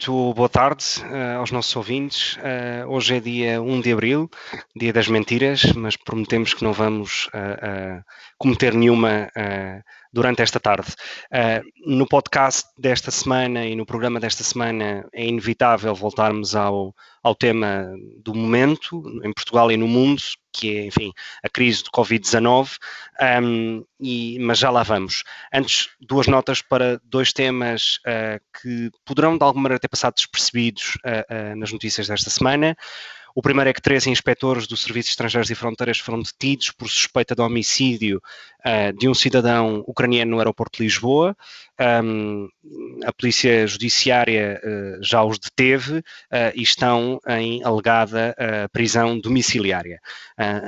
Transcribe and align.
Muito 0.00 0.32
boa 0.32 0.48
tarde 0.48 0.82
uh, 1.02 1.40
aos 1.40 1.50
nossos 1.50 1.76
ouvintes. 1.76 2.36
Uh, 2.36 2.88
hoje 2.88 3.16
é 3.16 3.20
dia 3.20 3.60
1 3.60 3.82
de 3.82 3.92
abril, 3.92 4.30
dia 4.74 4.94
das 4.94 5.08
mentiras, 5.08 5.62
mas 5.74 5.94
prometemos 5.94 6.54
que 6.54 6.64
não 6.64 6.72
vamos 6.72 7.26
uh, 7.26 8.02
cometer 8.38 8.72
nenhuma 8.72 9.28
durante 10.10 10.40
esta 10.40 10.58
tarde. 10.58 10.94
no 11.84 12.06
podcast 12.06 12.66
desta 12.78 13.10
semana 13.10 13.66
e 13.66 13.76
no 13.76 13.84
programa 13.84 14.18
desta 14.18 14.42
semana 14.42 15.06
é 15.12 15.26
inevitável 15.26 15.94
voltarmos 15.94 16.56
ao, 16.56 16.94
ao 17.22 17.34
tema 17.34 17.94
do 18.22 18.34
momento 18.34 19.02
em 19.22 19.32
Portugal 19.32 19.70
e 19.70 19.76
no 19.76 19.86
mundo, 19.86 20.22
que 20.52 20.76
é, 20.76 20.86
enfim, 20.86 21.12
a 21.42 21.48
crise 21.48 21.84
do 21.84 21.90
Covid-19, 21.90 22.76
um, 23.42 23.84
mas 24.40 24.58
já 24.58 24.70
lá 24.70 24.82
vamos. 24.82 25.22
Antes, 25.52 25.90
duas 26.00 26.26
notas 26.26 26.62
para 26.62 27.00
dois 27.04 27.32
temas 27.32 27.98
uh, 28.06 28.40
que 28.60 28.90
poderão 29.04 29.36
de 29.36 29.44
alguma 29.44 29.64
maneira 29.64 29.80
ter 29.80 29.88
passado 29.88 30.14
despercebidos 30.14 30.96
uh, 31.04 31.52
uh, 31.52 31.56
nas 31.56 31.72
notícias 31.72 32.08
desta 32.08 32.30
semana. 32.30 32.76
O 33.34 33.42
primeiro 33.42 33.70
é 33.70 33.72
que 33.72 33.82
três 33.82 34.06
inspectores 34.06 34.66
do 34.66 34.76
Serviço 34.76 35.10
Estrangeiros 35.10 35.50
e 35.50 35.54
Fronteiras 35.54 35.98
foram 35.98 36.20
detidos 36.20 36.70
por 36.70 36.88
suspeita 36.88 37.34
de 37.34 37.42
homicídio 37.42 38.20
uh, 38.60 38.96
de 38.98 39.08
um 39.08 39.14
cidadão 39.14 39.84
ucraniano 39.86 40.32
no 40.32 40.38
aeroporto 40.38 40.78
de 40.78 40.84
Lisboa. 40.84 41.36
Um, 42.04 42.48
a 43.04 43.12
Polícia 43.12 43.66
Judiciária 43.66 44.60
uh, 44.62 45.02
já 45.02 45.22
os 45.22 45.38
deteve 45.38 45.98
uh, 45.98 46.02
e 46.54 46.62
estão 46.62 47.20
em 47.28 47.62
alegada 47.64 48.34
prisão 48.72 49.18
domiciliária. 49.18 50.00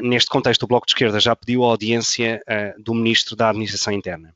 neste 0.03 0.31
contexto, 0.31 0.63
o 0.63 0.67
Bloco 0.67 0.87
de 0.87 0.93
Esquerda 0.93 1.21
já 1.21 1.35
pediu 1.35 1.65
a 1.65 1.69
audiência 1.69 2.41
do 2.79 2.95
Ministro 2.95 3.37
da 3.37 3.51
Administração 3.51 3.93
Interna. 3.93 4.35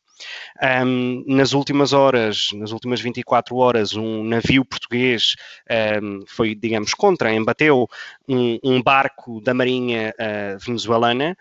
Um, 0.84 1.24
nas 1.26 1.52
últimas 1.52 1.92
horas, 1.92 2.50
nas 2.54 2.72
últimas 2.72 3.00
24 3.00 3.56
horas, 3.56 3.94
um 3.94 4.24
navio 4.24 4.64
português 4.64 5.34
um, 6.02 6.24
foi, 6.26 6.54
digamos, 6.54 6.94
contra, 6.94 7.32
embateu 7.32 7.88
um, 8.28 8.58
um 8.62 8.82
barco 8.82 9.40
da 9.40 9.52
Marinha 9.52 10.14
uh, 10.18 10.58
venezuelana, 10.58 11.36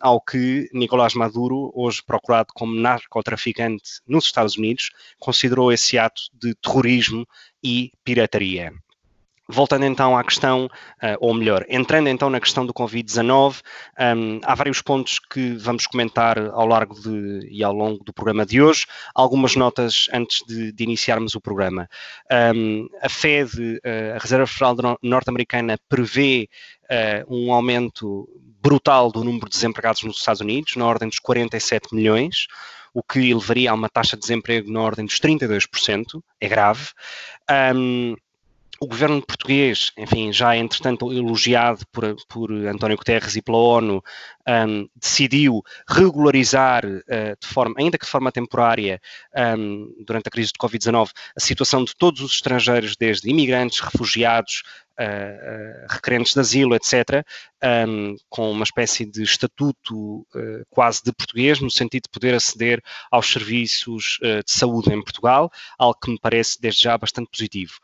ao 0.00 0.20
que 0.20 0.68
Nicolás 0.72 1.14
Maduro, 1.14 1.72
hoje 1.74 2.02
procurado 2.04 2.48
como 2.54 2.74
narcotraficante 2.74 4.00
nos 4.06 4.26
Estados 4.26 4.56
Unidos, 4.56 4.90
considerou 5.18 5.72
esse 5.72 5.96
ato 5.96 6.22
de 6.34 6.54
terrorismo 6.54 7.26
e 7.62 7.90
pirataria. 8.04 8.72
Voltando 9.48 9.84
então 9.84 10.18
à 10.18 10.24
questão, 10.24 10.66
uh, 10.66 11.16
ou 11.20 11.32
melhor, 11.32 11.64
entrando 11.68 12.08
então 12.08 12.28
na 12.28 12.40
questão 12.40 12.66
do 12.66 12.74
Covid-19, 12.74 13.60
um, 14.16 14.40
há 14.42 14.54
vários 14.56 14.82
pontos 14.82 15.20
que 15.20 15.52
vamos 15.56 15.86
comentar 15.86 16.36
ao 16.36 16.66
largo 16.66 17.00
de, 17.00 17.48
e 17.48 17.62
ao 17.62 17.72
longo 17.72 18.02
do 18.02 18.12
programa 18.12 18.44
de 18.44 18.60
hoje. 18.60 18.86
Algumas 19.14 19.54
notas 19.54 20.08
antes 20.12 20.44
de, 20.48 20.72
de 20.72 20.84
iniciarmos 20.84 21.36
o 21.36 21.40
programa. 21.40 21.88
Um, 22.56 22.88
a 23.00 23.08
Fed, 23.08 23.52
uh, 23.56 24.16
a 24.16 24.18
Reserva 24.18 24.48
Federal 24.48 24.98
Norte-Americana, 25.00 25.78
prevê 25.88 26.48
uh, 26.90 27.32
um 27.32 27.52
aumento 27.52 28.28
brutal 28.60 29.12
do 29.12 29.22
número 29.22 29.48
de 29.48 29.54
desempregados 29.54 30.02
nos 30.02 30.18
Estados 30.18 30.40
Unidos, 30.40 30.74
na 30.74 30.86
ordem 30.86 31.08
dos 31.08 31.20
47 31.20 31.94
milhões 31.94 32.48
o 32.96 33.02
que 33.02 33.30
elevaria 33.30 33.70
a 33.70 33.74
uma 33.74 33.90
taxa 33.90 34.16
de 34.16 34.22
desemprego 34.22 34.72
na 34.72 34.80
ordem 34.80 35.04
dos 35.04 35.20
32%, 35.20 36.22
é 36.40 36.48
grave. 36.48 36.88
Um, 37.74 38.16
o 38.80 38.86
governo 38.86 39.22
português, 39.22 39.92
enfim, 39.96 40.32
já 40.32 40.56
entretanto 40.56 41.12
elogiado 41.12 41.86
por, 41.92 42.16
por 42.28 42.52
António 42.52 42.96
Guterres 42.96 43.36
e 43.36 43.42
pela 43.42 43.58
ONU, 43.58 44.02
um, 44.48 44.88
decidiu 44.94 45.62
regularizar, 45.88 46.84
uh, 46.84 47.36
de 47.40 47.46
forma, 47.46 47.74
ainda 47.78 47.98
que 47.98 48.04
de 48.04 48.10
forma 48.10 48.32
temporária, 48.32 49.00
um, 49.58 49.92
durante 50.06 50.28
a 50.28 50.30
crise 50.30 50.52
de 50.52 50.58
Covid-19, 50.58 51.10
a 51.36 51.40
situação 51.40 51.84
de 51.84 51.94
todos 51.96 52.20
os 52.20 52.32
estrangeiros, 52.32 52.96
desde 52.96 53.28
imigrantes, 53.28 53.80
refugiados, 53.80 54.62
uh, 54.98 55.86
requerentes 55.92 56.34
de 56.34 56.40
asilo, 56.40 56.74
etc., 56.74 57.24
um, 57.88 58.16
com 58.28 58.50
uma 58.50 58.64
espécie 58.64 59.04
de 59.04 59.22
estatuto 59.22 60.20
uh, 60.20 60.64
quase 60.70 61.02
de 61.04 61.12
português, 61.12 61.60
no 61.60 61.70
sentido 61.70 62.04
de 62.04 62.10
poder 62.10 62.34
aceder 62.34 62.82
aos 63.10 63.26
serviços 63.26 64.18
uh, 64.22 64.44
de 64.44 64.50
saúde 64.50 64.92
em 64.92 65.02
Portugal, 65.02 65.50
algo 65.78 65.98
que 66.00 66.10
me 66.10 66.18
parece 66.20 66.60
desde 66.60 66.84
já 66.84 66.96
bastante 66.96 67.30
positivo. 67.30 67.74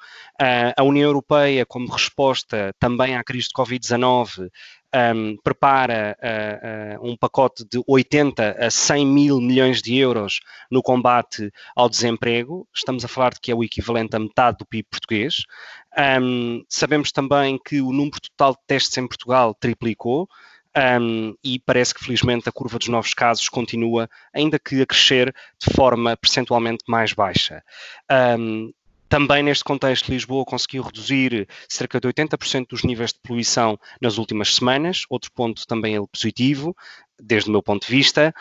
a 0.77 0.83
União 0.83 1.09
Europeia, 1.09 1.65
como 1.67 1.91
resposta 1.91 2.75
também 2.79 3.17
à 3.17 3.25
crise 3.25 3.49
de 3.49 3.55
Covid-19, 3.55 4.51
um, 4.95 5.37
prepara 5.43 6.17
uh, 6.21 7.03
uh, 7.03 7.11
um 7.11 7.17
pacote 7.17 7.65
de 7.65 7.83
80 7.87 8.57
a 8.59 8.71
100 8.71 9.07
mil 9.07 9.41
milhões 9.41 9.81
de 9.81 9.97
euros 9.97 10.41
no 10.71 10.83
combate 10.83 11.51
ao 11.75 11.89
desemprego. 11.89 12.67
Estamos 12.75 13.05
a 13.05 13.09
falar 13.09 13.33
de 13.33 13.41
que 13.41 13.51
é 13.51 13.55
o 13.55 13.65
equivalente 13.65 14.15
a 14.15 14.19
metade 14.19 14.59
do 14.59 14.67
PIB 14.67 14.87
português. 14.91 15.45
Um, 16.21 16.65
sabemos 16.69 17.11
também 17.11 17.59
que 17.59 17.81
o 17.81 17.93
número 17.93 18.21
total 18.21 18.53
de 18.53 18.61
testes 18.67 18.97
em 18.99 19.07
Portugal 19.07 19.55
triplicou. 19.55 20.29
Um, 20.75 21.35
e 21.45 21.59
parece 21.59 21.95
que 21.95 22.03
felizmente 22.03 22.49
a 22.49 22.53
curva 22.53 22.79
dos 22.79 22.89
novos 22.89 23.13
casos 23.13 23.47
continua, 23.47 24.09
ainda 24.33 24.59
que 24.59 24.81
a 24.81 24.87
crescer 24.87 25.35
de 25.59 25.75
forma 25.75 26.17
percentualmente 26.17 26.83
mais 26.89 27.13
baixa. 27.13 27.63
Um, 28.11 28.73
também 29.13 29.43
neste 29.43 29.63
contexto, 29.63 30.11
Lisboa 30.11 30.43
conseguiu 30.43 30.83
reduzir 30.83 31.47
cerca 31.69 32.01
de 32.01 32.09
80% 32.09 32.69
dos 32.71 32.83
níveis 32.83 33.13
de 33.13 33.21
poluição 33.23 33.79
nas 34.01 34.17
últimas 34.17 34.55
semanas, 34.55 35.03
outro 35.11 35.31
ponto 35.33 35.67
também 35.67 35.95
ele 35.95 36.07
positivo, 36.11 36.75
desde 37.23 37.51
o 37.51 37.53
meu 37.53 37.63
ponto 37.63 37.87
de 37.87 37.93
vista. 37.93 38.35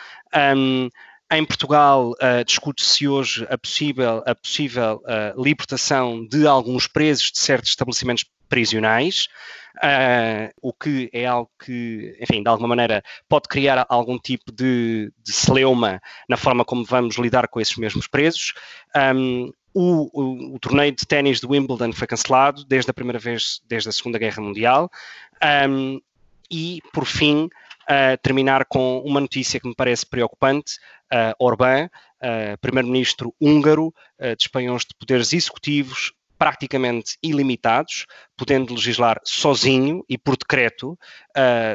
Um, 0.56 0.88
em 1.30 1.44
Portugal, 1.44 2.12
uh, 2.12 2.42
discute-se 2.46 3.06
hoje 3.06 3.46
a 3.50 3.58
possível, 3.58 4.22
a 4.24 4.34
possível 4.34 5.02
uh, 5.04 5.42
libertação 5.42 6.26
de 6.26 6.46
alguns 6.46 6.86
presos 6.86 7.30
de 7.30 7.38
certos 7.38 7.68
estabelecimentos 7.68 8.24
prisionais, 8.48 9.28
uh, 9.76 10.50
o 10.62 10.72
que 10.72 11.10
é 11.12 11.26
algo 11.26 11.50
que, 11.62 12.16
enfim, 12.18 12.42
de 12.42 12.48
alguma 12.48 12.68
maneira 12.68 13.02
pode 13.28 13.46
criar 13.46 13.84
algum 13.90 14.18
tipo 14.18 14.50
de, 14.50 15.12
de 15.22 15.32
celeuma 15.34 16.00
na 16.26 16.38
forma 16.38 16.64
como 16.64 16.82
vamos 16.82 17.18
lidar 17.18 17.46
com 17.48 17.60
esses 17.60 17.76
mesmos 17.76 18.06
presos. 18.06 18.54
Um, 18.96 19.52
o, 19.74 20.10
o, 20.12 20.54
o, 20.54 20.58
torneio 20.58 20.92
de 20.92 21.06
ténis 21.06 21.40
de 21.40 21.46
Wimbledon 21.46 21.92
foi 21.92 22.06
cancelado 22.06 22.64
desde 22.64 22.90
a 22.90 22.94
primeira 22.94 23.18
vez, 23.18 23.60
desde 23.66 23.88
a 23.88 23.92
Segunda 23.92 24.18
Guerra 24.18 24.42
Mundial. 24.42 24.90
Um, 25.68 26.00
e, 26.50 26.80
por 26.92 27.06
fim, 27.06 27.44
uh, 27.44 28.18
terminar 28.22 28.66
com 28.66 28.98
uma 29.00 29.20
notícia 29.20 29.58
que 29.58 29.66
me 29.66 29.74
parece 29.74 30.04
preocupante. 30.06 30.78
Uh, 31.12 31.34
Orbán, 31.38 31.86
uh, 31.86 32.58
primeiro-ministro 32.60 33.34
húngaro, 33.40 33.92
dispõe 34.38 34.66
de 34.76 34.94
poderes 34.98 35.32
executivos 35.32 36.12
praticamente 36.38 37.16
ilimitados, 37.22 38.06
podendo 38.36 38.74
legislar 38.74 39.20
sozinho 39.24 40.04
e 40.08 40.18
por 40.18 40.36
decreto, 40.36 40.98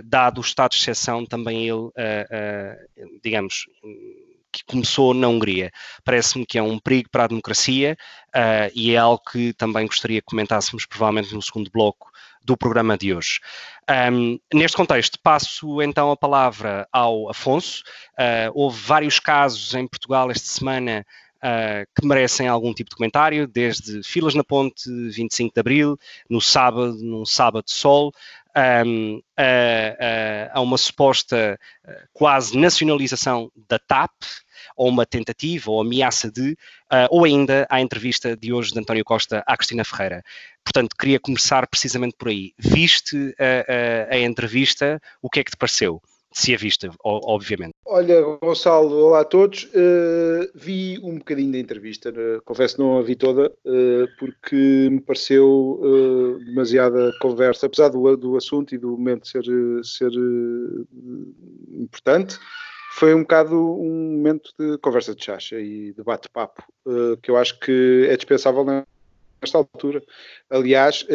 dado 0.03 0.39
o 0.39 0.41
estado 0.41 0.71
de 0.71 0.77
exceção, 0.77 1.25
também 1.25 1.69
ele, 1.69 1.89
digamos, 3.23 3.65
que 4.63 4.73
começou 4.73 5.13
na 5.13 5.27
Hungria. 5.27 5.71
Parece-me 6.03 6.45
que 6.45 6.57
é 6.57 6.61
um 6.61 6.79
perigo 6.79 7.09
para 7.09 7.25
a 7.25 7.27
democracia 7.27 7.97
uh, 8.29 8.71
e 8.73 8.93
é 8.93 8.97
algo 8.97 9.21
que 9.31 9.53
também 9.53 9.85
gostaria 9.85 10.21
que 10.21 10.27
comentássemos 10.27 10.85
provavelmente 10.85 11.33
no 11.33 11.41
segundo 11.41 11.71
bloco 11.71 12.11
do 12.43 12.55
programa 12.55 12.97
de 12.97 13.13
hoje. 13.13 13.41
Um, 14.11 14.39
neste 14.53 14.77
contexto, 14.77 15.19
passo 15.19 15.81
então 15.81 16.09
a 16.11 16.17
palavra 16.17 16.87
ao 16.91 17.29
Afonso. 17.29 17.83
Uh, 18.13 18.51
houve 18.53 18.79
vários 18.81 19.19
casos 19.19 19.73
em 19.73 19.87
Portugal 19.87 20.31
esta 20.31 20.47
semana 20.47 21.05
Uh, 21.37 21.85
que 21.95 22.05
merecem 22.05 22.47
algum 22.47 22.73
tipo 22.73 22.89
de 22.89 22.95
comentário, 22.95 23.47
desde 23.47 24.01
filas 24.01 24.33
na 24.33 24.43
ponte 24.43 24.89
25 24.89 25.53
de 25.53 25.59
Abril, 25.59 25.99
no 26.27 26.41
sábado, 26.41 26.97
num 26.97 27.27
sábado 27.27 27.65
de 27.65 27.73
sol, 27.73 28.11
um, 28.85 29.21
a, 29.37 29.43
a, 29.43 30.57
a, 30.57 30.61
uma 30.61 30.77
suposta 30.77 31.59
quase 32.13 32.57
nacionalização 32.57 33.51
da 33.69 33.77
TAP, 33.77 34.11
ou 34.75 34.89
uma 34.89 35.05
tentativa 35.05 35.71
ou 35.71 35.81
ameaça 35.81 36.31
de, 36.31 36.51
uh, 36.51 37.07
ou 37.09 37.25
ainda 37.25 37.65
à 37.69 37.81
entrevista 37.81 38.35
de 38.35 38.51
hoje 38.51 38.71
de 38.71 38.79
António 38.79 39.03
Costa 39.03 39.43
à 39.45 39.55
Cristina 39.55 39.83
Ferreira. 39.83 40.23
Portanto, 40.63 40.95
queria 40.97 41.19
começar 41.19 41.67
precisamente 41.67 42.15
por 42.17 42.27
aí. 42.27 42.53
Viste 42.57 43.33
a, 43.39 44.13
a 44.13 44.19
entrevista, 44.19 44.99
o 45.21 45.29
que 45.29 45.39
é 45.39 45.43
que 45.43 45.51
te 45.51 45.57
pareceu? 45.57 46.01
Se 46.31 46.53
é 46.53 46.57
vista, 46.57 46.89
obviamente. 47.03 47.73
Olha, 47.85 48.21
Gonçalo, 48.41 48.95
olá 48.95 49.21
a 49.21 49.25
todos. 49.25 49.63
Uh, 49.65 50.51
vi 50.53 50.99
um 51.01 51.17
bocadinho 51.17 51.51
da 51.51 51.57
entrevista, 51.57 52.09
uh, 52.09 52.41
confesso 52.43 52.79
não 52.79 52.97
a 52.97 53.01
vi 53.01 53.15
toda, 53.15 53.51
uh, 53.65 54.07
porque 54.19 54.89
me 54.91 54.99
pareceu 54.99 55.79
demasiada 56.45 57.13
conversa, 57.21 57.65
apesar 57.65 57.89
do, 57.89 58.15
do 58.17 58.35
assunto 58.35 58.75
e 58.75 58.77
do 58.77 58.91
momento 58.91 59.27
ser, 59.27 59.43
ser 59.83 60.11
importante, 61.71 62.37
foi 62.91 63.13
um 63.13 63.21
bocado 63.21 63.55
um 63.55 64.17
momento 64.17 64.51
de 64.59 64.77
conversa 64.79 65.15
de 65.15 65.23
chacha 65.23 65.59
e 65.59 65.93
de 65.93 66.03
bate-papo, 66.03 66.63
que 67.21 67.31
eu 67.31 67.37
acho 67.37 67.59
que 67.59 68.07
é 68.09 68.15
dispensável 68.15 68.65
nesta 68.65 69.57
altura. 69.57 70.01
Aliás, 70.49 71.05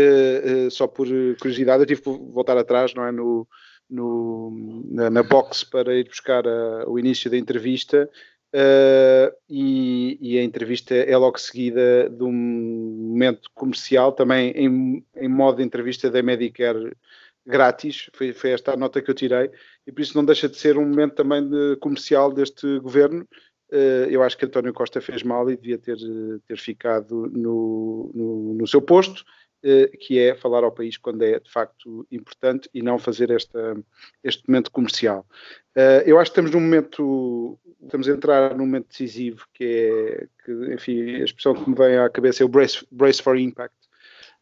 só 0.70 0.86
por 0.86 1.08
curiosidade, 1.40 1.82
eu 1.82 1.86
tive 1.86 2.02
que 2.02 2.10
voltar 2.10 2.56
atrás, 2.56 2.94
não 2.94 3.04
é, 3.04 3.12
no 3.12 3.46
no, 3.92 4.84
na, 4.90 5.10
na, 5.10 5.22
box 5.22 5.64
para 5.64 5.94
ir 5.94 6.08
buscar 6.08 6.46
a, 6.46 6.88
o 6.88 6.98
início 6.98 7.30
da 7.30 7.36
entrevista 7.36 8.08
uh, 8.54 9.36
e, 9.48 10.18
e, 10.20 10.38
a 10.38 10.42
entrevista 10.42 10.94
é 10.94 11.16
logo 11.16 11.38
seguida 11.38 12.08
de 12.08 12.24
um 12.24 12.32
momento 12.32 13.50
comercial, 13.54 14.12
também 14.12 14.50
em, 14.52 15.04
em 15.14 15.28
modo 15.28 15.58
de 15.58 15.62
entrevista 15.62 16.10
da 16.10 16.22
Medicare 16.22 16.96
grátis, 17.44 18.08
foi, 18.14 18.32
foi, 18.32 18.50
esta 18.50 18.72
a 18.72 18.76
nota 18.76 19.02
que 19.02 19.10
eu 19.10 19.14
tirei, 19.14 19.50
e 19.86 19.92
por 19.92 20.00
isso 20.00 20.16
não 20.16 20.24
deixa 20.24 20.48
de 20.48 20.56
ser 20.56 20.78
um 20.78 20.86
momento 20.86 21.14
também 21.14 21.46
de, 21.46 21.76
comercial 21.76 22.32
deste 22.32 22.78
governo. 22.78 23.28
Uh, 23.70 24.08
eu 24.08 24.22
acho 24.22 24.36
que 24.36 24.44
António 24.44 24.72
Costa 24.72 25.00
fez 25.00 25.22
mal 25.22 25.50
e 25.50 25.56
devia 25.56 25.78
ter, 25.78 25.98
ter 26.46 26.58
ficado 26.58 27.26
no, 27.32 28.10
no, 28.14 28.54
no 28.54 28.66
seu 28.66 28.80
posto 28.80 29.24
eh, 29.24 29.51
que 30.00 30.18
é 30.18 30.34
falar 30.34 30.64
ao 30.64 30.72
país 30.72 30.96
quando 30.96 31.22
é 31.22 31.38
de 31.38 31.50
facto 31.50 32.06
importante 32.10 32.68
e 32.74 32.82
não 32.82 32.98
fazer 32.98 33.30
esta, 33.30 33.76
este 34.24 34.42
momento 34.48 34.70
comercial. 34.70 35.26
Eh, 35.74 36.04
eu 36.06 36.18
acho 36.18 36.30
que 36.30 36.40
estamos 36.40 36.50
num 36.50 36.60
momento, 36.60 37.58
estamos 37.82 38.08
a 38.08 38.12
entrar 38.12 38.50
num 38.56 38.66
momento 38.66 38.88
decisivo 38.88 39.46
que 39.54 39.64
é, 39.64 40.26
que, 40.44 40.74
enfim, 40.74 41.16
a 41.16 41.24
expressão 41.24 41.54
que 41.54 41.68
me 41.68 41.76
vem 41.76 41.96
à 41.98 42.10
cabeça 42.10 42.42
é 42.42 42.46
o 42.46 42.48
brace, 42.48 42.86
brace 42.90 43.22
for 43.22 43.36
impact. 43.36 43.74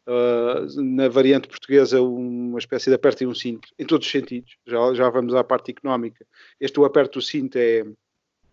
Uh, 0.06 0.82
na 0.82 1.08
variante 1.08 1.46
portuguesa, 1.46 2.00
uma 2.02 2.58
espécie 2.58 2.90
de 2.90 2.96
aperto 2.96 3.22
e 3.22 3.26
um 3.26 3.34
cinto, 3.34 3.68
em 3.78 3.84
todos 3.84 4.06
os 4.06 4.10
sentidos. 4.10 4.56
Já, 4.66 4.94
já 4.94 5.08
vamos 5.08 5.34
à 5.34 5.44
parte 5.44 5.70
económica. 5.70 6.26
Este 6.58 6.80
o 6.80 6.84
aperto 6.84 7.20
do 7.20 7.24
cinto 7.24 7.56
é, 7.56 7.84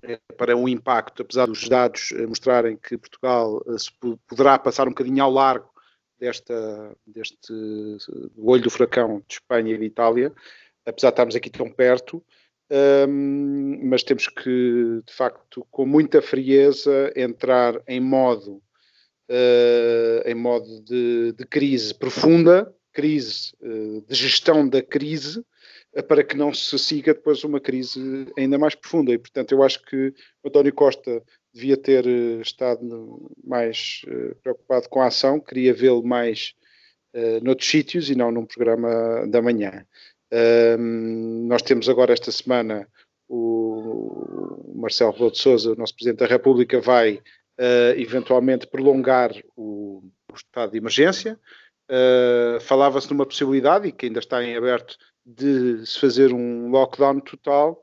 é 0.03 0.19
para 0.37 0.55
um 0.55 0.67
impacto, 0.67 1.23
apesar 1.23 1.47
dos 1.47 1.67
dados 1.67 2.11
mostrarem 2.27 2.77
que 2.77 2.97
Portugal 2.97 3.63
se 3.77 3.89
poderá 4.27 4.59
passar 4.59 4.87
um 4.87 4.91
bocadinho 4.91 5.23
ao 5.23 5.31
largo 5.31 5.67
desta, 6.19 6.95
deste 7.05 7.53
olho 8.37 8.63
do 8.63 8.69
furacão 8.69 9.23
de 9.27 9.35
Espanha 9.35 9.73
e 9.73 9.77
de 9.77 9.85
Itália, 9.85 10.33
apesar 10.85 11.09
de 11.09 11.13
estarmos 11.13 11.35
aqui 11.35 11.49
tão 11.49 11.69
perto, 11.69 12.23
um, 12.69 13.79
mas 13.83 14.03
temos 14.03 14.27
que, 14.27 15.01
de 15.05 15.13
facto, 15.13 15.65
com 15.71 15.85
muita 15.85 16.21
frieza, 16.21 17.11
entrar 17.15 17.81
em 17.87 17.99
modo, 17.99 18.61
uh, 19.29 20.21
em 20.25 20.35
modo 20.35 20.81
de, 20.81 21.31
de, 21.31 21.45
crise 21.45 21.93
profunda, 21.93 22.73
crise 22.91 23.53
uh, 23.61 24.01
de 24.01 24.15
gestão 24.15 24.67
da 24.67 24.81
crise, 24.81 25.39
uh, 25.95 26.03
para 26.03 26.23
que 26.23 26.35
não 26.35 26.53
se 26.53 26.77
siga 26.77 27.13
depois 27.13 27.43
uma 27.45 27.61
crise 27.61 28.27
ainda 28.37 28.57
mais 28.57 28.75
profunda. 28.75 29.13
E, 29.13 29.17
portanto, 29.17 29.53
eu 29.53 29.63
acho 29.63 29.81
que 29.83 30.13
o 30.43 30.49
António 30.49 30.73
Costa 30.73 31.23
devia 31.57 31.75
ter 31.75 32.05
eh, 32.07 32.41
estado 32.41 33.31
mais 33.43 34.01
uh, 34.07 34.35
preocupado 34.43 34.87
com 34.87 35.01
a 35.01 35.07
ação, 35.07 35.39
queria 35.39 35.73
vê-lo 35.73 36.03
mais 36.03 36.53
uh, 37.15 37.43
noutros 37.43 37.67
sítios 37.67 38.09
e 38.09 38.15
não 38.15 38.31
num 38.31 38.45
programa 38.45 39.25
da 39.27 39.41
manhã. 39.41 39.85
Uh, 40.31 40.77
nós 41.47 41.63
temos 41.63 41.89
agora 41.89 42.13
esta 42.13 42.31
semana 42.31 42.87
o 43.27 44.73
Marcelo 44.75 45.11
Rebelo 45.11 45.31
de 45.31 45.39
Sousa, 45.39 45.73
o 45.73 45.75
nosso 45.75 45.95
Presidente 45.95 46.19
da 46.19 46.27
República, 46.27 46.79
vai 46.79 47.15
uh, 47.15 47.97
eventualmente 47.97 48.67
prolongar 48.67 49.31
o, 49.55 50.03
o, 50.31 50.35
estado 50.35 50.71
de 50.71 50.77
emergência. 50.77 51.39
Falava-se 52.61 53.09
numa 53.09 53.25
possibilidade, 53.25 53.87
e 53.87 53.91
que 53.93 54.05
ainda 54.05 54.19
está 54.19 54.43
em 54.43 54.57
aberto, 54.57 54.97
de 55.25 55.85
se 55.85 55.97
fazer 55.99 56.33
um 56.33 56.69
lockdown 56.69 57.21
total, 57.21 57.81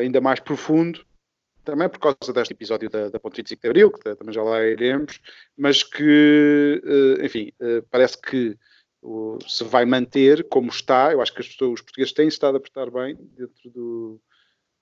ainda 0.00 0.20
mais 0.20 0.38
profundo, 0.38 1.05
também 1.66 1.88
por 1.88 1.98
causa 1.98 2.32
deste 2.32 2.54
episódio 2.54 2.88
da, 2.88 3.10
da 3.10 3.18
Ponte 3.18 3.36
25 3.38 3.60
de 3.60 3.68
Abril, 3.68 3.90
que 3.90 4.14
também 4.14 4.32
já 4.32 4.42
lá 4.42 4.64
iremos, 4.64 5.20
mas 5.56 5.82
que, 5.82 6.80
eh, 6.82 7.26
enfim, 7.26 7.52
eh, 7.60 7.82
parece 7.90 8.18
que 8.18 8.56
se 9.46 9.64
vai 9.64 9.84
manter 9.84 10.48
como 10.48 10.70
está. 10.70 11.12
Eu 11.12 11.20
acho 11.20 11.32
que 11.32 11.42
pessoas, 11.42 11.74
os 11.74 11.82
portugueses 11.82 12.12
têm 12.12 12.28
estado 12.28 12.54
a 12.54 12.58
apertar 12.58 12.90
bem 12.90 13.16
dentro 13.36 13.70
do, 13.70 14.20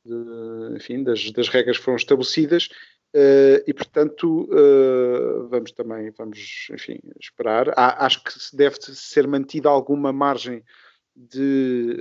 de, 0.04 0.76
enfim, 0.76 1.02
das, 1.02 1.30
das, 1.32 1.48
regras 1.48 1.78
que 1.78 1.84
foram 1.84 1.96
estabelecidas. 1.96 2.68
Uh, 3.16 3.62
e 3.64 3.72
portanto 3.72 4.48
vamos 5.48 5.70
também 5.70 6.10
vamos 6.18 6.66
enfim 6.72 6.98
esperar 7.20 7.72
Há, 7.76 8.04
acho 8.04 8.24
que 8.24 8.32
deve 8.52 8.74
ser 8.80 9.28
mantida 9.28 9.68
alguma 9.68 10.12
margem 10.12 10.64
de 11.14 11.96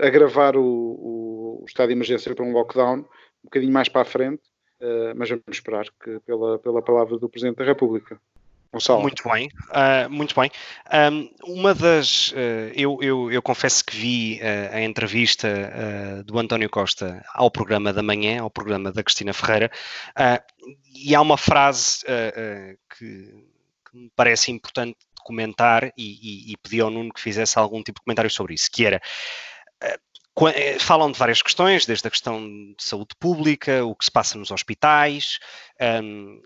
agravar 0.00 0.56
o, 0.56 1.60
o, 1.60 1.64
estado 1.68 1.88
de 1.88 1.92
emergência 1.92 2.34
para 2.34 2.42
um 2.42 2.54
lockdown 2.54 3.04
bocadinho 3.50 3.72
mais 3.72 3.88
para 3.88 4.02
a 4.02 4.04
frente, 4.04 4.42
uh, 4.80 5.14
mas 5.16 5.28
vamos 5.28 5.44
esperar 5.48 5.86
que 6.02 6.20
pela, 6.20 6.58
pela 6.58 6.80
palavra 6.80 7.18
do 7.18 7.28
Presidente 7.28 7.56
da 7.56 7.64
República. 7.64 8.18
Gonçalo. 8.72 9.02
Muito 9.02 9.28
bem, 9.28 9.48
uh, 9.70 10.08
muito 10.08 10.34
bem. 10.38 10.48
Um, 11.12 11.28
uma 11.42 11.74
das. 11.74 12.30
Uh, 12.30 12.70
eu, 12.76 12.98
eu, 13.02 13.32
eu, 13.32 13.42
confesso 13.42 13.84
que 13.84 13.96
vi 13.96 14.40
uh, 14.40 14.76
a 14.76 14.80
entrevista 14.82 15.48
do 16.24 16.38
António 16.38 16.70
Costa 16.70 17.20
ao 17.34 17.50
programa 17.50 17.92
da 17.92 18.02
manhã, 18.02 18.42
ao 18.42 18.50
programa 18.50 18.92
da 18.92 19.02
Cristina 19.02 19.32
Ferreira, 19.32 19.70
e 20.94 21.14
há 21.14 21.20
uma 21.20 21.36
frase 21.36 22.04
que, 22.96 23.04
que, 23.90 23.96
me 23.96 24.10
parece 24.14 24.52
importante 24.52 24.96
comentar 25.24 25.84
e, 25.84 25.92
e, 25.96 26.52
e 26.52 26.56
pedi 26.62 26.80
ao 26.80 26.90
Nuno 26.90 27.12
que 27.12 27.20
fizesse 27.20 27.58
algum 27.58 27.82
tipo 27.82 27.98
de 27.98 28.04
comentário 28.04 28.30
sobre 28.30 28.54
isso, 28.54 28.70
que 28.72 28.84
era 28.86 29.00
falam 30.78 31.10
de 31.10 31.18
várias 31.18 31.42
questões, 31.42 31.86
desde 31.86 32.06
a 32.06 32.10
questão 32.10 32.40
de 32.46 32.82
saúde 32.82 33.14
pública, 33.18 33.84
o 33.84 33.94
que 33.94 34.04
se 34.04 34.10
passa 34.10 34.38
nos 34.38 34.50
hospitais. 34.50 35.38
Um, 36.02 36.40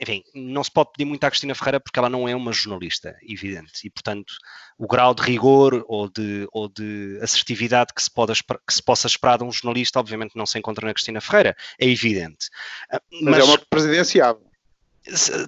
enfim, 0.00 0.22
não 0.34 0.64
se 0.64 0.70
pode 0.70 0.92
pedir 0.92 1.04
muito 1.04 1.22
à 1.24 1.30
Cristina 1.30 1.54
Ferreira 1.54 1.78
porque 1.78 1.98
ela 1.98 2.08
não 2.08 2.26
é 2.26 2.34
uma 2.34 2.52
jornalista, 2.52 3.14
evidente, 3.22 3.86
e 3.86 3.90
portanto 3.90 4.32
o 4.78 4.86
grau 4.86 5.12
de 5.12 5.22
rigor 5.22 5.84
ou 5.86 6.08
de, 6.08 6.48
ou 6.52 6.70
de 6.70 7.18
assertividade 7.20 7.92
que 7.94 8.02
se, 8.02 8.10
pode, 8.10 8.32
que 8.42 8.72
se 8.74 8.82
possa 8.82 9.06
esperar 9.06 9.36
de 9.36 9.44
um 9.44 9.52
jornalista, 9.52 10.00
obviamente 10.00 10.36
não 10.36 10.46
se 10.46 10.58
encontra 10.58 10.86
na 10.86 10.94
Cristina 10.94 11.20
Ferreira, 11.20 11.54
é 11.78 11.86
evidente. 11.86 12.48
Mas, 12.90 13.22
mas 13.22 13.38
é 13.40 13.44
uma 13.44 13.58
presidenciável. 13.58 14.50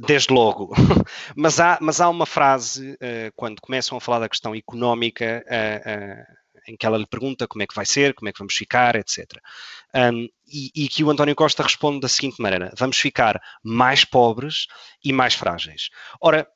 Desde 0.06 0.32
logo. 0.32 0.74
mas, 1.36 1.60
há, 1.60 1.78
mas 1.80 2.00
há 2.00 2.08
uma 2.08 2.26
frase, 2.26 2.92
uh, 2.92 3.32
quando 3.34 3.60
começam 3.60 3.96
a 3.96 4.00
falar 4.00 4.18
da 4.18 4.28
questão 4.28 4.54
económica, 4.54 5.44
uh, 5.46 6.41
em 6.66 6.76
que 6.76 6.86
ela 6.86 6.98
lhe 6.98 7.06
pergunta 7.06 7.46
como 7.46 7.62
é 7.62 7.66
que 7.66 7.74
vai 7.74 7.86
ser, 7.86 8.14
como 8.14 8.28
é 8.28 8.32
que 8.32 8.38
vamos 8.38 8.54
ficar, 8.54 8.96
etc. 8.96 9.24
Um, 9.94 10.28
e, 10.46 10.70
e, 10.74 10.88
que 10.88 11.02
o 11.04 11.10
António 11.10 11.34
Costa 11.34 11.62
responde 11.62 12.00
da 12.00 12.08
seguinte 12.08 12.40
maneira: 12.40 12.72
vamos 12.76 12.98
ficar 12.98 13.40
mais 13.62 14.04
pobres 14.04 14.66
e 15.04 15.12
mais 15.12 15.34
frágeis. 15.34 15.90
Ora, 16.20 16.46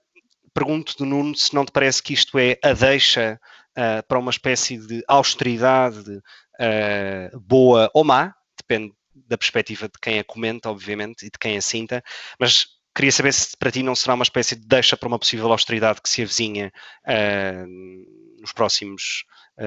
pergunto 0.54 0.96
do 0.96 1.04
Nuno 1.04 1.36
se 1.36 1.54
não 1.54 1.64
te 1.64 1.72
parece 1.72 2.02
que 2.02 2.14
isto 2.14 2.38
é 2.38 2.58
a 2.62 2.72
deixa 2.72 3.38
uh, 3.72 4.06
para 4.06 4.18
uma 4.18 4.30
espécie 4.30 4.78
de 4.78 5.04
austeridade 5.06 6.10
uh, 6.10 7.40
boa 7.40 7.90
ou 7.92 8.04
má, 8.04 8.34
depende 8.56 8.94
da 9.14 9.36
perspectiva 9.36 9.86
de 9.86 9.98
quem 10.00 10.18
a 10.18 10.25
comenta, 10.25 10.70
obviamente, 10.70 11.26
e 11.26 11.30
de 11.30 11.38
quem 11.38 11.56
a 11.56 11.62
sinta, 11.62 12.02
mas 12.38 12.66
queria 12.94 13.12
saber 13.12 13.32
se 13.32 13.54
para 13.56 13.70
ti 13.70 13.82
não 13.82 13.94
será 13.94 14.14
uma 14.14 14.22
espécie 14.22 14.56
de 14.56 14.66
deixa 14.66 14.96
para 14.96 15.08
uma 15.08 15.18
possível 15.18 15.52
austeridade 15.52 16.00
que 16.00 16.08
se 16.08 16.22
avizinha 16.22 16.72
uh, 17.06 18.40
nos 18.40 18.52
próximos 18.52 19.25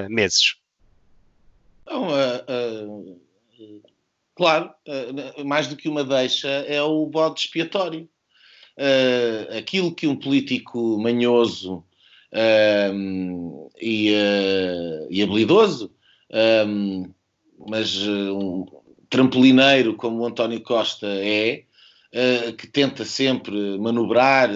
meses? 0.10 0.55
Não, 1.86 2.08
uh, 2.10 3.22
claro, 4.36 4.72
mais 5.46 5.67
do 5.67 5.75
que 5.75 5.89
uma 5.89 6.03
deixa, 6.03 6.48
é 6.48 6.81
o 6.81 7.05
bode 7.05 7.41
expiatório. 7.41 8.08
aquilo 9.58 9.93
que 9.93 10.08
um 10.08 10.15
político 10.15 10.98
manhoso 11.00 11.84
e, 13.81 14.13
e, 15.10 15.24
habilidoso, 15.24 15.91
mas 17.67 17.98
um 18.08 18.65
trampolineiro 19.10 19.96
como 19.96 20.19
o 20.19 20.25
António 20.25 20.62
Costa 20.62 21.08
é, 21.08 21.63
que 22.58 22.67
tenta 22.67 23.03
sempre 23.03 23.77
manobrar, 23.79 24.50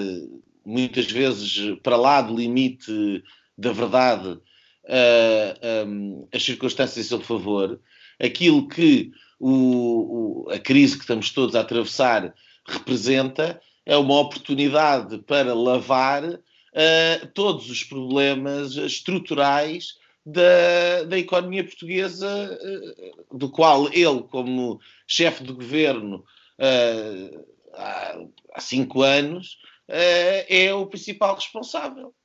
muitas 0.65 1.11
vezes 1.11 1.77
para 1.81 1.97
lá 1.97 2.21
do 2.21 2.35
limite 2.35 3.23
da 3.57 3.71
verdade, 3.71 4.39
uh, 4.85 6.27
as 6.33 6.43
circunstâncias 6.43 7.05
a 7.05 7.09
seu 7.09 7.21
favor, 7.21 7.79
aquilo 8.19 8.67
que 8.67 9.11
o, 9.39 10.45
o, 10.45 10.49
a 10.51 10.59
crise 10.59 10.95
que 10.95 11.01
estamos 11.01 11.29
todos 11.31 11.55
a 11.55 11.61
atravessar 11.61 12.33
representa 12.65 13.61
é 13.85 13.97
uma 13.97 14.19
oportunidade 14.19 15.17
para 15.19 15.53
lavar 15.53 16.23
uh, 16.23 17.27
todos 17.33 17.69
os 17.69 17.83
problemas 17.83 18.75
estruturais 18.75 19.95
da, 20.25 21.03
da 21.03 21.17
economia 21.17 21.63
portuguesa, 21.63 22.57
uh, 22.61 23.37
do 23.37 23.49
qual 23.49 23.91
ele, 23.91 24.23
como 24.23 24.79
chefe 25.05 25.43
de 25.43 25.51
governo 25.51 26.23
uh, 26.59 27.45
há, 27.73 28.19
há, 28.53 28.61
cinco 28.61 29.01
anos, 29.01 29.57
é 29.85 30.73
o 30.73 30.87
principal 30.87 31.35
responsável. 31.35 32.15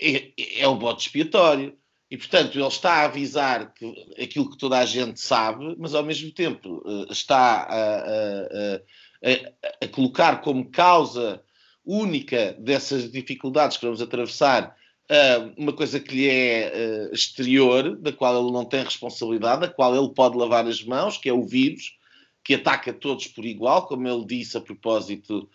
É, 0.00 0.60
é 0.60 0.68
o 0.68 0.76
bote 0.76 1.06
expiatório. 1.06 1.76
E, 2.10 2.16
portanto, 2.16 2.56
ele 2.56 2.66
está 2.66 2.92
a 2.92 3.04
avisar 3.06 3.72
que, 3.74 4.14
aquilo 4.22 4.50
que 4.50 4.58
toda 4.58 4.78
a 4.78 4.84
gente 4.84 5.20
sabe, 5.20 5.74
mas 5.78 5.94
ao 5.94 6.04
mesmo 6.04 6.30
tempo 6.30 6.82
está 7.10 7.62
a, 7.62 7.96
a, 7.96 8.76
a, 9.24 9.84
a 9.84 9.88
colocar 9.88 10.40
como 10.40 10.70
causa 10.70 11.42
única 11.84 12.52
dessas 12.58 13.10
dificuldades 13.10 13.76
que 13.76 13.84
vamos 13.84 14.00
atravessar 14.00 14.76
uh, 15.10 15.52
uma 15.56 15.72
coisa 15.72 16.00
que 16.00 16.14
lhe 16.14 16.28
é 16.28 17.08
uh, 17.10 17.14
exterior, 17.14 17.96
da 17.96 18.12
qual 18.12 18.40
ele 18.40 18.52
não 18.52 18.64
tem 18.64 18.84
responsabilidade, 18.84 19.62
da 19.62 19.68
qual 19.68 19.94
ele 19.94 20.14
pode 20.14 20.36
lavar 20.36 20.66
as 20.66 20.82
mãos, 20.82 21.18
que 21.18 21.28
é 21.28 21.32
o 21.32 21.42
vírus, 21.42 21.96
que 22.42 22.54
ataca 22.54 22.92
todos 22.92 23.26
por 23.26 23.44
igual, 23.44 23.86
como 23.86 24.06
ele 24.06 24.24
disse 24.24 24.56
a 24.56 24.60
propósito 24.60 25.48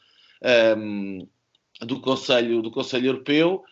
um, 0.77 1.27
do, 1.81 1.99
Conselho, 1.99 2.61
do 2.61 2.71
Conselho 2.71 3.07
Europeu, 3.07 3.63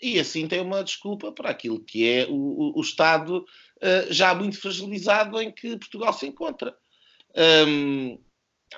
e 0.00 0.20
assim 0.20 0.46
tem 0.46 0.60
uma 0.60 0.84
desculpa 0.84 1.32
para 1.32 1.50
aquilo 1.50 1.80
que 1.80 2.06
é 2.06 2.26
o, 2.28 2.34
o, 2.34 2.78
o 2.78 2.80
Estado 2.80 3.38
uh, 3.38 4.12
já 4.12 4.34
muito 4.34 4.60
fragilizado 4.60 5.40
em 5.40 5.50
que 5.50 5.78
Portugal 5.78 6.12
se 6.12 6.26
encontra. 6.26 6.74
Um, 7.66 8.18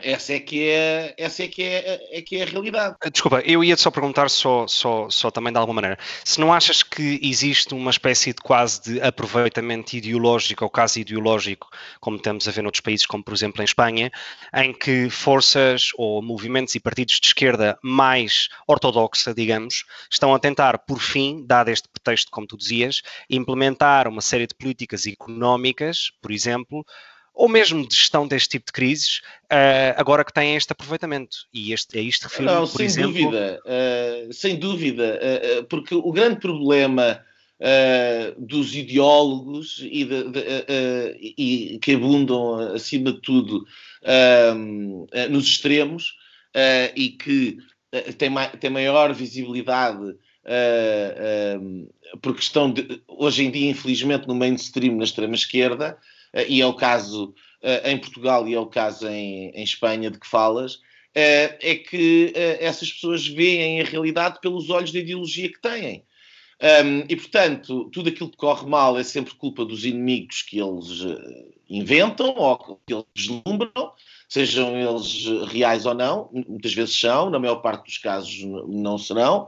essa 0.01 0.33
é 0.33 0.41
que 0.41 0.69
é, 0.69 1.15
essa 1.19 1.43
é 1.43 1.49
que 1.49 1.63
é, 1.63 2.01
é 2.11 2.23
que 2.23 2.37
é 2.37 2.43
a 2.43 2.47
realidade. 2.47 2.97
Desculpa, 3.13 3.41
eu 3.41 3.63
ia-te 3.63 3.83
só 3.83 3.91
perguntar 3.91 4.31
só, 4.31 4.67
só, 4.67 5.09
só 5.11 5.31
também 5.31 5.53
de 5.53 5.59
alguma 5.59 5.83
maneira. 5.83 5.99
Se 6.25 6.41
não 6.41 6.53
achas 6.53 6.83
que 6.83 7.21
existe 7.23 7.75
uma 7.75 7.91
espécie 7.91 8.33
de 8.33 8.41
quase 8.41 8.83
de 8.83 9.03
aproveitamento 9.03 9.95
ideológico 9.95 10.65
ou 10.65 10.71
caso 10.71 10.99
ideológico, 10.99 11.69
como 12.01 12.17
estamos 12.17 12.49
a 12.49 12.51
ver 12.51 12.63
noutros 12.63 12.81
países, 12.81 13.05
como 13.05 13.23
por 13.23 13.35
exemplo 13.35 13.61
em 13.61 13.65
Espanha, 13.65 14.11
em 14.55 14.73
que 14.73 15.11
forças 15.11 15.91
ou 15.97 16.23
movimentos 16.23 16.75
e 16.75 16.81
partidos 16.81 17.21
de 17.21 17.27
esquerda 17.27 17.79
mais 17.83 18.49
ortodoxa, 18.67 19.35
digamos, 19.35 19.85
estão 20.11 20.35
a 20.35 20.39
tentar, 20.39 20.79
por 20.79 21.01
fim, 21.01 21.45
dado 21.47 21.69
este 21.69 21.89
pretexto, 21.89 22.31
como 22.31 22.47
tu 22.47 22.57
dizias, 22.57 23.03
implementar 23.29 24.09
uma 24.09 24.23
série 24.23 24.47
de 24.47 24.55
políticas 24.55 25.07
económicas, 25.07 26.13
por 26.23 26.31
exemplo, 26.33 26.85
ou 27.35 27.49
mesmo 27.49 27.87
de 27.87 27.95
gestão 27.95 28.29
deste 28.29 28.51
tipo 28.51 28.67
de 28.67 28.73
crises, 28.73 29.19
uh, 29.51 29.97
agora 29.97 30.25
que 30.25 30.33
têm 30.33 30.57
este 30.57 30.73
aproveitamento. 30.73 31.37
E 31.53 31.73
este, 31.73 31.99
é 31.99 32.03
isto 32.03 32.25
refiro 32.25 32.45
Não, 32.45 32.61
por 32.61 32.77
sem 32.77 32.87
exemplo... 32.87 33.13
dúvida, 33.13 33.61
uh, 33.65 34.33
sem 34.33 34.57
dúvida, 34.57 35.21
uh, 35.61 35.65
porque 35.65 35.95
o 35.95 36.13
grande 36.13 36.41
problema 36.41 37.21
dos 38.39 38.75
ideólogos 38.75 39.79
e, 39.85 40.05
de, 40.05 40.25
de, 40.31 40.41
e, 41.39 41.79
que 41.79 41.93
abundam, 41.95 42.59
acima 42.75 43.13
de 43.13 43.21
tudo, 43.21 43.65
nos 45.31 45.47
extremos 45.47 46.17
e 46.97 47.11
que 47.11 47.59
têm, 48.19 48.31
ma 48.31 48.49
têm 48.49 48.69
maior 48.69 49.15
visibilidade 49.15 50.17
porque 52.21 52.41
estão, 52.41 52.73
de, 52.73 53.01
hoje 53.07 53.45
em 53.45 53.51
dia, 53.53 53.71
infelizmente, 53.71 54.27
no 54.27 54.35
mainstream, 54.35 54.97
na 54.97 55.05
extrema-esquerda, 55.05 55.97
e 56.49 56.61
é 56.61 56.67
o 56.67 56.75
caso 56.75 57.35
eh, 57.63 57.93
em 57.93 57.99
Portugal 57.99 58.47
e 58.49 58.55
é 58.55 58.61
o 58.61 58.67
caso 58.67 59.09
em, 59.09 59.51
em 59.51 59.63
Espanha 59.63 60.11
de 60.11 60.19
que 60.19 60.27
falas, 60.27 60.81
eh, 61.15 61.59
é 61.61 61.75
que 61.77 62.33
essas 62.35 62.93
pessoas 62.93 63.27
veem 63.27 63.81
a 63.81 63.85
realidade 63.85 64.41
pelos 64.41 64.71
olhos 64.71 64.93
da 64.93 64.99
ideologia 64.99 65.51
que 65.51 65.61
têm. 65.61 66.05
e, 67.09 67.17
portanto, 67.17 67.91
tudo 67.93 68.09
aquilo 68.09 68.31
que 68.31 68.37
corre 68.37 68.67
mal 68.69 68.97
é 68.97 69.03
sempre 69.03 69.35
culpa 69.35 69.65
dos 69.65 69.85
inimigos 69.85 70.43
que 70.43 70.61
eles 70.61 71.01
inventam 71.69 72.35
ou 72.37 72.81
que 72.87 72.95
eles 72.95 73.05
vislumbram, 73.15 73.93
sejam 74.29 74.77
eles 74.77 75.25
reais 75.51 75.85
ou 75.85 75.95
não, 75.95 76.31
muitas 76.33 76.73
vezes 76.73 76.99
são, 76.99 77.31
na 77.31 77.39
maior 77.39 77.57
parte 77.57 77.87
dos 77.87 77.99
casos 77.99 78.43
não 78.69 78.97
serão. 78.97 79.47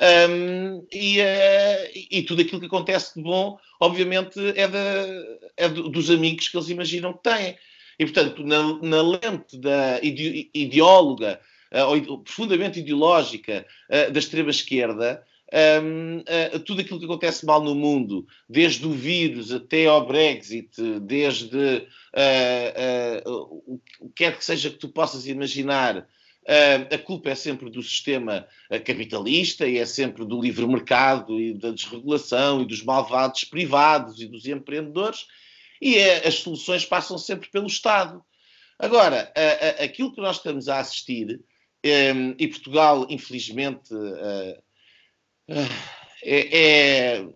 Um, 0.00 0.86
e, 0.92 1.20
uh, 1.20 1.90
e, 2.10 2.22
tudo 2.22 2.42
aquilo 2.42 2.60
que 2.60 2.66
acontece 2.66 3.14
de 3.14 3.22
bom, 3.22 3.58
obviamente, 3.80 4.38
é, 4.56 4.68
é 5.56 5.68
dos 5.68 6.10
amigos 6.10 6.48
que 6.48 6.56
eles 6.56 6.68
imaginam 6.70 7.12
que 7.12 7.22
têm. 7.22 7.56
E, 7.98 8.04
portanto, 8.04 8.42
na, 8.44 8.78
na 8.82 9.02
lente 9.02 9.58
da 9.58 10.00
ide, 10.02 10.50
ideóloga, 10.54 11.40
uh, 11.72 12.18
profundamente 12.18 12.80
ideológica 12.80 13.66
uh, 13.90 14.10
da 14.10 14.18
extrema-esquerda, 14.18 15.22
um, 15.82 16.24
tudo 16.64 16.80
aquilo 16.80 16.98
que 16.98 17.04
acontece 17.04 17.44
mal 17.44 17.62
no 17.62 17.74
mundo, 17.74 18.26
desde 18.48 18.86
o 18.86 18.90
vírus 18.90 19.52
até 19.52 19.84
ao 19.84 20.06
Brexit, 20.06 20.70
desde 21.02 21.86
o 23.26 23.78
que 23.78 24.24
quer 24.24 24.38
que 24.38 24.42
seja 24.42 24.70
que 24.70 24.78
tu 24.78 24.88
possas 24.88 25.26
imaginar, 25.26 26.08
a 26.90 26.98
culpa 26.98 27.30
é 27.30 27.34
sempre 27.34 27.70
do 27.70 27.82
sistema 27.82 28.46
capitalista 28.84 29.66
e 29.66 29.78
é 29.78 29.86
sempre 29.86 30.24
do 30.24 30.40
livre 30.40 30.66
mercado 30.66 31.40
e 31.40 31.54
da 31.54 31.70
desregulação 31.70 32.62
e 32.62 32.66
dos 32.66 32.82
malvados 32.82 33.44
privados 33.44 34.20
e 34.20 34.26
dos 34.26 34.46
empreendedores 34.46 35.26
e 35.82 35.98
é, 35.98 36.26
as 36.26 36.36
soluções 36.36 36.84
passam 36.84 37.18
sempre 37.18 37.50
pelo 37.50 37.66
Estado. 37.66 38.22
Agora, 38.78 39.32
aquilo 39.82 40.14
que 40.14 40.20
nós 40.20 40.36
estamos 40.36 40.68
a 40.68 40.78
assistir, 40.78 41.40
ehm, 41.82 42.34
e 42.38 42.46
Portugal, 42.46 43.06
infelizmente, 43.10 43.92
eh, 43.92 44.58
eh, 45.48 45.68
é, 46.24 46.58
é 46.58 47.28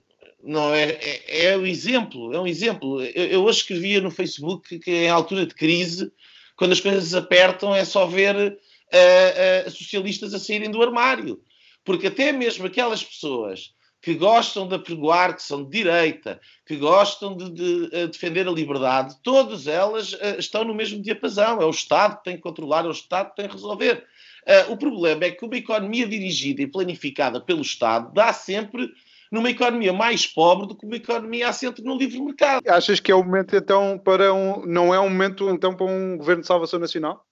não 0.43 0.73
é, 0.73 0.91
é, 0.91 1.47
é, 1.47 1.57
um 1.57 1.67
exemplo, 1.67 2.33
é 2.33 2.41
um 2.41 2.47
exemplo. 2.47 3.03
Eu, 3.03 3.27
eu, 3.27 3.45
hoje 3.45 3.59
escrevia 3.59 4.01
no 4.01 4.13
Facebook 4.13 4.79
que 4.79 4.91
em 4.91 5.09
altura 5.09 5.45
de 5.45 5.55
crise, 5.55 6.13
quando 6.57 6.73
as 6.73 6.81
coisas 6.81 7.15
apertam, 7.15 7.75
é 7.75 7.85
só 7.85 8.07
ver 8.07 8.57
uh, 8.93 9.66
uh, 9.66 9.71
socialistas 9.71 10.35
a 10.35 10.38
saírem 10.38 10.71
do 10.71 10.83
armário. 10.83 11.40
Porque 11.85 12.09
até 12.09 12.33
mesmo 12.33 12.66
aquelas 12.66 13.02
pessoas 13.02 13.75
que 14.02 14.14
gostam 14.14 14.69
de 14.69 14.75
apregoar, 14.75 15.35
que 15.35 15.43
são 15.43 15.64
de 15.64 15.71
direita, 15.71 16.40
que 16.64 16.76
gostam 16.76 17.37
de, 17.37 17.50
de, 17.50 17.90
de 17.90 18.07
defender 18.09 18.47
a 18.47 18.52
liberdade, 18.52 19.16
todas 19.23 19.66
elas 19.66 20.12
uh, 20.12 20.38
estão 20.38 20.64
no 20.64 20.75
mesmo 20.75 21.00
diapasão. 21.00 21.61
É 21.61 21.64
o 21.64 21.71
Estado 21.71 22.19
que 22.19 22.25
tem 22.25 22.37
que 22.37 22.43
controlar, 22.43 22.85
é 22.85 22.88
o 22.88 22.93
Estado 22.93 23.31
que 23.31 23.37
tem 23.37 23.49
que 23.49 23.55
resolver. 23.55 24.05
Uh, 24.47 24.73
o 24.73 24.76
problema 24.76 25.25
é 25.25 25.31
que 25.33 25.45
uma 25.45 25.57
economia 25.57 26.07
dirigida 26.07 26.62
e 26.62 26.69
planificada 26.69 27.40
pelo 27.40 27.62
Estado 27.62 28.12
dá 28.12 28.33
sempre 28.33 28.93
numa 29.28 29.50
economia 29.50 29.93
mais 29.93 30.25
pobre 30.25 30.69
do 30.69 30.76
que 30.76 30.87
uma 30.87 30.95
economia 30.95 31.49
assente 31.49 31.83
no 31.83 31.97
livre 31.97 32.21
mercado. 32.21 32.62
Achas 32.69 33.00
que 33.00 33.11
é 33.11 33.14
o 33.14 33.25
momento 33.25 33.57
então 33.57 33.99
para 33.99 34.33
um. 34.33 34.64
não 34.64 34.95
é 34.95 35.00
um 35.00 35.11
momento 35.11 35.50
então 35.50 35.75
para 35.75 35.87
um 35.87 36.16
governo 36.16 36.43
de 36.43 36.47
salvação 36.47 36.78
nacional? 36.78 37.25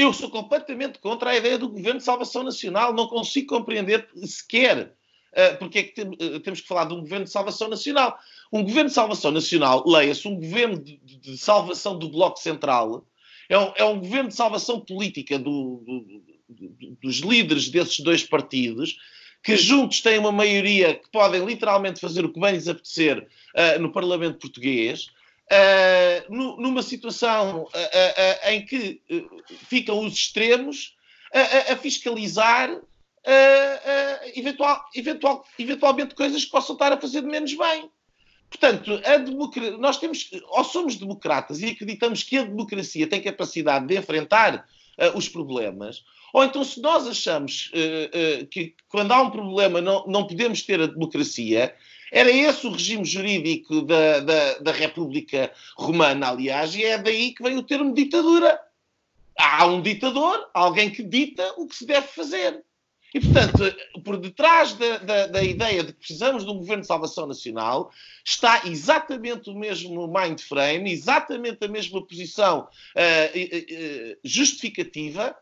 Eu 0.00 0.14
sou 0.14 0.30
completamente 0.30 0.98
contra 0.98 1.28
a 1.28 1.36
ideia 1.36 1.58
do 1.58 1.68
Governo 1.68 1.98
de 1.98 2.04
Salvação 2.06 2.42
Nacional, 2.42 2.94
não 2.94 3.06
consigo 3.06 3.48
compreender 3.48 4.08
sequer 4.24 4.94
uh, 5.32 5.58
porque 5.58 5.78
é 5.78 5.82
que 5.82 6.00
uh, 6.00 6.40
temos 6.40 6.62
que 6.62 6.66
falar 6.66 6.86
de 6.86 6.94
um 6.94 7.00
Governo 7.00 7.26
de 7.26 7.30
Salvação 7.30 7.68
Nacional. 7.68 8.18
Um 8.50 8.62
Governo 8.62 8.88
de 8.88 8.94
Salvação 8.94 9.30
Nacional, 9.30 9.84
leia-se, 9.86 10.26
um 10.26 10.36
Governo 10.36 10.82
de, 10.82 10.96
de, 10.96 11.36
salvação 11.36 11.98
do 11.98 12.08
Bloco 12.08 12.38
Central, 12.38 13.04
é 13.46 13.58
um, 13.58 13.72
é 13.76 13.84
um 13.84 14.00
Governo 14.00 14.30
de 14.30 14.36
salvação 14.36 14.80
política 14.80 15.38
do, 15.38 15.82
do, 16.48 16.96
dos 17.02 17.18
líderes 17.18 17.68
desses 17.68 18.00
dois 18.00 18.24
partidos, 18.24 18.96
que 19.42 19.54
juntos 19.54 20.00
têm 20.00 20.18
uma 20.18 20.32
maioria 20.32 20.94
que 20.94 21.10
podem 21.10 21.44
literalmente 21.44 22.00
fazer 22.00 22.24
o 22.24 22.32
que 22.32 22.40
bem 22.40 22.54
lhes 22.54 22.68
apetecer 22.68 23.28
uh, 23.54 23.78
no 23.78 23.92
Parlamento 23.92 24.38
Português, 24.38 25.10
uh, 25.50 26.32
numa 26.60 26.82
situação 26.82 27.62
uh, 27.62 27.66
uh, 27.66 28.50
em 28.50 28.64
que 28.64 29.02
ficam 29.68 30.04
os 30.04 30.14
extremos 30.14 30.96
a, 31.32 31.76
fiscalizar 31.76 32.76
eventual, 34.34 34.84
eventual, 34.94 35.44
eventualmente 35.58 36.14
coisas 36.14 36.44
que 36.44 36.50
possam 36.50 36.74
estar 36.74 36.92
a 36.92 37.00
fazer 37.00 37.20
de 37.20 37.28
menos 37.28 37.54
bem. 37.54 37.88
Portanto, 38.48 39.00
nós 39.78 39.98
temos, 39.98 40.28
ou 40.48 40.64
somos 40.64 40.96
democratas 40.96 41.60
e 41.60 41.66
acreditamos 41.66 42.24
que 42.24 42.38
a 42.38 42.42
democracia 42.42 43.06
tem 43.06 43.22
capacidade 43.22 43.86
de 43.86 43.96
enfrentar 43.96 44.66
os 45.14 45.28
problemas, 45.28 46.02
ou 46.32 46.44
então, 46.44 46.62
se 46.64 46.80
nós 46.80 47.06
achamos 47.06 47.70
uh, 47.74 48.42
uh, 48.42 48.46
que 48.46 48.74
quando 48.88 49.12
há 49.12 49.20
um 49.20 49.30
problema 49.30 49.80
não, 49.80 50.06
não 50.06 50.26
podemos 50.26 50.62
ter 50.62 50.80
a 50.80 50.86
democracia, 50.86 51.74
era 52.10 52.30
esse 52.30 52.66
o 52.66 52.72
regime 52.72 53.04
jurídico 53.04 53.82
da, 53.82 54.20
da, 54.20 54.58
da 54.58 54.72
República 54.72 55.52
Romana, 55.76 56.28
aliás, 56.28 56.74
e 56.74 56.84
é 56.84 56.98
daí 56.98 57.32
que 57.32 57.42
vem 57.42 57.56
o 57.56 57.62
termo 57.62 57.94
ditadura. 57.94 58.60
Há 59.38 59.66
um 59.66 59.80
ditador, 59.80 60.50
alguém 60.52 60.90
que 60.90 61.02
dita 61.02 61.54
o 61.56 61.66
que 61.66 61.76
se 61.76 61.86
deve 61.86 62.08
fazer. 62.08 62.62
E, 63.12 63.20
portanto, 63.20 64.02
por 64.04 64.16
detrás 64.18 64.72
da, 64.74 64.98
da, 64.98 65.26
da, 65.26 65.42
ideia 65.42 65.82
de 65.82 65.92
que 65.92 65.98
precisamos 65.98 66.44
de 66.44 66.50
um 66.50 66.58
governo 66.58 66.82
de 66.82 66.86
salvação 66.86 67.26
nacional, 67.26 67.90
está 68.24 68.62
exatamente 68.66 69.50
o 69.50 69.54
mesmo 69.54 70.06
mind 70.06 70.40
frame, 70.40 70.92
exatamente 70.92 71.64
a 71.64 71.68
mesma 71.68 72.06
posição 72.06 72.68
uh, 72.94 73.38
uh, 73.38 74.16
justificativa 74.22 75.36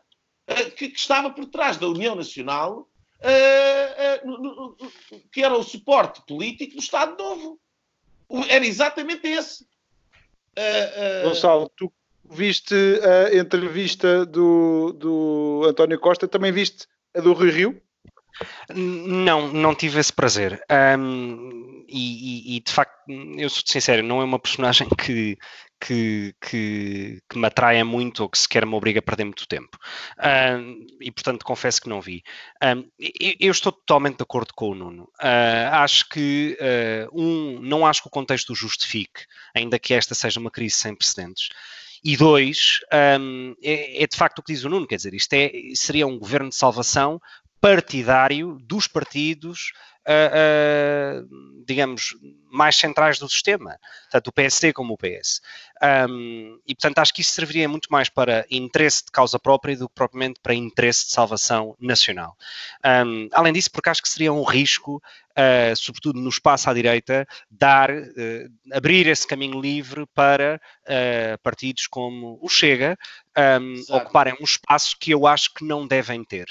uh, 0.49 0.71
que, 0.71 0.89
que, 0.89 0.99
estava 0.99 1.29
por 1.29 1.45
trás 1.45 1.77
da 1.77 1.87
União 1.87 2.15
Nacional 2.15 2.89
uh, 3.21 4.75
uh, 4.75 4.91
que 5.31 5.43
era 5.43 5.55
o 5.55 5.63
suporte 5.63 6.21
político 6.27 6.73
do 6.73 6.79
Estado 6.79 7.17
Novo. 7.17 7.59
Era 8.47 8.65
exatamente 8.65 9.27
esse. 9.27 9.67
Gonçalo, 11.23 11.71
tu 11.75 11.91
viste 12.29 12.75
a 12.75 13.35
entrevista 13.35 14.25
do, 14.25 14.93
do 14.93 15.63
António 15.67 15.99
Costa, 15.99 16.27
também 16.27 16.51
viste 16.51 16.85
a 17.15 17.21
do 17.21 17.33
Rui 17.33 17.49
Rio? 17.49 17.81
Não, 18.73 19.51
não 19.51 19.75
tive 19.75 19.99
esse 19.99 20.13
prazer. 20.13 20.63
Um, 20.97 21.85
e, 21.87 22.55
e, 22.55 22.59
de 22.59 22.71
facto, 22.71 22.93
eu 23.37 23.49
sou 23.49 23.63
sincero, 23.65 24.03
não 24.03 24.21
é 24.21 24.23
uma 24.23 24.39
personagem 24.39 24.87
que, 24.95 25.37
que, 25.79 26.35
que, 26.41 27.21
que 27.29 27.37
me 27.37 27.47
atraia 27.47 27.85
muito 27.85 28.21
ou 28.21 28.29
que 28.29 28.37
sequer 28.37 28.65
me 28.65 28.75
obriga 28.75 28.99
a 28.99 29.03
perder 29.03 29.23
muito 29.23 29.47
tempo. 29.47 29.77
E 30.99 31.11
portanto, 31.11 31.45
confesso 31.45 31.81
que 31.81 31.89
não 31.89 32.01
vi. 32.01 32.23
Eu, 33.39 33.51
estou 33.51 33.71
totalmente 33.71 34.17
de 34.17 34.23
acordo 34.23 34.53
com 34.53 34.69
o 34.71 34.75
Nuno. 34.75 35.03
Uh, 35.21 35.69
acho 35.71 36.07
que, 36.09 36.57
uh, 36.59 37.21
um, 37.21 37.59
não 37.61 37.85
acho 37.85 38.01
que 38.01 38.07
o 38.07 38.11
contexto 38.11 38.51
o 38.51 38.55
justifique, 38.55 39.25
ainda 39.55 39.79
que 39.79 39.93
esta 39.93 40.13
seja 40.13 40.39
uma 40.39 40.51
crise 40.51 40.75
sem 40.75 40.95
precedentes. 40.95 41.49
E 42.03 42.15
dois, 42.15 42.79
um, 43.19 43.55
é, 43.61 44.03
é, 44.03 44.07
de 44.07 44.15
facto 44.15 44.39
o 44.39 44.43
que 44.43 44.53
diz 44.53 44.63
o 44.63 44.69
Nuno, 44.69 44.87
quer 44.87 44.95
dizer, 44.95 45.13
isto 45.13 45.33
é, 45.33 45.51
seria 45.75 46.07
um 46.07 46.17
governo 46.17 46.49
de 46.49 46.55
salvação 46.55 47.19
partidário 47.59 48.57
dos 48.61 48.87
partidos, 48.87 49.73
uh, 50.07 51.65
digamos, 51.65 52.15
mais 52.51 52.75
centrais 52.75 53.19
do 53.19 53.29
sistema, 53.29 53.77
tanto 54.09 54.27
o 54.29 54.33
PSD 54.33 54.73
como 54.73 54.93
o 54.93 54.97
PS. 54.97 55.41
Um, 55.81 56.59
e, 56.67 56.75
portanto, 56.75 56.99
acho 56.99 57.13
que 57.13 57.21
isso 57.21 57.31
serviria 57.31 57.69
muito 57.69 57.87
mais 57.89 58.09
para 58.09 58.45
interesse 58.51 59.05
de 59.05 59.11
causa 59.11 59.39
própria 59.39 59.77
do 59.77 59.87
que 59.87 59.95
propriamente 59.95 60.39
para 60.41 60.53
interesse 60.53 61.05
de 61.05 61.11
salvação 61.11 61.75
nacional. 61.79 62.35
Um, 62.85 63.29
além 63.31 63.53
disso, 63.53 63.71
porque 63.71 63.89
acho 63.89 64.01
que 64.01 64.09
seria 64.09 64.33
um 64.33 64.43
risco, 64.43 64.97
uh, 64.97 65.75
sobretudo 65.75 66.19
no 66.19 66.29
espaço 66.29 66.69
à 66.69 66.73
direita, 66.73 67.25
dar, 67.49 67.89
uh, 67.91 68.49
abrir 68.73 69.07
esse 69.07 69.25
caminho 69.25 69.59
livre 69.59 70.05
para 70.13 70.59
uh, 70.83 71.41
partidos 71.41 71.87
como 71.87 72.37
o 72.41 72.49
Chega 72.49 72.97
um, 73.61 73.95
ocuparem 73.95 74.35
um 74.41 74.43
espaço 74.43 74.97
que 74.99 75.11
eu 75.11 75.25
acho 75.25 75.53
que 75.53 75.63
não 75.63 75.87
devem 75.87 76.25
ter. 76.25 76.47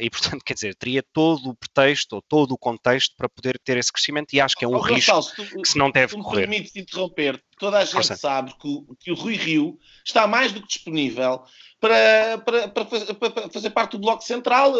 e, 0.00 0.10
portanto, 0.10 0.44
quer 0.44 0.52
dizer, 0.52 0.74
teria 0.74 1.02
todo 1.02 1.48
o 1.48 1.54
pretexto 1.54 2.16
ou 2.16 2.22
todo 2.22 2.52
o 2.52 2.58
contexto 2.58 3.16
para 3.16 3.28
poder 3.28 3.58
ter 3.58 3.78
esse 3.78 3.90
crescimento 3.90 4.34
e 4.34 4.40
acho 4.40 4.54
que 4.54 4.66
é 4.66 4.68
um 4.68 4.71
oh, 4.78 4.80
risco 4.80 5.20
tu, 5.34 5.62
que 5.62 5.68
se 5.68 5.78
não 5.78 5.90
deve 5.90 6.16
tu 6.16 6.22
correr. 6.22 6.48
Permites 6.48 6.76
interromper, 6.76 7.42
toda 7.58 7.78
a 7.78 7.84
gente 7.84 7.94
Força. 7.94 8.16
sabe 8.16 8.52
que 8.58 8.68
o, 8.68 8.96
que 8.98 9.12
o 9.12 9.14
Rui 9.14 9.34
Rio 9.34 9.78
está 10.04 10.26
mais 10.26 10.52
do 10.52 10.60
que 10.60 10.68
disponível 10.68 11.42
para, 11.80 12.38
para, 12.38 12.68
para, 12.68 12.84
fazer, 12.86 13.14
para, 13.14 13.50
fazer 13.50 13.70
parte 13.70 13.92
do 13.92 14.00
Bloco 14.00 14.22
Central. 14.22 14.72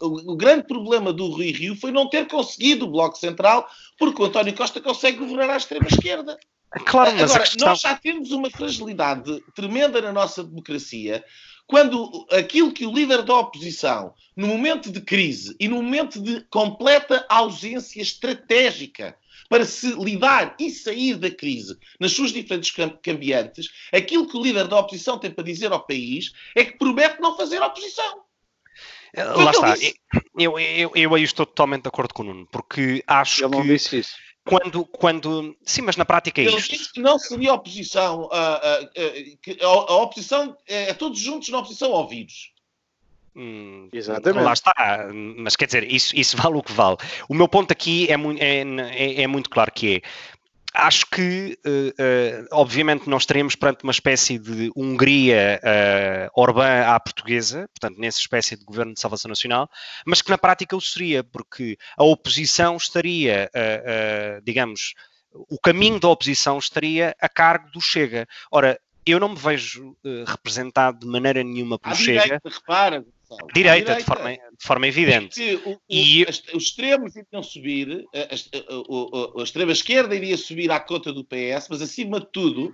O, 0.00 0.32
o, 0.32 0.36
grande 0.36 0.66
problema 0.66 1.12
do 1.12 1.28
Rui 1.28 1.52
Rio 1.52 1.76
foi 1.76 1.92
não 1.92 2.08
ter 2.08 2.26
conseguido 2.26 2.86
o 2.86 2.90
Bloco 2.90 3.16
Central, 3.16 3.68
porque 3.98 4.20
o 4.20 4.24
António 4.24 4.54
Costa 4.54 4.80
consegue 4.80 5.18
governar 5.18 5.50
à 5.50 5.56
extrema-esquerda. 5.56 6.36
Claro, 6.84 7.12
mas 7.12 7.30
Agora, 7.30 7.44
questão... 7.44 7.68
nós 7.68 7.80
já 7.80 7.96
temos 7.96 8.30
uma 8.30 8.50
fragilidade 8.50 9.42
tremenda 9.54 10.02
na 10.02 10.12
nossa 10.12 10.44
democracia 10.44 11.24
quando 11.68 12.26
aquilo 12.32 12.72
que 12.72 12.86
o 12.86 12.92
líder 12.92 13.22
da 13.22 13.36
oposição, 13.36 14.14
no 14.34 14.46
momento 14.46 14.90
de 14.90 15.02
crise 15.02 15.54
e 15.60 15.68
no 15.68 15.76
momento 15.76 16.20
de 16.20 16.40
completa 16.48 17.26
ausência 17.28 18.00
estratégica 18.00 19.14
para 19.48 19.64
se 19.64 19.92
lidar 19.92 20.54
e 20.58 20.70
sair 20.70 21.16
da 21.16 21.30
crise 21.30 21.76
nas 21.98 22.12
suas 22.12 22.32
diferentes 22.32 22.70
cambiantes, 23.02 23.68
aquilo 23.92 24.28
que 24.28 24.36
o 24.36 24.42
líder 24.42 24.68
da 24.68 24.78
oposição 24.78 25.18
tem 25.18 25.30
para 25.30 25.44
dizer 25.44 25.72
ao 25.72 25.84
país 25.86 26.32
é 26.54 26.64
que 26.64 26.76
promete 26.76 27.20
não 27.20 27.36
fazer 27.36 27.62
oposição. 27.62 28.22
Eh, 29.14 29.24
lá 29.24 29.50
está. 29.50 29.74
Eu, 30.38 30.58
eu, 30.58 30.92
eu 30.94 31.14
aí 31.14 31.22
estou 31.22 31.46
totalmente 31.46 31.82
de 31.82 31.88
acordo 31.88 32.12
com 32.12 32.22
o 32.22 32.26
Nuno, 32.26 32.46
porque 32.50 33.02
acho 33.06 33.44
Ele 33.44 33.50
que. 33.50 33.56
não 33.56 33.66
disse 33.66 33.98
isso. 33.98 34.16
Quando, 34.44 34.84
quando, 34.86 35.54
sim, 35.62 35.82
mas 35.82 35.96
na 35.96 36.06
prática 36.06 36.40
é 36.40 36.44
Ele 36.44 36.56
isto. 36.56 36.70
disse 36.70 36.92
que 36.92 37.00
não 37.00 37.18
seria 37.18 37.52
oposição, 37.52 38.30
a, 38.32 38.54
a, 38.54 38.78
a, 38.78 39.66
a 39.66 39.96
oposição 39.96 40.56
é, 40.66 40.90
é 40.90 40.94
todos 40.94 41.18
juntos 41.18 41.50
na 41.50 41.58
oposição 41.58 41.92
ao 41.92 42.08
vírus. 42.08 42.52
Hum, 43.40 43.88
Exatamente. 43.92 44.44
Lá 44.44 44.52
está, 44.52 44.74
mas 45.36 45.54
quer 45.54 45.66
dizer, 45.66 45.84
isso, 45.84 46.16
isso 46.16 46.36
vale 46.36 46.56
o 46.56 46.62
que 46.62 46.72
vale. 46.72 46.96
O 47.28 47.34
meu 47.34 47.46
ponto 47.46 47.70
aqui 47.70 48.08
é, 48.10 48.14
é, 48.14 48.64
é, 48.90 49.22
é 49.22 49.26
muito 49.28 49.48
claro 49.48 49.70
que 49.70 49.96
é, 49.96 50.02
acho 50.74 51.06
que, 51.06 51.56
uh, 51.64 51.88
uh, 51.88 52.48
obviamente, 52.50 53.08
nós 53.08 53.22
estaremos 53.22 53.54
perante 53.54 53.84
uma 53.84 53.92
espécie 53.92 54.40
de 54.40 54.72
Hungria 54.74 55.60
uh, 55.62 56.40
Orbán 56.40 56.84
à 56.84 56.98
portuguesa, 56.98 57.68
portanto, 57.68 58.00
nessa 58.00 58.18
espécie 58.18 58.56
de 58.56 58.64
governo 58.64 58.92
de 58.92 59.00
salvação 59.00 59.28
nacional, 59.28 59.70
mas 60.04 60.20
que 60.20 60.30
na 60.30 60.38
prática 60.38 60.76
o 60.76 60.80
seria, 60.80 61.22
porque 61.22 61.78
a 61.96 62.02
oposição 62.02 62.76
estaria, 62.76 63.48
digamos, 64.42 64.94
o 65.32 65.58
caminho 65.60 66.00
da 66.00 66.08
oposição 66.08 66.58
estaria 66.58 67.14
a 67.20 67.28
cargo 67.28 67.70
do 67.70 67.80
Chega. 67.80 68.26
Ora, 68.50 68.80
eu 69.06 69.20
não 69.20 69.28
me 69.30 69.36
vejo 69.36 69.96
representado 70.26 70.98
de 71.00 71.06
maneira 71.06 71.42
nenhuma 71.44 71.78
pelo 71.78 71.94
Chega. 71.94 72.22
Direita, 72.22 72.48
repara, 72.48 73.04
Direita, 73.54 73.96
de 73.96 74.04
forma, 74.04 74.30
de 74.30 74.66
forma 74.66 74.86
evidente. 74.86 75.60
O, 75.64 75.72
o, 75.72 75.80
e... 75.88 76.24
os 76.24 76.42
extremos 76.54 77.14
iriam 77.16 77.42
subir, 77.42 78.06
a, 78.14 78.18
a, 78.18 79.38
a, 79.38 79.40
a 79.40 79.42
extrema-esquerda 79.42 80.14
iria 80.14 80.36
subir 80.36 80.70
à 80.70 80.80
conta 80.80 81.12
do 81.12 81.24
PS, 81.24 81.68
mas 81.68 81.82
acima 81.82 82.20
de 82.20 82.26
tudo, 82.32 82.72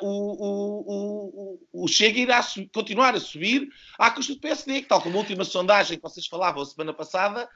o, 0.00 1.58
o, 1.72 1.84
o, 1.84 1.88
Chega 1.88 2.20
irá 2.20 2.44
continuar 2.72 3.14
a 3.14 3.20
subir 3.20 3.68
à 3.98 4.10
custa 4.10 4.34
do 4.34 4.40
PSD, 4.40 4.82
que 4.82 4.88
tal 4.88 5.02
como 5.02 5.16
a 5.16 5.20
última 5.20 5.44
sondagem 5.44 5.96
que 5.96 6.02
vocês 6.02 6.26
falavam 6.26 6.62
a 6.62 6.66
semana 6.66 6.92
passada 6.92 7.48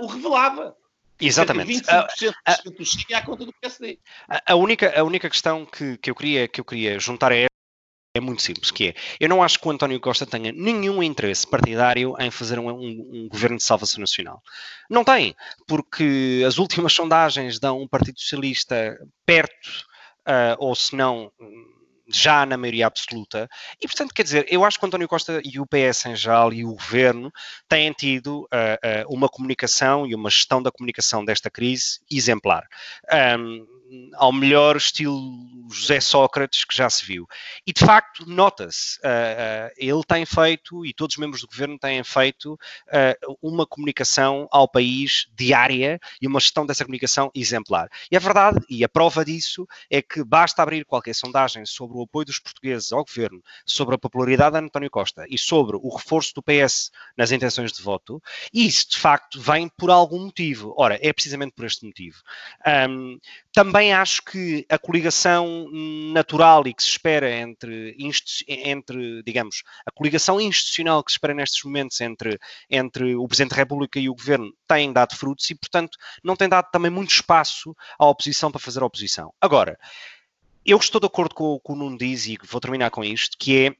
o 0.00 0.06
revelava. 0.06 0.76
Exatamente. 1.20 1.72
25% 1.82 2.30
uh, 2.66 2.70
do 2.70 2.84
Chega 2.84 3.18
à 3.18 3.22
conta 3.22 3.46
do 3.46 3.52
PSD. 3.60 3.98
A, 4.28 4.54
única, 4.54 4.98
a 4.98 5.02
única 5.02 5.30
questão 5.30 5.64
que, 5.64 5.96
que, 5.96 6.10
eu 6.10 6.14
queria, 6.14 6.46
que 6.46 6.60
eu 6.60 6.64
queria 6.64 6.98
juntar 6.98 7.32
a 7.32 7.46
é 8.16 8.20
muito 8.20 8.42
simples, 8.42 8.70
que 8.70 8.88
é, 8.88 8.94
eu 9.20 9.28
não 9.28 9.42
acho 9.42 9.58
que 9.58 9.68
o 9.68 9.70
António 9.70 10.00
Costa 10.00 10.26
tenha 10.26 10.52
nenhum 10.52 11.02
interesse 11.02 11.46
partidário 11.46 12.14
em 12.18 12.30
fazer 12.30 12.58
um, 12.58 12.68
um, 12.68 13.10
um, 13.12 13.28
governo 13.28 13.56
de 13.56 13.64
salvação 13.64 14.00
nacional. 14.00 14.42
Não 14.88 15.04
tem, 15.04 15.34
porque 15.66 16.42
as 16.46 16.58
últimas 16.58 16.92
sondagens 16.92 17.58
dão 17.58 17.80
um 17.80 17.88
Partido 17.88 18.18
Socialista 18.18 18.98
perto, 19.24 19.68
uh, 20.26 20.56
ou 20.58 20.74
se 20.74 20.96
não, 20.96 21.30
já 22.08 22.46
na 22.46 22.56
maioria 22.56 22.86
absoluta, 22.86 23.48
e 23.80 23.86
portanto, 23.86 24.14
quer 24.14 24.22
dizer, 24.22 24.46
eu 24.48 24.64
acho 24.64 24.78
que 24.78 24.84
o 24.84 24.88
António 24.88 25.08
Costa 25.08 25.40
e 25.44 25.58
o 25.58 25.66
PS 25.66 26.06
em 26.06 26.16
geral 26.16 26.52
e 26.52 26.64
o 26.64 26.74
governo 26.74 27.32
têm 27.68 27.92
tido 27.92 28.42
uh, 28.42 29.06
uh, 29.08 29.14
uma 29.14 29.28
comunicação 29.28 30.06
e 30.06 30.14
uma 30.14 30.30
gestão 30.30 30.62
da 30.62 30.70
comunicação 30.70 31.24
desta 31.24 31.50
crise 31.50 32.00
exemplar. 32.10 32.66
Um, 33.38 33.75
ao 34.14 34.32
melhor 34.32 34.76
estilo 34.76 35.20
José 35.70 36.00
Sócrates 36.00 36.64
que 36.64 36.74
já 36.74 36.88
se 36.88 37.04
viu. 37.04 37.26
E 37.66 37.72
de 37.72 37.84
facto, 37.84 38.24
nota-se, 38.26 38.98
uh, 38.98 39.02
uh, 39.02 39.74
ele 39.76 40.02
tem 40.06 40.24
feito, 40.24 40.84
e 40.86 40.92
todos 40.92 41.14
os 41.16 41.20
membros 41.20 41.40
do 41.40 41.48
governo 41.48 41.78
têm 41.78 42.02
feito, 42.04 42.54
uh, 42.54 43.36
uma 43.42 43.66
comunicação 43.66 44.48
ao 44.50 44.68
país 44.68 45.26
diária 45.34 45.98
e 46.20 46.26
uma 46.26 46.40
gestão 46.40 46.64
dessa 46.64 46.84
comunicação 46.84 47.30
exemplar. 47.34 47.88
E 48.10 48.16
a 48.16 48.20
verdade, 48.20 48.60
e 48.68 48.84
a 48.84 48.88
prova 48.88 49.24
disso, 49.24 49.66
é 49.90 50.00
que 50.00 50.24
basta 50.24 50.62
abrir 50.62 50.84
qualquer 50.84 51.14
sondagem 51.14 51.64
sobre 51.66 51.96
o 51.96 52.02
apoio 52.02 52.26
dos 52.26 52.38
portugueses 52.38 52.92
ao 52.92 53.04
governo, 53.04 53.42
sobre 53.64 53.94
a 53.94 53.98
popularidade 53.98 54.58
de 54.58 54.64
António 54.64 54.90
Costa 54.90 55.24
e 55.28 55.38
sobre 55.38 55.76
o 55.76 55.94
reforço 55.94 56.34
do 56.34 56.42
PS 56.42 56.90
nas 57.16 57.32
intenções 57.32 57.72
de 57.72 57.82
voto, 57.82 58.22
e 58.52 58.66
isso 58.66 58.90
de 58.90 58.98
facto 58.98 59.40
vem 59.40 59.68
por 59.68 59.90
algum 59.90 60.24
motivo. 60.26 60.74
Ora, 60.76 60.98
é 61.02 61.12
precisamente 61.12 61.52
por 61.52 61.64
este 61.64 61.84
motivo. 61.84 62.22
Um, 62.88 63.18
também 63.56 63.90
acho 63.90 64.22
que 64.22 64.66
a 64.68 64.78
coligação 64.78 65.66
natural 66.12 66.66
e 66.66 66.74
que 66.74 66.82
se 66.82 66.90
espera 66.90 67.34
entre, 67.34 67.96
entre 68.46 69.22
digamos, 69.22 69.62
a 69.86 69.90
coligação 69.90 70.38
institucional 70.38 71.02
que 71.02 71.10
se 71.10 71.14
espera 71.14 71.32
nestes 71.32 71.64
momentos 71.64 71.98
entre, 72.02 72.38
entre 72.68 73.16
o 73.16 73.26
Presidente 73.26 73.52
da 73.52 73.56
República 73.56 73.98
e 73.98 74.10
o 74.10 74.14
Governo 74.14 74.52
tem 74.68 74.92
dado 74.92 75.16
frutos 75.16 75.48
e, 75.48 75.54
portanto, 75.54 75.96
não 76.22 76.36
tem 76.36 76.50
dado 76.50 76.70
também 76.70 76.90
muito 76.90 77.14
espaço 77.14 77.74
à 77.98 78.04
oposição 78.04 78.50
para 78.50 78.60
fazer 78.60 78.82
oposição. 78.82 79.32
Agora, 79.40 79.78
eu 80.62 80.76
estou 80.76 81.00
de 81.00 81.06
acordo 81.06 81.34
com 81.34 81.54
o 81.54 81.58
que 81.58 81.72
o 81.72 81.76
Nuno 81.76 81.96
diz 81.96 82.26
e 82.26 82.36
vou 82.44 82.60
terminar 82.60 82.90
com 82.90 83.02
isto, 83.02 83.38
que 83.38 83.74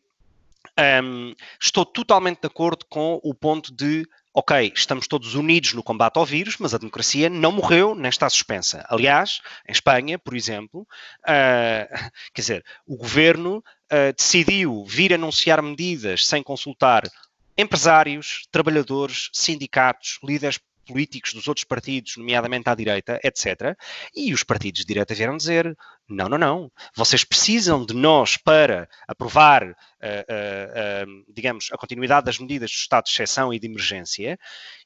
é, 0.78 1.02
um, 1.02 1.34
estou 1.60 1.84
totalmente 1.84 2.40
de 2.40 2.46
acordo 2.46 2.86
com 2.88 3.20
o 3.22 3.34
ponto 3.34 3.70
de 3.74 4.08
ok, 4.38 4.70
estamos 4.74 5.08
todos 5.08 5.34
unidos 5.34 5.72
no 5.72 5.82
combate 5.82 6.18
ao 6.18 6.26
vírus, 6.26 6.58
mas 6.58 6.74
a 6.74 6.78
democracia 6.78 7.30
não 7.30 7.50
morreu 7.50 7.94
nem 7.94 8.10
está 8.10 8.28
suspensa. 8.28 8.84
Aliás, 8.86 9.40
em 9.66 9.72
Espanha, 9.72 10.18
por 10.18 10.36
exemplo, 10.36 10.82
uh, 10.82 10.86
quer 12.34 12.42
dizer, 12.42 12.64
o 12.86 12.98
governo 12.98 13.64
uh, 13.90 14.12
decidiu 14.14 14.84
vir 14.84 15.14
anunciar 15.14 15.62
medidas 15.62 16.26
sem 16.26 16.42
consultar 16.42 17.04
empresários, 17.56 18.46
trabalhadores, 18.52 19.30
sindicatos, 19.32 20.18
líderes 20.22 20.60
políticos 20.86 21.32
dos 21.34 21.48
outros 21.48 21.64
partidos, 21.64 22.16
nomeadamente 22.16 22.68
à 22.68 22.74
direita, 22.74 23.20
etc. 23.22 23.76
E 24.14 24.32
os 24.32 24.42
partidos 24.42 24.82
de 24.82 24.86
direita 24.86 25.14
vieram 25.14 25.36
dizer: 25.36 25.76
não, 26.08 26.28
não, 26.28 26.38
não, 26.38 26.72
vocês 26.94 27.24
precisam 27.24 27.84
de 27.84 27.94
nós 27.94 28.36
para 28.36 28.88
aprovar, 29.06 29.64
uh, 29.64 29.74
uh, 29.74 31.08
uh, 31.08 31.24
digamos, 31.28 31.68
a 31.72 31.76
continuidade 31.76 32.26
das 32.26 32.38
medidas 32.38 32.70
do 32.70 32.74
estado 32.74 33.04
de 33.04 33.10
exceção 33.10 33.52
e 33.52 33.58
de 33.58 33.66
emergência, 33.66 34.38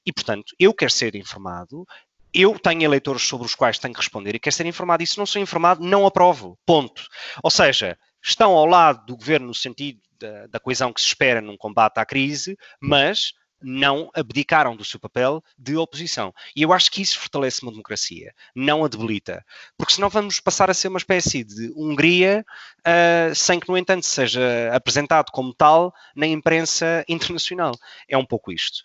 e, 0.05 0.13
portanto, 0.13 0.55
eu 0.59 0.73
quero 0.73 0.91
ser 0.91 1.15
informado, 1.15 1.87
eu 2.33 2.59
tenho 2.59 2.83
eleitores 2.83 3.23
sobre 3.23 3.47
os 3.47 3.55
quais 3.55 3.79
tenho 3.79 3.93
que 3.93 4.01
responder 4.01 4.35
e 4.35 4.41
quero 4.41 4.55
ser 4.55 4.67
informado. 4.67 5.03
E 5.03 5.07
se 5.07 5.19
não 5.19 5.27
sou 5.27 5.43
informado, 5.43 5.85
não 5.85 6.07
aprovo. 6.07 6.59
Ponto. 6.65 7.03
Ou 7.43 7.51
seja, 7.51 7.99
estão 8.23 8.53
ao 8.53 8.67
lado 8.67 9.05
do 9.05 9.17
governo 9.17 9.49
no 9.49 9.55
sentido 9.55 10.01
da, 10.19 10.47
da 10.47 10.61
coesão 10.61 10.93
que 10.93 11.01
se 11.01 11.09
espera 11.09 11.41
num 11.41 11.57
combate 11.57 11.99
à 11.99 12.07
crise, 12.07 12.57
mas 12.81 13.33
não 13.63 14.11
abdicaram 14.15 14.77
do 14.77 14.85
seu 14.85 14.99
papel 14.99 15.43
de 15.59 15.77
oposição. 15.77 16.33
E 16.55 16.63
eu 16.63 16.73
acho 16.73 16.91
que 16.91 17.03
isso 17.03 17.19
fortalece 17.19 17.63
uma 17.63 17.71
democracia, 17.71 18.33
não 18.55 18.85
a 18.85 18.89
debilita. 18.89 19.45
Porque 19.77 19.95
senão 19.95 20.09
vamos 20.09 20.41
passar 20.41 20.71
a 20.71 20.75
ser 20.75 20.89
uma 20.89 20.99
espécie 20.99 21.45
de 21.45 21.73
Hungria, 21.77 22.45
uh, 22.81 23.35
sem 23.35 23.61
que, 23.61 23.69
no 23.69 23.77
entanto, 23.77 24.07
seja 24.07 24.41
apresentado 24.73 25.31
como 25.31 25.55
tal 25.55 25.93
na 26.15 26.27
imprensa 26.27 27.05
internacional. 27.09 27.73
É 28.09 28.17
um 28.17 28.25
pouco 28.25 28.53
isto. 28.53 28.83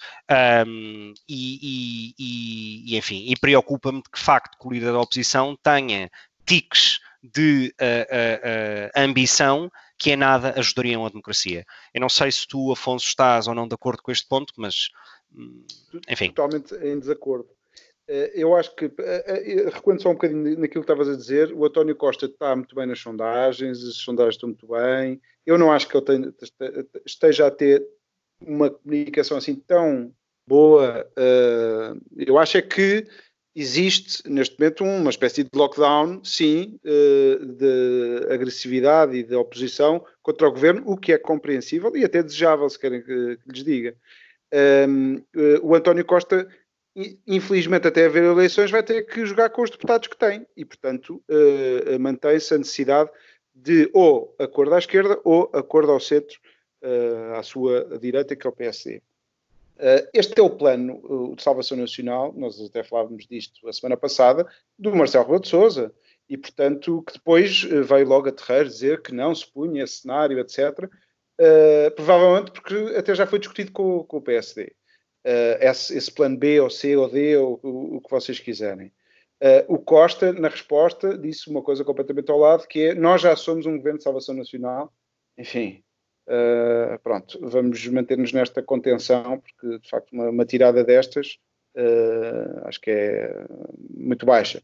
Um, 0.67 1.13
e, 1.27 2.13
e, 2.17 2.93
e, 2.93 2.97
enfim, 2.97 3.25
e 3.27 3.35
preocupa-me 3.39 4.01
de 4.01 4.09
que, 4.09 4.17
de 4.17 4.23
facto, 4.23 4.57
que 4.57 4.67
o 4.67 4.71
líder 4.71 4.91
da 4.91 4.99
oposição 4.99 5.57
tenha 5.61 6.09
tiques 6.45 6.99
de 7.23 7.73
uh, 7.81 8.95
uh, 8.95 9.01
ambição 9.01 9.71
que 9.97 10.11
em 10.11 10.15
nada 10.15 10.53
ajudariam 10.57 11.05
a 11.05 11.09
democracia. 11.09 11.65
Eu 11.93 12.01
não 12.01 12.09
sei 12.09 12.31
se 12.31 12.47
tu, 12.47 12.71
Afonso, 12.71 13.07
estás 13.07 13.47
ou 13.47 13.55
não 13.55 13.67
de 13.67 13.75
acordo 13.75 14.01
com 14.01 14.11
este 14.11 14.27
ponto, 14.27 14.53
mas 14.57 14.89
hum, 15.33 15.65
enfim. 16.09 16.31
Totalmente 16.31 16.75
em 16.75 16.99
desacordo. 16.99 17.49
Eh, 18.07 18.33
eu 18.35 18.55
acho 18.55 18.75
que, 18.75 18.91
recuando 19.73 20.01
só 20.01 20.09
um 20.09 20.13
bocadinho 20.13 20.59
naquilo 20.59 20.83
que 20.83 20.91
estavas 20.91 21.09
a 21.09 21.15
dizer, 21.15 21.51
o 21.53 21.65
António 21.65 21.95
Costa 21.95 22.25
está 22.25 22.55
muito 22.55 22.75
bem 22.75 22.85
nas 22.85 22.99
sondagens, 22.99 23.83
as 23.83 23.95
sondagens 23.95 24.35
estão 24.35 24.49
muito 24.49 24.67
bem. 24.67 25.19
Eu 25.45 25.57
não 25.57 25.71
acho 25.71 25.87
que 25.87 25.97
ele 25.97 26.33
esteja 27.05 27.47
a 27.47 27.51
ter 27.51 27.85
uma 28.41 28.69
comunicação 28.69 29.37
assim 29.37 29.55
tão 29.55 30.13
boa. 30.47 31.09
Eu 32.15 32.37
acho 32.37 32.57
é 32.57 32.61
que 32.61 33.07
existe 33.55 34.29
neste 34.29 34.59
momento 34.59 34.83
uma 34.83 35.09
espécie 35.09 35.43
de 35.43 35.49
lockdown, 35.55 36.21
sim, 36.23 36.77
eh, 36.83 37.39
de 37.41 38.33
agressividade 38.33 39.15
e 39.15 39.23
de 39.23 39.33
oposição 39.33 40.05
contra 40.21 40.47
o 40.47 40.51
governo, 40.51 40.83
o 40.85 40.97
que 40.97 41.13
é 41.13 41.17
compreensível 41.17 41.95
e 41.95 42.03
até 42.03 42.21
desejável, 42.21 42.69
se 42.69 42.77
querem 42.77 43.01
que, 43.01 43.39
lhes 43.47 43.63
diga. 43.63 43.95
Ehm, 44.51 45.23
eh, 45.35 45.59
o 45.63 45.73
António 45.73 46.03
Costa, 46.03 46.47
infelizmente, 47.25 47.87
até 47.87 48.05
haver 48.05 48.23
eleições, 48.23 48.71
vai 48.71 48.83
ter 48.83 49.03
que 49.03 49.25
jogar 49.25 49.49
com 49.49 49.61
os 49.61 49.69
deputados 49.69 50.07
que 50.09 50.17
tem 50.17 50.45
e, 50.55 50.65
portanto, 50.65 51.23
eh, 51.29 51.97
mantém-se 51.97 52.53
a 52.53 52.57
necessidade 52.57 53.09
de 53.53 53.89
ou 53.93 54.35
acordo 54.37 54.75
à 54.75 54.79
esquerda 54.79 55.19
ou 55.23 55.49
acordo 55.53 55.91
ao 55.91 55.99
centro, 55.99 56.37
à 57.35 57.41
sua 57.41 57.97
direita, 57.99 58.35
que 58.35 58.45
é 58.45 58.49
o 58.49 58.53
PSD. 58.53 59.01
Uh, 59.75 60.07
este 60.13 60.39
é 60.39 60.41
o 60.41 60.49
plano 60.49 61.01
uh, 61.03 61.35
de 61.35 61.43
salvação 61.43 61.77
nacional, 61.77 62.33
nós 62.33 62.59
até 62.61 62.81
falávamos 62.81 63.27
disto 63.27 63.67
a 63.67 63.73
semana 63.73 63.97
passada, 63.97 64.47
do 64.79 64.95
Marcelo 64.95 65.25
Rebelo 65.25 65.41
de 65.41 65.49
Sousa, 65.49 65.93
e 66.29 66.37
portanto 66.37 67.03
que 67.05 67.13
depois 67.13 67.63
uh, 67.65 67.83
veio 67.83 68.07
logo 68.07 68.29
a 68.29 68.31
terreiro 68.31 68.69
dizer 68.69 69.01
que 69.01 69.13
não 69.13 69.35
se 69.35 69.45
punha 69.45 69.83
esse 69.83 69.97
cenário, 69.97 70.39
etc. 70.39 70.89
provavelmente 71.95 72.51
porque 72.51 72.75
até 72.95 73.13
já 73.13 73.27
foi 73.27 73.39
discutido 73.39 73.71
com, 73.73 74.03
com 74.05 74.17
o 74.17 74.21
PSD. 74.21 74.73
Esse, 75.59 75.97
esse, 75.97 76.11
plano 76.11 76.37
B 76.37 76.59
ou 76.61 76.69
C 76.69 76.95
ou 76.95 77.09
D, 77.09 77.35
ou 77.35 77.59
o, 77.63 77.97
o 77.97 78.01
que 78.01 78.11
vocês 78.11 78.39
quiserem. 78.39 78.93
o 79.67 79.79
Costa, 79.79 80.31
na 80.31 80.47
resposta, 80.47 81.17
disse 81.17 81.49
uma 81.49 81.63
coisa 81.63 81.83
completamente 81.83 82.31
ao 82.31 82.37
lado, 82.37 82.67
que 82.67 82.89
é 82.89 82.93
nós 82.93 83.21
já 83.21 83.35
somos 83.35 83.65
um 83.65 83.75
governo 83.75 83.97
de 83.97 84.03
salvação 84.03 84.35
nacional, 84.35 84.93
enfim, 85.37 85.83
Uh, 86.27 86.97
pronto, 87.03 87.39
vamos 87.39 87.85
manter-nos 87.87 88.33
nesta 88.33 88.61
contenção, 88.61 89.39
porque 89.39 89.77
de 89.77 89.89
facto 89.89 90.11
uma, 90.11 90.29
uma 90.29 90.45
tirada 90.45 90.83
destas 90.83 91.37
uh, 91.75 92.67
acho 92.67 92.81
que 92.81 92.89
é 92.89 93.45
muito 93.95 94.25
baixa. 94.25 94.61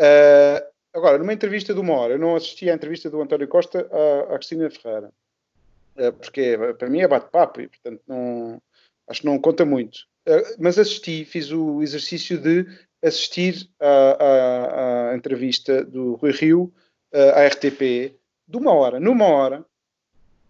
Uh, 0.00 0.64
agora, 0.94 1.18
numa 1.18 1.32
entrevista 1.32 1.74
de 1.74 1.80
uma 1.80 1.94
hora, 1.94 2.14
eu 2.14 2.18
não 2.18 2.36
assisti 2.36 2.70
à 2.70 2.74
entrevista 2.74 3.10
do 3.10 3.20
António 3.20 3.48
Costa 3.48 3.88
à, 3.90 4.34
à 4.34 4.38
Cristina 4.38 4.70
Ferreira, 4.70 5.12
porque 6.18 6.56
para 6.78 6.88
mim 6.88 7.00
é 7.00 7.08
bate-papo 7.08 7.60
e 7.60 7.68
portanto 7.68 8.02
não, 8.06 8.62
acho 9.08 9.20
que 9.20 9.26
não 9.26 9.38
conta 9.38 9.64
muito. 9.64 10.06
mas 10.58 10.78
assisti, 10.78 11.24
fiz 11.24 11.50
o 11.50 11.82
exercício 11.82 12.38
de 12.38 12.66
assistir 13.02 13.68
à, 13.80 13.88
à, 13.88 15.10
à 15.10 15.16
entrevista 15.16 15.84
do 15.84 16.14
Rui 16.14 16.30
Rio 16.30 16.72
à 17.12 17.46
RTP 17.46 18.14
de 18.46 18.56
uma 18.56 18.72
hora. 18.72 18.98
Numa 19.00 19.26
hora, 19.26 19.64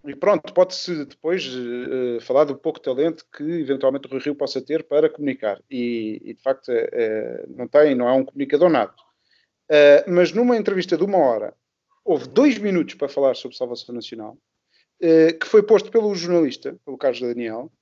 e 0.04 0.14
pronto, 0.14 0.52
pode-se 0.54 1.04
depois 1.04 1.46
uh, 1.46 2.20
falar 2.22 2.44
do 2.44 2.56
pouco 2.56 2.80
talento 2.80 3.24
que 3.36 3.42
eventualmente 3.42 4.06
o 4.06 4.10
Rui 4.10 4.20
Rio 4.20 4.34
possa 4.34 4.60
ter 4.60 4.84
para 4.84 5.10
comunicar. 5.10 5.60
E, 5.70 6.20
e 6.24 6.34
de 6.34 6.42
facto 6.42 6.68
uh, 6.70 7.54
não 7.56 7.68
tem, 7.68 7.94
não 7.94 8.08
é 8.08 8.12
um 8.12 8.24
comunicador 8.24 8.70
nato. 8.70 9.02
Uh, 9.70 10.10
mas 10.10 10.32
numa 10.32 10.56
entrevista 10.56 10.96
de 10.96 11.04
uma 11.04 11.18
hora, 11.18 11.54
houve 12.04 12.28
dois 12.28 12.58
minutos 12.58 12.94
para 12.94 13.08
falar 13.08 13.34
sobre 13.36 13.56
salvação 13.56 13.94
nacional, 13.94 14.36
que 14.98 15.46
foi 15.46 15.62
posto 15.62 15.90
pelo 15.90 16.14
jornalista, 16.14 16.76
pelo 16.84 16.98
Carlos 16.98 17.20
Daniel, 17.20 17.72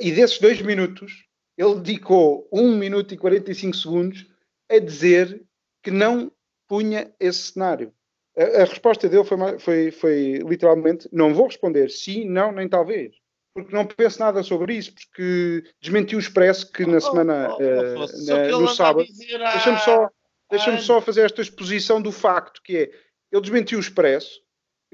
e 0.00 0.10
desses 0.10 0.38
dois 0.38 0.60
minutos, 0.60 1.26
ele 1.56 1.76
dedicou 1.76 2.48
1 2.52 2.76
minuto 2.76 3.14
e 3.14 3.16
45 3.16 3.76
segundos 3.76 4.26
a 4.68 4.78
dizer 4.78 5.42
que 5.82 5.90
não 5.90 6.30
punha 6.66 7.12
esse 7.20 7.52
cenário. 7.52 7.92
A, 8.36 8.62
a 8.62 8.64
resposta 8.64 9.08
dele 9.08 9.24
foi, 9.24 9.58
foi, 9.58 9.90
foi 9.90 10.32
literalmente: 10.46 11.08
não 11.12 11.34
vou 11.34 11.46
responder 11.46 11.90
sim, 11.90 12.28
não, 12.28 12.52
nem 12.52 12.68
talvez 12.68 13.12
porque 13.54 13.74
não 13.74 13.86
penso 13.86 14.18
nada 14.18 14.42
sobre 14.42 14.74
isso, 14.74 14.94
porque 14.94 15.62
desmentiu 15.80 16.18
o 16.18 16.20
expresso 16.20 16.70
que 16.72 16.86
na 16.86 16.96
oh, 16.96 17.00
semana, 17.00 17.48
oh, 17.50 17.58
oh, 17.60 18.04
uh, 18.04 18.26
na, 18.26 18.58
no 18.58 18.68
sábado. 18.68 19.06
Deixa-me 19.06 19.78
só, 19.80 20.10
deixa 20.50 20.78
só 20.78 21.00
fazer 21.00 21.22
esta 21.22 21.42
exposição 21.42 22.00
do 22.00 22.10
facto 22.10 22.62
que 22.62 22.76
é 22.76 22.90
ele 23.30 23.40
desmentiu 23.40 23.78
o 23.78 23.80
expresso, 23.80 24.42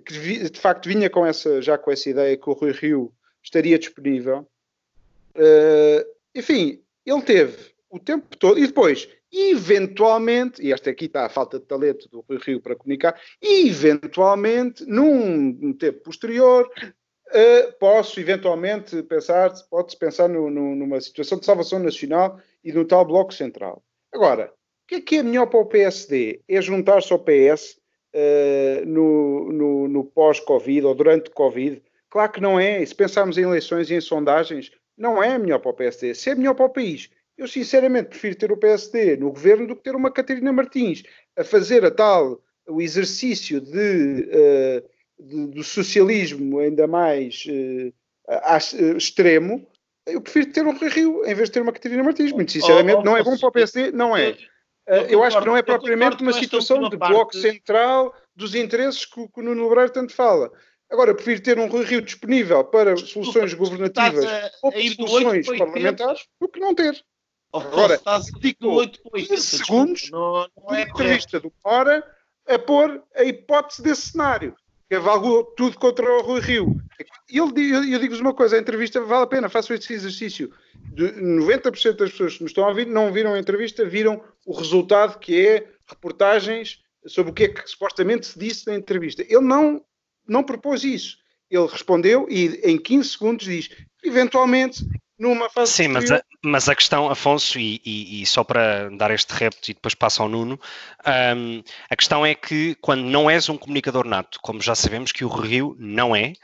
que 0.05 0.49
de 0.49 0.61
facto 0.61 0.89
vinha 0.89 1.11
com 1.11 1.27
essa, 1.27 1.61
já 1.61 1.77
com 1.77 1.91
essa 1.91 2.09
ideia 2.09 2.37
que 2.37 2.49
o 2.49 2.53
Rui 2.53 2.71
Rio 2.71 3.13
estaria 3.43 3.77
disponível. 3.77 4.49
Uh, 5.35 6.07
enfim, 6.33 6.81
ele 7.05 7.23
teve 7.23 7.73
o 7.91 7.99
tempo 7.99 8.37
todo, 8.37 8.59
e 8.59 8.67
depois 8.67 9.09
eventualmente, 9.33 10.63
e 10.63 10.73
esta 10.73 10.91
aqui 10.91 11.07
está 11.07 11.27
a 11.27 11.29
falta 11.29 11.59
de 11.59 11.67
talento 11.67 12.09
do 12.09 12.25
Rui 12.29 12.39
Rio 12.39 12.61
para 12.61 12.77
comunicar, 12.77 13.21
eventualmente, 13.43 14.85
num 14.87 15.73
tempo 15.73 16.01
posterior, 16.05 16.71
uh, 17.29 17.73
posso 17.79 18.19
eventualmente 18.21 19.03
pensar, 19.03 19.53
pode-se 19.71 19.99
pensar 19.99 20.29
no, 20.29 20.51
no, 20.51 20.75
numa 20.75 21.01
situação 21.01 21.39
de 21.39 21.47
salvação 21.47 21.79
nacional 21.79 22.41
e 22.65 22.73
no 22.73 22.85
tal 22.85 23.05
Bloco 23.05 23.33
Central. 23.33 23.83
Agora, 24.13 24.53
o 24.85 24.89
que 24.89 24.95
é 24.97 25.01
que 25.01 25.17
é 25.17 25.23
melhor 25.23 25.47
para 25.47 25.61
o 25.61 25.67
PSD? 25.67 26.41
É 26.49 26.63
juntar-se 26.63 27.13
ao 27.13 27.19
PS 27.19 27.73
uh, 27.75 27.79
eh, 28.15 28.83
no, 28.87 29.53
no, 29.53 29.89
no 29.89 30.05
pós-Covid 30.05 30.87
ou 30.87 30.95
durante 30.95 31.31
Covid? 31.31 31.83
Claro 32.09 32.33
que 32.33 32.41
não 32.41 32.59
é. 32.59 32.83
E 32.83 32.87
se 32.87 32.95
pensarmos 32.95 33.37
em 33.37 33.43
eleições 33.43 33.91
e 33.91 33.95
em 33.95 34.01
sondagens, 34.01 34.71
não 34.97 35.23
é 35.23 35.39
melhor 35.39 35.59
para 35.59 35.71
o 35.71 35.75
PSD. 35.75 36.15
Se 36.15 36.31
é 36.31 36.35
melhor 36.35 36.55
para 36.55 36.65
o 36.65 36.71
país, 36.71 37.11
eu, 37.39 37.47
sinceramente, 37.47 38.09
prefiro 38.09 38.35
ter 38.35 38.53
o 38.53 38.57
PSD 38.57 39.17
no 39.17 39.31
governo 39.31 39.69
do 39.69 39.77
que 39.77 39.85
ter 39.85 39.95
uma 39.95 40.11
Catarina 40.11 40.53
Martins 40.53 41.05
a 41.37 41.45
fazer 41.45 41.85
a 41.85 41.91
tal 41.91 42.43
o 42.69 42.83
exercício 42.83 43.61
de, 43.61 44.29
uh, 44.29 45.25
de 45.25 45.47
do 45.47 45.63
socialismo 45.63 46.59
ainda 46.59 46.87
mais 46.89 47.45
uh, 47.47 48.97
extremo. 48.97 49.67
Eu 50.05 50.21
prefiro 50.21 50.53
ter 50.53 50.67
um 50.67 50.77
Rui 50.77 50.89
Rio 50.89 51.25
em 51.25 51.35
vez 51.35 51.49
de 51.49 51.53
ter 51.53 51.63
uma 51.63 51.73
Catarina 51.73 52.03
Martins. 52.03 52.33
Muito 52.33 52.51
sinceramente, 52.51 52.97
oh, 52.97 53.01
oh, 53.01 53.05
não 53.05 53.17
é 53.17 53.23
bom 53.23 53.39
para 53.39 53.49
o 53.49 53.53
PSD, 53.53 53.93
não 53.93 54.17
é. 54.17 54.37
Eu, 54.87 55.03
eu 55.03 55.23
acho 55.23 55.39
que 55.39 55.47
não 55.47 55.57
é 55.57 55.63
propriamente 55.63 56.23
uma 56.23 56.33
situação 56.33 56.89
de 56.89 56.97
bloco 56.97 57.37
central 57.37 58.15
dos 58.35 58.55
interesses 58.55 59.05
que, 59.05 59.29
que 59.29 59.41
o 59.41 59.43
Nuno 59.43 59.69
Lebreiro 59.69 59.93
tanto 59.93 60.13
fala. 60.13 60.51
Agora, 60.91 61.15
prefiro 61.15 61.43
ter 61.43 61.59
um 61.59 61.69
Rui 61.69 61.85
Rio 61.85 62.01
disponível 62.01 62.65
para 62.65 62.97
soluções 62.97 63.53
governativas 63.53 64.25
ou 64.63 64.73
soluções 64.73 65.47
parlamentares 65.47 66.27
do 66.41 66.49
que 66.49 66.59
não 66.59 66.75
ter. 66.75 67.05
Agora, 67.53 67.95
estás 67.95 68.27
dedicou 68.33 68.75
8 68.75 69.01
15 69.15 69.43
segundos 69.43 70.11
não, 70.11 70.49
não 70.57 70.75
é 70.75 70.83
entrevista 70.83 71.41
do 71.41 71.53
Hora 71.65 72.05
a 72.47 72.59
pôr 72.59 73.03
a 73.15 73.25
hipótese 73.25 73.83
desse 73.83 74.11
cenário. 74.13 74.55
Que 74.89 74.99
valeu 74.99 75.45
tudo 75.57 75.79
contra 75.79 76.11
o 76.11 76.23
Rui 76.23 76.41
Rio. 76.41 76.81
Ele, 77.29 77.75
eu, 77.75 77.85
eu 77.85 77.99
digo-vos 77.99 78.21
uma 78.21 78.33
coisa, 78.33 78.57
a 78.57 78.59
entrevista 78.59 79.03
vale 79.03 79.25
a 79.25 79.27
pena, 79.27 79.49
façam 79.51 79.77
esse 79.77 79.93
exercício. 79.93 80.51
De 80.75 81.13
90% 81.13 81.97
das 81.97 82.11
pessoas 82.11 82.37
que 82.37 82.43
nos 82.43 82.51
estão 82.51 82.65
a 82.65 82.69
ouvir 82.69 82.87
não 82.87 83.13
viram 83.13 83.35
a 83.35 83.39
entrevista, 83.39 83.85
viram 83.85 84.23
o 84.47 84.53
resultado 84.53 85.19
que 85.19 85.47
é 85.47 85.69
reportagens 85.87 86.83
sobre 87.07 87.33
o 87.33 87.35
que 87.35 87.45
é 87.45 87.49
que 87.49 87.69
supostamente 87.69 88.27
se 88.27 88.39
disse 88.39 88.67
na 88.67 88.77
entrevista. 88.77 89.23
Ele 89.23 89.43
não, 89.43 89.85
não 90.27 90.43
propôs 90.43 90.85
isso. 90.85 91.19
Ele 91.51 91.67
respondeu 91.67 92.27
e 92.31 92.61
em 92.65 92.79
15 92.79 93.09
segundos 93.11 93.47
diz, 93.47 93.69
eventualmente 94.03 94.87
numa 95.19 95.51
fase 95.51 95.73
Sim, 95.73 95.89
mas 95.89 96.11
a, 96.11 96.23
mas 96.43 96.69
a 96.69 96.75
questão, 96.75 97.11
Afonso, 97.11 97.59
e, 97.59 97.81
e, 97.85 98.23
e, 98.23 98.27
só 98.27 98.45
para 98.45 98.89
dar 98.91 99.11
este 99.11 99.31
repto 99.33 99.71
e 99.71 99.75
depois 99.75 99.95
passo 99.95 100.23
ao 100.23 100.29
Nuno, 100.29 100.61
um, 101.37 101.63
a 101.91 101.97
questão 101.97 102.25
é 102.25 102.35
que 102.35 102.77
quando 102.81 103.03
não 103.03 103.29
és 103.29 103.49
um 103.49 103.59
comunicador 103.59 104.07
nato, 104.07 104.39
como 104.41 104.61
já 104.61 104.75
sabemos 104.75 105.11
que 105.11 105.25
o 105.25 105.29
Rio 105.29 105.77
não 105.79 106.15
é, 106.15 106.35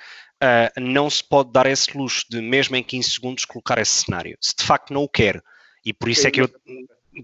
uh, 0.43 0.81
não 0.81 1.09
se 1.09 1.23
pode 1.23 1.53
dar 1.53 1.67
esse 1.67 1.97
luxo 1.97 2.27
de, 2.29 2.41
mesmo 2.41 2.75
em 2.75 2.83
15 2.83 3.11
segundos, 3.11 3.45
colocar 3.45 3.79
esse 3.79 4.05
cenário. 4.05 4.37
Se 4.41 4.55
de 4.57 4.65
facto 4.65 4.93
não 4.93 5.05
o 5.05 5.09
quer, 5.09 5.43
e 5.85 5.93
por 5.93 6.09
isso 6.09 6.27
é 6.27 6.31
que 6.31 6.41
eu. 6.41 6.51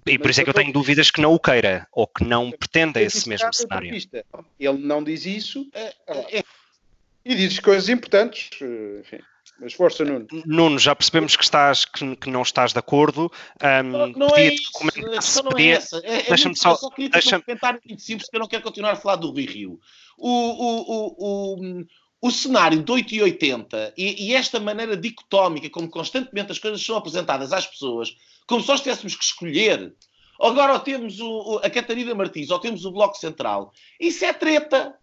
E 0.06 0.16
por 0.20 0.30
isso 0.30 0.40
é 0.40 0.44
que 0.44 0.50
eu 0.50 0.54
tenho 0.54 0.72
dúvidas 0.72 1.10
que 1.10 1.20
não 1.20 1.34
o 1.34 1.40
queira 1.40 1.84
ou 1.90 2.06
que 2.06 2.22
não 2.22 2.52
pretenda 2.52 3.02
esse 3.02 3.28
mesmo 3.28 3.52
cenário. 3.52 3.92
Ele 4.58 4.78
não 4.78 5.02
diz 5.02 5.26
isso 5.26 5.68
é, 5.74 5.92
é, 6.06 6.44
e 7.24 7.34
diz 7.34 7.58
coisas 7.58 7.88
importantes. 7.88 8.50
Enfim. 9.00 9.18
Mas 9.60 9.74
força, 9.74 10.04
Nuno. 10.04 10.26
Nuno, 10.46 10.78
já 10.78 10.96
percebemos 10.96 11.36
que, 11.36 11.44
estás, 11.44 11.84
que, 11.84 12.16
que 12.16 12.30
não 12.30 12.42
estás 12.42 12.72
de 12.72 12.78
acordo. 12.78 13.30
Um, 13.62 13.82
não, 13.82 14.06
não 14.08 14.36
é 14.36 14.54
isso. 14.54 14.70
A 14.80 15.42
não 15.42 15.58
é 15.58 15.66
essa. 15.66 15.98
É, 15.98 16.20
é 16.20 16.22
Deixa-me 16.22 16.56
só. 16.56 16.74
só 16.74 16.88
queria 16.90 17.10
deixa 17.10 17.36
um 17.36 17.42
comentário 17.42 17.80
muito 17.86 18.00
simples, 18.00 18.26
porque 18.26 18.36
eu 18.36 18.40
não 18.40 18.48
quero 18.48 18.62
continuar 18.62 18.92
a 18.92 18.96
falar 18.96 19.16
do 19.16 19.30
Rui 19.30 19.44
Rio. 19.44 19.78
O, 20.16 20.28
o, 20.28 20.80
o, 20.88 21.56
o, 21.58 21.84
o 22.22 22.30
cenário 22.30 22.82
de 22.82 22.90
8 22.90 23.14
e 23.14 23.22
80 23.22 23.94
e, 23.96 24.28
e, 24.28 24.34
esta 24.34 24.58
maneira 24.58 24.96
dicotómica, 24.96 25.68
como 25.68 25.88
constantemente 25.88 26.52
as 26.52 26.58
coisas 26.58 26.84
são 26.84 26.96
apresentadas 26.96 27.52
às 27.52 27.66
pessoas, 27.66 28.14
como 28.46 28.62
se 28.62 28.68
nós 28.68 28.80
tivéssemos 28.80 29.14
que 29.14 29.24
escolher. 29.24 29.94
Agora 30.40 30.72
ou 30.72 30.80
temos 30.80 31.20
o, 31.20 31.60
a 31.62 31.68
Catarina 31.68 32.14
Martins 32.14 32.50
ou 32.50 32.58
temos 32.58 32.86
o 32.86 32.92
Bloco 32.92 33.16
Central. 33.16 33.72
Isso 34.00 34.24
é 34.24 34.32
treta. 34.32 34.94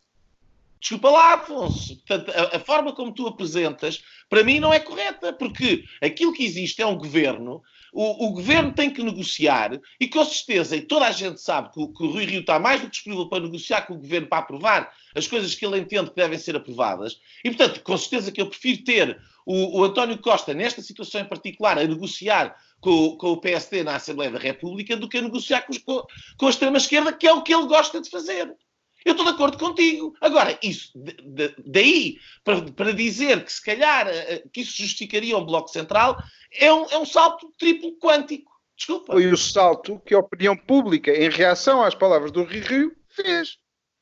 Desculpa 0.87 1.09
lá, 1.09 1.33
Afonso. 1.33 1.97
Portanto, 1.97 2.31
a, 2.31 2.55
a, 2.55 2.59
forma 2.61 2.93
como 2.93 3.11
tu 3.11 3.27
apresentas, 3.27 4.01
para 4.29 4.41
mim, 4.41 4.57
não 4.57 4.73
é 4.73 4.79
correta, 4.79 5.33
porque 5.33 5.83
aquilo 6.01 6.31
que 6.31 6.45
existe 6.45 6.81
é 6.81 6.85
um 6.85 6.97
governo, 6.97 7.61
o, 7.91 8.27
o 8.27 8.31
governo 8.31 8.71
tem 8.71 8.89
que 8.89 9.03
negociar, 9.03 9.81
e 9.99 10.07
com 10.07 10.23
certeza, 10.23 10.77
e 10.77 10.81
toda 10.81 11.05
a 11.05 11.11
gente 11.11 11.41
sabe 11.41 11.73
que, 11.73 11.87
que 11.87 12.03
o 12.03 12.11
Rui 12.11 12.23
Rio 12.23 12.39
está 12.39 12.57
mais 12.57 12.79
do 12.79 12.85
que 12.85 12.93
disponível 12.93 13.27
para 13.27 13.43
negociar 13.43 13.81
com 13.81 13.95
o 13.95 13.99
governo 13.99 14.27
para 14.27 14.37
aprovar 14.37 14.93
as 15.13 15.27
coisas 15.27 15.53
que 15.53 15.65
ele 15.65 15.77
entende 15.77 16.09
que 16.09 16.15
devem 16.15 16.39
ser 16.39 16.55
aprovadas, 16.55 17.19
e 17.43 17.49
portanto, 17.49 17.83
com 17.83 17.97
certeza 17.97 18.31
que 18.31 18.39
eu 18.39 18.47
prefiro 18.47 18.85
ter 18.85 19.21
o, 19.45 19.81
o 19.81 19.83
António 19.83 20.17
Costa, 20.19 20.53
nesta 20.53 20.81
situação 20.81 21.19
em 21.19 21.25
particular, 21.25 21.77
a 21.77 21.83
negociar 21.83 22.55
com, 22.79 23.17
com, 23.17 23.33
o 23.33 23.41
PSD 23.41 23.83
na 23.83 23.97
Assembleia 23.97 24.31
da 24.31 24.39
República 24.39 24.95
do 24.95 25.09
que 25.09 25.17
a 25.17 25.21
negociar 25.21 25.63
com, 25.63 25.73
com, 25.81 26.07
com 26.37 26.47
a 26.47 26.49
extrema-esquerda, 26.49 27.11
que 27.11 27.27
é 27.27 27.33
o 27.33 27.41
que 27.41 27.53
ele 27.53 27.67
gosta 27.67 27.99
de 27.99 28.09
fazer. 28.09 28.55
Eu 29.05 29.11
estou 29.11 29.25
de 29.25 29.31
acordo 29.31 29.57
contigo. 29.57 30.15
Agora, 30.19 30.57
isso, 30.61 30.91
de, 30.95 31.13
de, 31.21 31.55
daí 31.65 32.17
para, 32.43 32.61
para, 32.71 32.93
dizer 32.93 33.43
que 33.43 33.51
se 33.51 33.63
calhar 33.63 34.07
eh, 34.07 34.33
eh, 34.33 34.43
que 34.51 34.61
isso 34.61 34.75
justificaria 34.75 35.37
um 35.37 35.45
bloco 35.45 35.69
central, 35.69 36.21
é 36.51 36.71
um, 36.73 36.85
é 36.89 36.97
um 36.97 37.05
salto 37.05 37.51
triplo 37.57 37.97
quântico. 37.99 38.51
Desculpa. 38.75 39.13
Foi 39.13 39.27
o 39.27 39.37
salto 39.37 39.99
que 40.05 40.13
a 40.13 40.19
opinião 40.19 40.55
pública, 40.55 41.11
em 41.11 41.29
reação 41.29 41.81
às 41.81 41.95
palavras 41.95 42.31
do 42.31 42.43
Rio 42.43 42.63
Rio, 42.63 42.95
fez. 43.09 43.57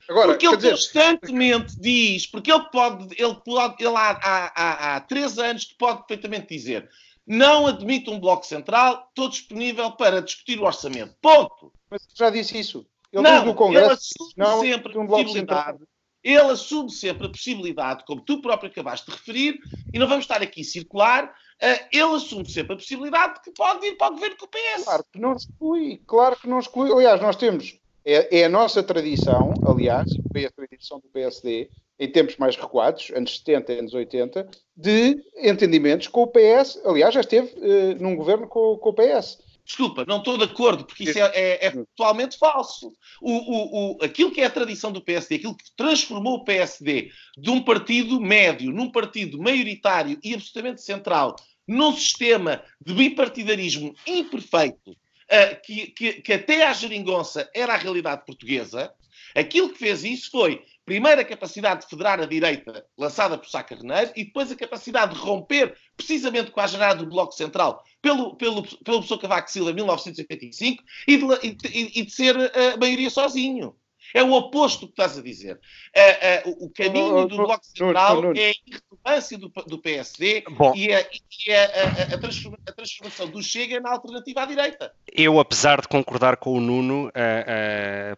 Agora, 0.09 0.29
porque 0.29 0.47
ele 0.47 0.57
dizer... 0.57 0.71
constantemente 0.71 1.79
diz, 1.79 2.27
porque 2.27 2.51
ele 2.51 2.65
pode, 2.71 3.15
ele 3.17 3.35
pode, 3.43 3.83
ele 3.83 3.95
há, 3.95 4.19
há, 4.21 4.51
há, 4.55 4.95
há 4.95 5.01
três 5.01 5.39
anos 5.39 5.65
que 5.65 5.75
pode 5.75 6.05
perfeitamente 6.05 6.47
dizer 6.47 6.89
não 7.25 7.65
admite 7.65 8.09
um 8.09 8.19
bloco 8.19 8.45
central, 8.45 9.07
estou 9.09 9.29
disponível 9.29 9.91
para 9.91 10.21
discutir 10.21 10.59
o 10.59 10.65
orçamento. 10.65 11.15
Ponto. 11.21 11.73
Mas 11.89 12.07
já 12.13 12.29
disse 12.29 12.59
isso. 12.59 12.85
Ele 13.15 13.23
não, 13.23 13.45
no 13.45 13.55
Congresso, 13.55 13.85
ele 13.85 13.93
assume 13.93 14.33
não, 14.35 14.59
sempre 14.59 14.99
a 14.99 15.05
possibilidade. 15.05 15.79
Ele 16.21 16.51
assume 16.51 16.91
sempre 16.91 17.27
a 17.27 17.29
possibilidade, 17.29 18.03
como 18.05 18.19
tu 18.19 18.41
próprio 18.41 18.69
acabaste 18.69 19.05
de 19.05 19.15
referir, 19.15 19.59
e 19.93 19.99
não 19.99 20.07
vamos 20.07 20.25
estar 20.25 20.41
aqui 20.41 20.61
a 20.61 20.63
circular, 20.65 21.25
uh, 21.25 21.87
ele 21.93 22.15
assume 22.15 22.49
sempre 22.49 22.73
a 22.73 22.75
possibilidade 22.75 23.35
de 23.35 23.41
que 23.41 23.51
pode 23.51 23.79
vir 23.79 23.95
para 23.95 24.07
o 24.07 24.15
governo 24.15 24.35
com 24.37 24.45
o 24.45 24.49
PS. 24.49 24.83
Claro 24.83 25.05
que 25.13 25.19
não 25.19 25.33
exclui, 25.33 26.01
claro 26.05 26.35
que 26.35 26.49
não 26.49 26.59
exclui. 26.59 26.91
Aliás, 26.91 27.21
nós 27.21 27.37
temos, 27.37 27.79
é, 28.03 28.39
é 28.39 28.45
a 28.45 28.49
nossa 28.49 28.83
tradição, 28.83 29.53
aliás, 29.65 30.09
foi 30.31 30.45
a 30.45 30.51
tradição 30.51 30.99
do 30.99 31.07
PSD, 31.09 31.69
em 31.97 32.11
tempos 32.11 32.35
mais 32.35 32.57
recuados, 32.57 33.11
anos 33.15 33.37
70, 33.37 33.71
anos 33.71 33.93
80, 33.93 34.49
de 34.75 35.23
entendimentos 35.37 36.09
com 36.09 36.23
o 36.23 36.27
PS. 36.27 36.81
Aliás, 36.83 37.13
já 37.13 37.21
esteve 37.21 37.53
uh, 37.59 38.01
num 38.01 38.15
governo 38.15 38.47
com, 38.47 38.77
com 38.77 38.89
o 38.89 38.93
PS. 38.93 39.44
Desculpa, 39.65 40.05
não 40.07 40.19
estou 40.19 40.37
de 40.37 40.43
acordo, 40.43 40.85
porque 40.85 41.05
isso 41.05 41.17
é, 41.17 41.31
é, 41.33 41.65
é 41.65 41.71
totalmente 41.71 42.37
falso. 42.37 42.93
O, 43.19 43.31
o, 43.31 43.97
o, 43.97 44.03
aquilo 44.03 44.31
que 44.31 44.41
é 44.41 44.45
a 44.45 44.49
tradição 44.49 44.91
do 44.91 45.01
PSD, 45.01 45.35
aquilo 45.35 45.57
que 45.57 45.75
transformou 45.75 46.35
o 46.35 46.43
PSD 46.43 47.11
de 47.35 47.49
um 47.49 47.63
partido 47.63 48.21
médio 48.21 48.71
num 48.71 48.91
partido 48.91 49.39
maioritário 49.39 50.19
e 50.23 50.35
absolutamente 50.35 50.83
central, 50.83 51.35
num 51.67 51.91
sistema 51.93 52.63
de 52.79 52.93
bipartidarismo 52.93 53.95
imperfeito, 54.05 54.91
uh, 54.91 55.61
que, 55.65 55.87
que, 55.87 56.13
que 56.21 56.33
até 56.33 56.67
à 56.67 56.71
geringonça 56.71 57.49
era 57.51 57.73
a 57.73 57.77
realidade 57.77 58.23
portuguesa, 58.23 58.93
aquilo 59.33 59.69
que 59.69 59.79
fez 59.79 60.03
isso 60.03 60.29
foi 60.29 60.63
Primeiro, 60.85 61.19
a 61.19 61.25
capacidade 61.25 61.81
de 61.81 61.89
federar 61.89 62.19
a 62.19 62.25
direita 62.25 62.85
lançada 62.95 63.37
por 63.37 63.49
Sá 63.49 63.63
Carneiro 63.63 64.11
e 64.15 64.23
depois 64.23 64.51
a 64.51 64.55
capacidade 64.55 65.15
de 65.15 65.19
romper, 65.19 65.75
precisamente 65.97 66.51
com 66.51 66.61
a 66.61 66.67
jornada 66.67 67.03
do 67.03 67.09
Bloco 67.09 67.33
Central, 67.33 67.83
pelo, 68.01 68.35
pelo, 68.35 68.61
pelo 68.61 68.97
professor 68.99 69.17
Cavaco 69.17 69.49
Silva 69.49 69.71
em 69.71 69.73
1985 69.73 70.83
e 71.07 71.17
de, 71.17 71.25
e, 71.43 71.99
e 71.99 72.05
de 72.05 72.11
ser 72.11 72.35
a 72.37 72.77
maioria 72.77 73.09
sozinho. 73.09 73.75
É 74.13 74.23
o 74.23 74.31
oposto 74.33 74.81
do 74.81 74.87
que 74.87 74.93
estás 74.93 75.17
a 75.17 75.21
dizer. 75.21 75.59
Uh, 75.95 76.49
uh, 76.49 76.65
o 76.65 76.69
caminho 76.69 77.15
oh, 77.15 77.25
do 77.25 77.37
Bloco 77.37 77.65
Central 77.65 78.33
é 78.35 78.49
a 78.49 78.53
irrelevância 78.65 79.37
do, 79.37 79.49
do 79.67 79.79
PSD 79.79 80.43
Bom, 80.51 80.73
e, 80.75 80.93
a, 80.93 81.01
e 81.01 81.51
a, 81.51 81.63
a, 81.63 82.15
a, 82.15 82.17
transforma, 82.17 82.57
a, 82.67 82.71
transformação 82.71 83.27
do 83.27 83.41
Chega 83.41 83.79
na 83.79 83.91
alternativa 83.91 84.43
à 84.43 84.45
direita. 84.45 84.91
Eu, 85.11 85.39
apesar 85.39 85.81
de 85.81 85.87
concordar 85.87 86.37
com 86.37 86.53
o 86.53 86.61
Nuno, 86.61 87.07
uh, 87.07 87.11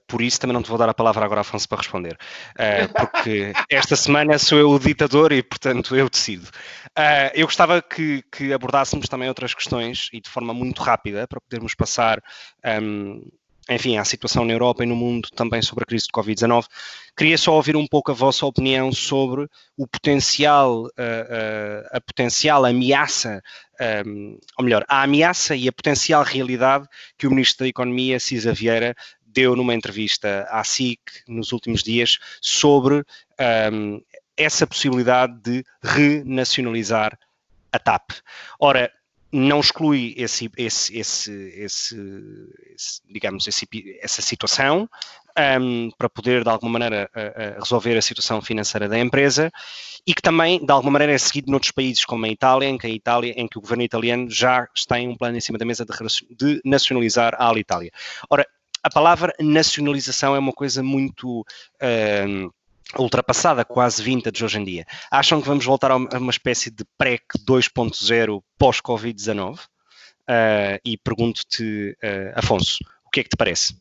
por 0.08 0.22
isso 0.22 0.40
também 0.40 0.54
não 0.54 0.64
te 0.64 0.70
vou 0.70 0.78
dar 0.78 0.90
a 0.90 0.94
palavra 0.94 1.26
agora, 1.26 1.42
Afonso, 1.42 1.68
para 1.68 1.78
responder. 1.80 2.18
porque 2.96 3.54
esta 3.70 3.96
semana 3.96 4.38
sou 4.38 4.58
eu 4.58 4.70
o 4.70 4.80
ditador 4.80 5.32
e, 5.32 5.42
portanto, 5.44 5.96
eu 5.96 6.10
decido. 6.10 6.50
eu 7.34 7.46
gostava 7.46 7.82
que, 7.82 8.24
que, 8.32 8.54
abordássemos 8.54 9.08
também 9.08 9.28
outras 9.28 9.54
questões 9.54 10.10
e 10.14 10.22
de 10.22 10.30
forma 10.30 10.54
muito 10.54 10.82
rápida 10.82 11.28
para 11.28 11.42
podermos 11.42 11.76
passar. 11.76 12.22
Um, 12.82 13.22
enfim, 13.70 13.98
à 13.98 14.06
situação 14.06 14.46
na 14.46 14.54
Europa 14.54 14.84
e 14.84 14.88
no 14.88 14.96
mundo 14.96 15.30
também 15.36 15.62
sobre 15.62 15.84
a 15.84 15.88
crise 15.88 16.06
de 16.06 16.12
Covid-19. 16.12 16.66
Queria 17.16 17.38
só 17.38 17.54
ouvir 17.54 17.76
um 17.76 17.88
pouco 17.88 18.12
a 18.12 18.14
vossa 18.14 18.46
opinião 18.46 18.92
sobre 18.92 19.48
o 19.76 19.88
potencial, 19.88 20.84
uh, 20.84 20.88
uh, 20.88 21.88
a 21.92 22.02
potencial 22.02 22.66
ameaça, 22.66 23.42
um, 24.06 24.38
ou 24.58 24.64
melhor, 24.64 24.86
a 24.88 25.04
ameaça 25.04 25.56
e 25.56 25.68
a 25.68 25.72
potencial 25.72 26.24
realidade 26.24 26.88
que 27.18 27.28
o 27.28 27.30
Ministro 27.30 27.66
da 27.66 27.70
Economia, 27.70 28.20
Cisa 28.20 28.54
Vieira, 28.54 28.96
deu 29.26 29.56
numa 29.56 29.76
entrevista 29.76 30.48
à 30.50 30.64
SIC 30.64 31.00
nos 31.28 31.52
últimos 31.52 31.84
dias 31.84 32.18
sobre 32.42 33.04
um, 33.72 34.02
essa 34.36 34.66
possibilidade 34.66 35.40
de 35.42 35.64
renacionalizar 35.84 37.18
a 37.72 37.80
TAP. 37.80 38.12
Ora, 38.60 38.92
não 39.32 39.60
exclui 39.60 40.14
esse, 40.18 40.50
esse, 40.58 40.98
esse, 40.98 41.32
esse 41.58 41.96
digamos, 43.10 43.48
essa 44.02 44.22
situação 44.22 44.90
um, 45.62 45.90
para 45.98 46.10
poder, 46.10 46.44
de 46.44 46.50
alguma 46.50 46.74
maneira, 46.74 47.10
uh, 47.16 47.58
uh, 47.58 47.62
resolver 47.62 47.98
a 47.98 48.02
situação 48.02 48.42
financeira 48.42 48.88
da 48.88 48.98
empresa 48.98 49.52
e 50.06 50.14
que 50.14 50.22
também, 50.22 50.66
de 50.66 50.72
alguma 50.72 50.94
maneira, 50.94 51.14
é 51.14 51.18
seguido 51.18 51.52
noutros 51.52 51.72
países, 51.72 52.06
como 52.06 52.26
a 52.26 52.30
Itália, 52.30 52.68
em 52.68 52.78
que, 52.78 52.88
a 52.88 52.90
Itália, 52.90 53.34
em 53.36 53.48
que 53.48 53.58
o 53.58 53.62
governo 53.62 53.84
italiano 53.84 54.30
já 54.30 54.68
tem 54.88 55.08
um 55.08 55.16
plano 55.16 55.38
em 55.38 55.42
cima 55.42 55.58
da 55.58 55.66
mesa 55.66 55.86
de, 55.86 55.94
de 56.36 56.62
nacionalizar 56.64 57.36
a 57.38 57.50
Alitalia. 57.50 57.92
Ora, 58.30 58.48
a 58.82 58.90
palavra 58.90 59.34
nacionalização 59.40 60.36
é 60.36 60.40
uma 60.40 60.54
coisa 60.54 60.82
muito... 60.82 61.46
Um, 62.28 62.50
ultrapassada, 62.98 63.66
quase 63.66 64.02
vintage 64.02 64.44
hoje 64.44 64.60
em 64.60 64.64
dia. 64.64 64.86
Acham 65.12 65.42
que 65.42 65.48
vamos 65.48 65.66
voltar 65.66 65.92
a 65.92 65.96
uma 65.96 66.32
espécie 66.32 66.70
de 66.70 66.86
PREC 66.98 67.24
2.0 67.46 68.42
pós-Covid-19? 68.60 69.60
Uh, 70.28 70.76
e 70.84 70.98
pergunto-te, 70.98 71.98
uh, 72.04 72.32
Afonso, 72.36 72.80
o 73.06 73.10
que 73.10 73.22
é 73.22 73.24
que 73.24 73.30
te 73.30 73.38
parece? 73.38 73.78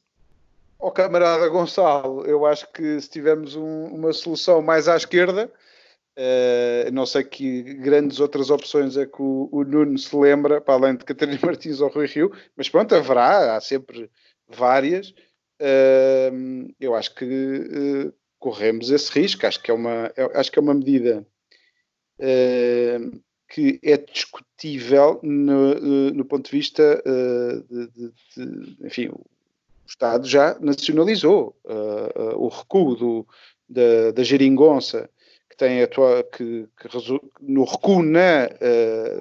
Oh, 0.79 0.93
camarada 0.93 1.49
Gonçalo, 1.49 2.25
eu 2.25 2.47
acho 2.47 2.71
que 2.73 3.01
se 3.01 3.11
tivermos 3.11 3.57
um, 3.57 3.87
uma 3.87 4.13
solução 4.13 4.63
mais 4.63 4.87
à 4.87 4.97
esquerda, 4.97 5.51
uh, 6.17 6.93
não 6.93 7.05
sei 7.05 7.25
que 7.25 7.63
grandes 7.75 8.21
outras 8.21 8.51
opções 8.51 8.97
é 8.97 9.07
que 9.07 9.21
o, 9.21 9.49
o, 9.51 9.65
Nuno 9.65 9.99
se 9.99 10.15
lembra, 10.15 10.61
para 10.61 10.75
além 10.75 10.97
de 10.97 11.05
Catarina 11.05 11.39
Martins 11.43 11.81
ou 11.81 11.89
Rui 11.89 12.07
Rio, 12.07 12.31
mas 12.57 12.69
pronto, 12.69 12.95
haverá, 12.95 13.57
há 13.57 13.61
sempre 13.61 14.09
várias. 14.47 15.13
eu 16.79 16.95
acho 16.95 17.13
que 17.15 18.13
corremos 18.47 18.91
esse 18.91 19.11
risco. 19.11 19.45
Acho 19.45 19.61
que 19.61 19.73
é 19.73 19.75
uma, 19.75 20.13
é, 20.17 20.39
acho 20.39 20.53
que 20.53 20.59
é 20.61 20.63
uma 20.63 20.73
medida 20.73 21.27
uh, 22.21 23.21
que 23.49 23.81
é 23.83 23.97
discutível 23.97 25.19
no, 25.21 25.73
uh, 25.73 26.15
no 26.15 26.25
ponto 26.25 26.49
de 26.49 26.57
vista 26.57 27.03
uh, 27.05 27.63
de, 27.69 27.89
de, 27.89 28.13
de, 28.37 28.87
enfim, 28.87 29.09
o 29.09 29.21
Estado 29.85 30.29
já 30.29 30.57
nacionalizou 30.61 31.57
o 32.37 32.49
recuo 32.49 32.97
do, 32.97 33.27
da, 33.69 34.11
da 34.13 34.23
geringonça 34.25 35.09
que 35.49 35.57
tem 35.57 35.81
atua, 35.81 36.25
que, 36.25 36.69
que 36.77 36.89
no 37.41 37.65
recuo 37.65 38.03
na 38.03 38.49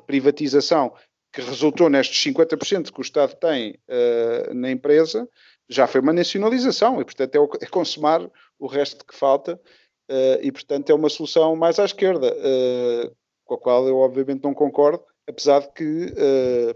privatização 0.08 0.92
que 1.32 1.42
resultou 1.42 1.90
nestes 1.90 2.32
50% 2.34 2.92
que 2.92 3.00
o 3.00 3.02
Estado 3.02 3.36
tem 3.36 3.78
uh, 3.90 4.54
na 4.54 4.72
empresa, 4.72 5.30
já 5.70 5.88
foi 5.88 6.02
uma 6.02 6.14
nacionalização 6.14 7.02
e, 7.02 7.06
portanto, 7.06 7.36
é, 7.36 7.40
o, 7.40 7.50
é 7.62 7.66
consumar 7.66 8.30
o 8.60 8.68
resto 8.68 9.06
que 9.06 9.16
falta 9.16 9.60
uh, 10.10 10.40
e, 10.42 10.52
portanto, 10.52 10.90
é 10.90 10.94
uma 10.94 11.10
solução 11.10 11.56
mais 11.56 11.80
à 11.80 11.86
esquerda, 11.86 12.34
uh, 12.34 13.16
com 13.44 13.56
a 13.56 13.58
qual 13.58 13.88
eu, 13.88 13.98
obviamente, 13.98 14.44
não 14.44 14.54
concordo, 14.54 15.04
apesar 15.28 15.60
de 15.62 15.72
que 15.74 16.14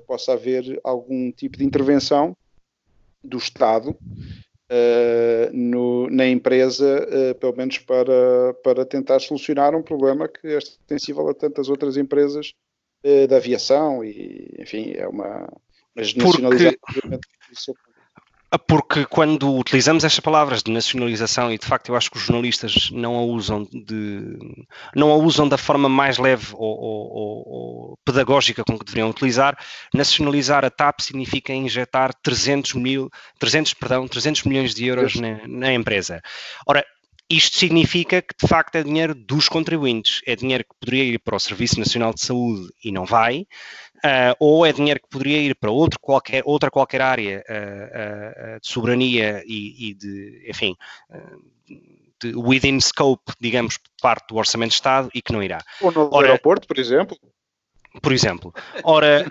possa 0.08 0.34
haver 0.34 0.80
algum 0.84 1.32
tipo 1.32 1.58
de 1.58 1.64
intervenção 1.64 2.36
do 3.24 3.38
Estado 3.38 3.96
Uh, 4.72 5.50
no, 5.52 6.08
na 6.12 6.28
empresa, 6.28 7.04
uh, 7.10 7.34
pelo 7.40 7.58
menos 7.58 7.80
para, 7.80 8.54
para 8.64 8.86
tentar 8.86 9.20
solucionar 9.20 9.74
um 9.74 9.82
problema 9.82 10.28
que 10.28 10.46
é 10.46 10.60
extensível 10.60 11.28
a 11.28 11.34
tantas 11.34 11.70
outras 11.70 11.98
empresas 11.98 12.54
uh, 13.04 13.28
da 13.28 13.38
aviação 13.38 14.06
e, 14.06 14.56
enfim, 14.60 14.94
é 14.96 15.08
uma... 15.08 15.52
Mas 15.96 16.14
nacionalizar. 16.14 16.76
Porque 18.68 19.06
quando 19.06 19.56
utilizamos 19.56 20.04
estas 20.04 20.20
palavras 20.20 20.64
de 20.64 20.72
nacionalização, 20.72 21.52
e 21.52 21.58
de 21.58 21.66
facto 21.66 21.90
eu 21.90 21.96
acho 21.96 22.10
que 22.10 22.18
os 22.18 22.24
jornalistas 22.24 22.90
não 22.92 23.16
a 23.16 23.22
usam, 23.22 23.64
de, 23.72 24.38
não 24.96 25.12
a 25.12 25.16
usam 25.16 25.48
da 25.48 25.58
forma 25.58 25.88
mais 25.88 26.18
leve 26.18 26.48
ou, 26.54 26.80
ou, 26.80 27.44
ou, 27.48 27.98
pedagógica 28.04 28.64
com 28.64 28.78
que 28.78 28.86
deveriam 28.86 29.10
utilizar, 29.10 29.56
nacionalizar 29.94 30.66
a 30.66 30.70
TAP 30.72 31.02
significa 31.02 31.54
injetar 31.54 32.12
300, 32.24 32.74
mil, 32.74 33.08
300, 33.38 33.76
perdão, 33.76 34.08
300 34.08 34.44
milhões 34.44 34.74
de 34.74 34.86
euros 34.86 35.16
na, 35.16 35.48
na 35.48 35.72
empresa. 35.72 36.20
Ora, 36.66 36.84
isto 37.30 37.58
significa 37.58 38.22
que, 38.22 38.34
de 38.36 38.48
facto, 38.48 38.76
é 38.76 38.84
dinheiro 38.84 39.14
dos 39.14 39.48
contribuintes. 39.48 40.22
É 40.26 40.36
dinheiro 40.36 40.64
que 40.64 40.76
poderia 40.80 41.04
ir 41.04 41.20
para 41.20 41.36
o 41.36 41.40
Serviço 41.40 41.80
Nacional 41.80 42.14
de 42.14 42.22
Saúde 42.22 42.70
e 42.84 42.92
não 42.92 43.06
vai, 43.06 43.46
uh, 43.98 44.36
ou 44.40 44.66
é 44.66 44.74
dinheiro 44.74 45.00
que 45.00 45.10
poderia 45.10 45.40
ir 45.40 45.56
para 45.56 45.70
outro 45.70 46.00
qualquer, 46.00 46.42
outra 46.46 46.72
qualquer 46.72 47.02
área 47.02 47.44
uh, 47.48 48.56
uh, 48.56 48.60
de 48.60 48.68
soberania 48.68 49.44
e, 49.46 49.90
e, 49.90 49.94
de, 49.94 50.46
enfim, 50.50 50.76
de 52.22 52.36
within 52.36 52.80
scope, 52.82 53.32
digamos, 53.40 53.78
parte 54.02 54.28
do 54.30 54.36
Orçamento 54.38 54.70
de 54.70 54.76
Estado 54.76 55.10
e 55.14 55.22
que 55.22 55.32
não 55.32 55.44
irá. 55.44 55.64
Ou 55.82 55.92
no 55.92 56.10
Ora, 56.12 56.30
aeroporto, 56.30 56.68
por 56.68 56.80
exemplo? 56.80 57.18
Por 58.02 58.12
exemplo. 58.12 58.54
Ora, 58.84 59.26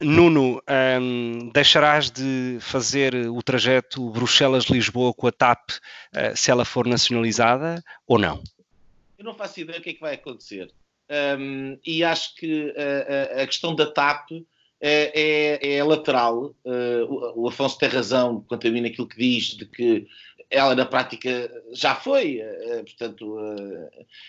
Nuno, 0.00 0.62
um, 1.00 1.50
deixarás 1.54 2.10
de 2.10 2.58
fazer 2.60 3.14
o 3.30 3.42
trajeto 3.42 4.10
Bruxelas-Lisboa 4.10 5.14
com 5.14 5.26
a 5.26 5.32
TAP 5.32 5.70
uh, 5.70 6.36
se 6.36 6.50
ela 6.50 6.64
for 6.64 6.86
nacionalizada 6.86 7.82
ou 8.06 8.18
não? 8.18 8.42
Eu 9.18 9.24
não 9.24 9.34
faço 9.34 9.60
ideia 9.60 9.78
do 9.78 9.82
que 9.82 9.90
é 9.90 9.94
que 9.94 10.00
vai 10.00 10.14
acontecer. 10.14 10.70
Um, 11.38 11.78
e 11.86 12.04
acho 12.04 12.34
que 12.34 12.74
a, 12.76 13.42
a, 13.42 13.46
questão 13.46 13.74
da 13.74 13.86
TAP 13.86 14.32
é, 14.80 15.12
é, 15.62 15.76
é 15.76 15.84
lateral. 15.84 16.54
Uh, 16.62 17.32
o, 17.34 17.48
Afonso 17.48 17.78
tem 17.78 17.88
razão 17.88 18.44
quanto 18.46 18.66
a 18.66 18.70
mim 18.70 18.82
naquilo 18.82 19.08
que 19.08 19.16
diz 19.16 19.56
de 19.56 19.64
que 19.64 20.06
ela 20.50 20.74
na 20.74 20.84
prática 20.84 21.50
já 21.72 21.96
foi, 21.96 22.40
portanto, 22.84 23.36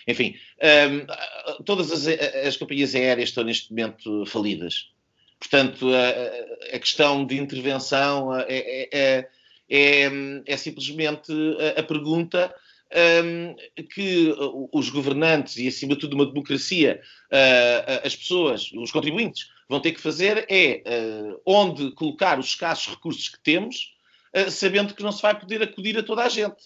enfim, 0.08 0.34
um, 0.60 1.62
todas 1.62 1.92
as, 1.92 2.08
as 2.44 2.56
companhias 2.56 2.92
aéreas 2.92 3.28
estão 3.28 3.44
neste 3.44 3.70
momento 3.70 4.26
falidas. 4.26 4.90
Portanto, 5.38 5.86
a, 5.94 6.76
a 6.76 6.78
questão 6.78 7.24
de 7.24 7.38
intervenção 7.38 8.34
é, 8.36 8.46
é, 8.48 8.88
é, 8.92 9.30
é, 9.70 10.10
é 10.46 10.56
simplesmente 10.56 11.32
a, 11.76 11.80
a 11.80 11.82
pergunta 11.82 12.52
um, 13.24 13.54
que 13.94 14.34
os 14.72 14.88
governantes 14.88 15.56
e, 15.56 15.68
acima 15.68 15.94
de 15.94 16.00
tudo, 16.00 16.14
uma 16.14 16.26
democracia, 16.26 17.00
uh, 17.30 18.06
as 18.06 18.16
pessoas, 18.16 18.72
os 18.72 18.90
contribuintes, 18.90 19.50
vão 19.68 19.80
ter 19.80 19.92
que 19.92 20.00
fazer 20.00 20.46
é 20.48 20.82
uh, 20.86 21.40
onde 21.44 21.92
colocar 21.92 22.38
os 22.38 22.46
escassos 22.46 22.88
recursos 22.88 23.28
que 23.28 23.40
temos, 23.40 23.94
uh, 24.34 24.50
sabendo 24.50 24.94
que 24.94 25.02
não 25.02 25.12
se 25.12 25.22
vai 25.22 25.38
poder 25.38 25.62
acudir 25.62 25.98
a 25.98 26.02
toda 26.02 26.24
a 26.24 26.28
gente. 26.28 26.64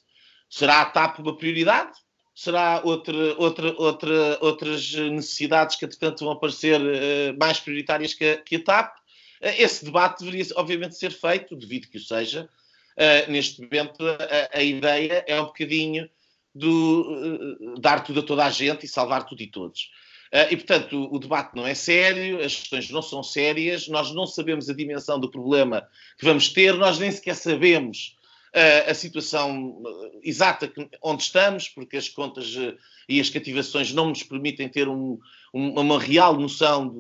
Será 0.49 0.83
a 0.83 0.87
TAP 0.87 1.19
uma 1.19 1.37
prioridade? 1.37 1.93
Será 2.35 2.81
outra, 2.85 3.35
outra, 3.37 3.75
outra, 3.79 4.39
outras 4.41 4.93
necessidades 4.95 5.77
que, 5.77 5.85
entretanto, 5.85 6.25
vão 6.25 6.33
aparecer 6.33 6.81
uh, 6.81 7.39
mais 7.39 7.61
prioritárias 7.61 8.15
que 8.15 8.25
a, 8.25 8.37
que 8.39 8.57
a 8.57 8.65
TAP. 8.65 8.97
Uh, 8.97 9.47
esse 9.59 9.85
debate 9.85 10.25
deveria, 10.25 10.47
obviamente, 10.57 10.97
ser 10.97 11.13
feito, 11.13 11.55
devido 11.57 11.89
que 11.89 11.99
o 11.99 12.01
seja. 12.01 12.49
Uh, 12.97 13.31
neste 13.31 13.61
momento, 13.61 14.05
a, 14.07 14.59
a, 14.59 14.63
ideia 14.63 15.25
é 15.27 15.41
um 15.41 15.47
bocadinho 15.47 16.09
do 16.55 17.57
dar 17.81 18.05
tudo 18.05 18.21
a 18.21 18.23
toda 18.23 18.45
a 18.45 18.51
gente 18.51 18.85
e 18.85 18.89
salvar 18.89 19.25
tudo 19.25 19.41
e 19.43 19.47
todos. 19.47 19.91
e, 20.51 20.57
portanto, 20.57 20.99
o, 20.99 21.15
o, 21.15 21.19
debate 21.19 21.57
não 21.57 21.67
é 21.67 21.75
sério, 21.75 22.45
as 22.45 22.55
questões 22.55 22.91
não 22.91 23.01
são 23.01 23.23
sérias, 23.23 23.89
nós 23.89 24.13
não 24.13 24.27
sabemos 24.27 24.69
a 24.69 24.75
dimensão 24.75 25.19
do 25.19 25.31
problema 25.31 25.89
que 26.19 26.27
vamos 26.27 26.51
ter, 26.51 26.75
nós 26.75 26.99
nem 26.99 27.11
sequer 27.11 27.37
sabemos 27.37 28.15
a 28.91 28.95
situação 28.95 29.83
eh, 29.87 30.19
exata 30.25 30.71
onde 31.03 31.23
estamos, 31.23 31.69
porque 31.69 31.97
as 31.97 32.09
contas 32.09 32.55
eh, 32.57 32.77
e 33.09 33.19
as 33.19 33.31
cativações 33.31 33.93
não 33.95 34.11
nos 34.11 34.23
permitem 34.23 34.69
ter 34.69 34.89
um, 34.89 35.19
uma 35.53 35.99
real 35.99 36.39
noção 36.39 36.95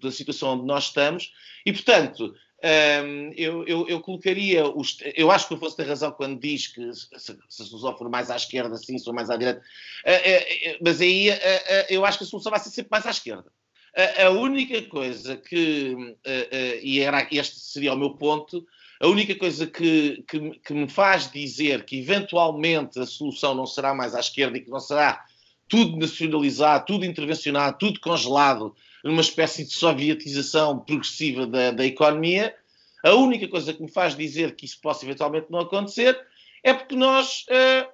da 0.00 0.10
situação 0.10 0.54
onde 0.54 0.66
nós 0.66 0.84
estamos, 0.84 1.32
e 1.64 1.72
portanto. 1.72 2.34
Ehm, 2.62 3.32
eu, 3.38 3.66
eu, 3.66 3.88
eu, 3.88 4.02
colocaria, 4.02 4.68
os, 4.68 4.98
eu 5.16 5.30
acho 5.30 5.48
que 5.48 5.54
o 5.54 5.56
Afonso 5.56 5.74
tem 5.78 5.86
razão 5.86 6.12
quando 6.12 6.38
diz 6.38 6.66
que 6.66 6.92
se, 6.92 7.32
a 7.32 7.64
solução 7.64 7.96
for 7.96 8.10
mais 8.10 8.30
à 8.30 8.36
esquerda, 8.36 8.76
sim, 8.76 9.02
for 9.02 9.14
mais 9.14 9.30
à 9.30 9.36
direita, 9.38 9.60
uh, 9.60 10.78
mas 10.84 11.00
aí 11.00 11.28
eu 11.88 12.04
acho 12.04 12.18
que 12.18 12.24
a 12.24 12.26
solução 12.26 12.50
vai 12.50 12.60
ser 12.60 12.68
sempre 12.68 12.90
mais 12.90 13.06
à 13.06 13.10
esquerda. 13.12 13.50
a 14.22 14.28
única 14.28 14.82
coisa 14.90 15.38
que, 15.38 15.96
e 16.82 17.00
era, 17.00 17.26
este 17.32 17.58
seria 17.60 17.94
o 17.94 17.96
meu 17.96 18.10
ponto, 18.10 18.66
a 19.00 19.08
única 19.08 19.34
coisa 19.34 19.66
que, 19.66 20.22
que, 20.28 20.50
que, 20.60 20.74
me 20.74 20.88
faz 20.88 21.30
dizer 21.30 21.84
que 21.84 21.98
eventualmente 21.98 23.00
a 23.00 23.06
solução 23.06 23.54
não 23.54 23.66
será 23.66 23.94
mais 23.94 24.14
à 24.14 24.20
esquerda 24.20 24.58
e 24.58 24.60
que 24.60 24.70
não 24.70 24.78
será 24.78 25.24
tudo 25.66 25.96
nacionalizado, 25.96 26.84
tudo 26.84 27.06
intervencionado, 27.06 27.78
tudo 27.78 27.98
congelado, 27.98 28.76
numa 29.02 29.22
espécie 29.22 29.64
de 29.64 29.72
sovietização 29.72 30.80
progressiva 30.80 31.46
da, 31.46 31.70
da 31.70 31.86
economia, 31.86 32.54
a 33.02 33.14
única 33.14 33.48
coisa 33.48 33.72
que 33.72 33.82
me 33.82 33.90
faz 33.90 34.14
dizer 34.14 34.54
que 34.54 34.66
isso 34.66 34.78
possa 34.82 35.06
eventualmente 35.06 35.46
não 35.50 35.60
acontecer 35.60 36.20
é 36.62 36.74
porque 36.74 36.94
nós 36.94 37.46
uh, 37.48 37.88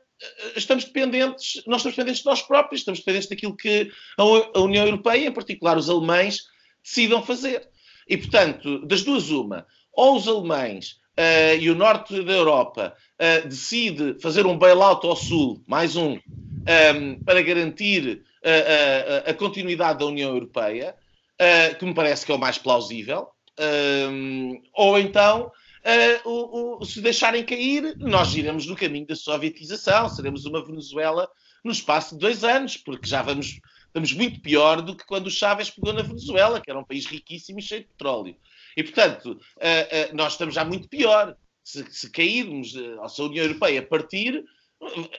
estamos 0.56 0.84
dependentes, 0.84 1.62
nós 1.66 1.80
estamos 1.80 1.96
dependentes 1.96 2.22
de 2.22 2.26
nós 2.26 2.42
próprios, 2.42 2.80
estamos 2.80 2.98
dependentes 2.98 3.28
daquilo 3.28 3.56
que 3.56 3.92
a 4.18 4.60
União 4.60 4.84
Europeia, 4.84 5.28
em 5.28 5.32
particular 5.32 5.76
os 5.76 5.88
alemães, 5.88 6.46
decidam 6.82 7.22
fazer. 7.22 7.68
E, 8.08 8.16
portanto, 8.16 8.84
das 8.86 9.02
duas, 9.02 9.30
uma, 9.30 9.66
ou 9.96 10.16
os 10.16 10.28
alemães 10.28 10.98
uh, 11.18 11.58
e 11.58 11.70
o 11.70 11.74
norte 11.74 12.22
da 12.22 12.32
Europa 12.32 12.94
uh, 13.14 13.48
decide 13.48 14.16
fazer 14.20 14.46
um 14.46 14.58
bailout 14.58 15.04
ao 15.06 15.16
sul, 15.16 15.62
mais 15.66 15.96
um, 15.96 16.12
um 16.12 16.20
ehm, 16.66 17.18
para 17.24 17.42
garantir 17.42 18.22
a, 18.44 19.30
a, 19.30 19.34
continuidade 19.34 19.98
da 19.98 20.06
União 20.06 20.30
Europeia, 20.30 20.94
uh, 21.40 21.78
que 21.78 21.84
me 21.84 21.94
parece 21.94 22.24
que 22.24 22.30
é 22.30 22.34
o 22.34 22.38
mais 22.38 22.58
plausível, 22.58 23.28
um, 23.58 24.52
ehm, 24.52 24.62
ou 24.74 24.98
então 24.98 25.50
Uh, 25.86 26.28
o, 26.28 26.82
o, 26.82 26.84
se 26.84 27.00
deixarem 27.00 27.44
cair, 27.44 27.94
nós 27.98 28.34
iremos 28.34 28.66
no 28.66 28.74
caminho 28.74 29.06
da 29.06 29.14
sovietização, 29.14 30.08
seremos 30.08 30.44
uma 30.44 30.66
Venezuela 30.66 31.28
no 31.64 31.70
espaço 31.70 32.16
de 32.16 32.20
dois 32.20 32.42
anos, 32.42 32.76
porque 32.76 33.08
já 33.08 33.22
vamos, 33.22 33.60
estamos 33.86 34.12
muito 34.12 34.40
pior 34.40 34.82
do 34.82 34.96
que 34.96 35.06
quando 35.06 35.28
o 35.28 35.30
Chávez 35.30 35.70
pegou 35.70 35.92
na 35.92 36.02
Venezuela, 36.02 36.60
que 36.60 36.68
era 36.68 36.80
um 36.80 36.84
país 36.84 37.06
riquíssimo 37.06 37.60
e 37.60 37.62
cheio 37.62 37.82
de 37.82 37.86
petróleo. 37.86 38.36
E, 38.76 38.82
portanto, 38.82 39.32
uh, 39.32 39.32
uh, 39.32 40.16
nós 40.16 40.32
estamos 40.32 40.54
já 40.54 40.64
muito 40.64 40.88
pior. 40.88 41.36
Se, 41.64 41.84
se 41.90 42.10
cairmos, 42.10 42.74
uh, 42.74 43.08
se 43.08 43.20
a 43.20 43.24
União 43.24 43.44
Europeia 43.44 43.82
partir, 43.82 44.44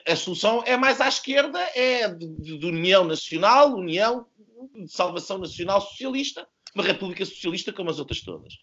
a 0.06 0.16
solução 0.16 0.62
é 0.64 0.76
mais 0.76 1.00
à 1.00 1.08
esquerda, 1.08 1.58
é 1.74 2.08
de, 2.08 2.58
de, 2.58 2.66
União 2.66 3.04
Nacional, 3.04 3.74
União 3.74 4.26
de 4.74 4.90
Salvação 4.90 5.38
Nacional 5.38 5.80
Socialista, 5.80 6.46
uma 6.74 6.84
República 6.84 7.24
Socialista 7.24 7.72
como 7.72 7.90
as 7.90 7.98
outras 7.98 8.20
todas. 8.20 8.54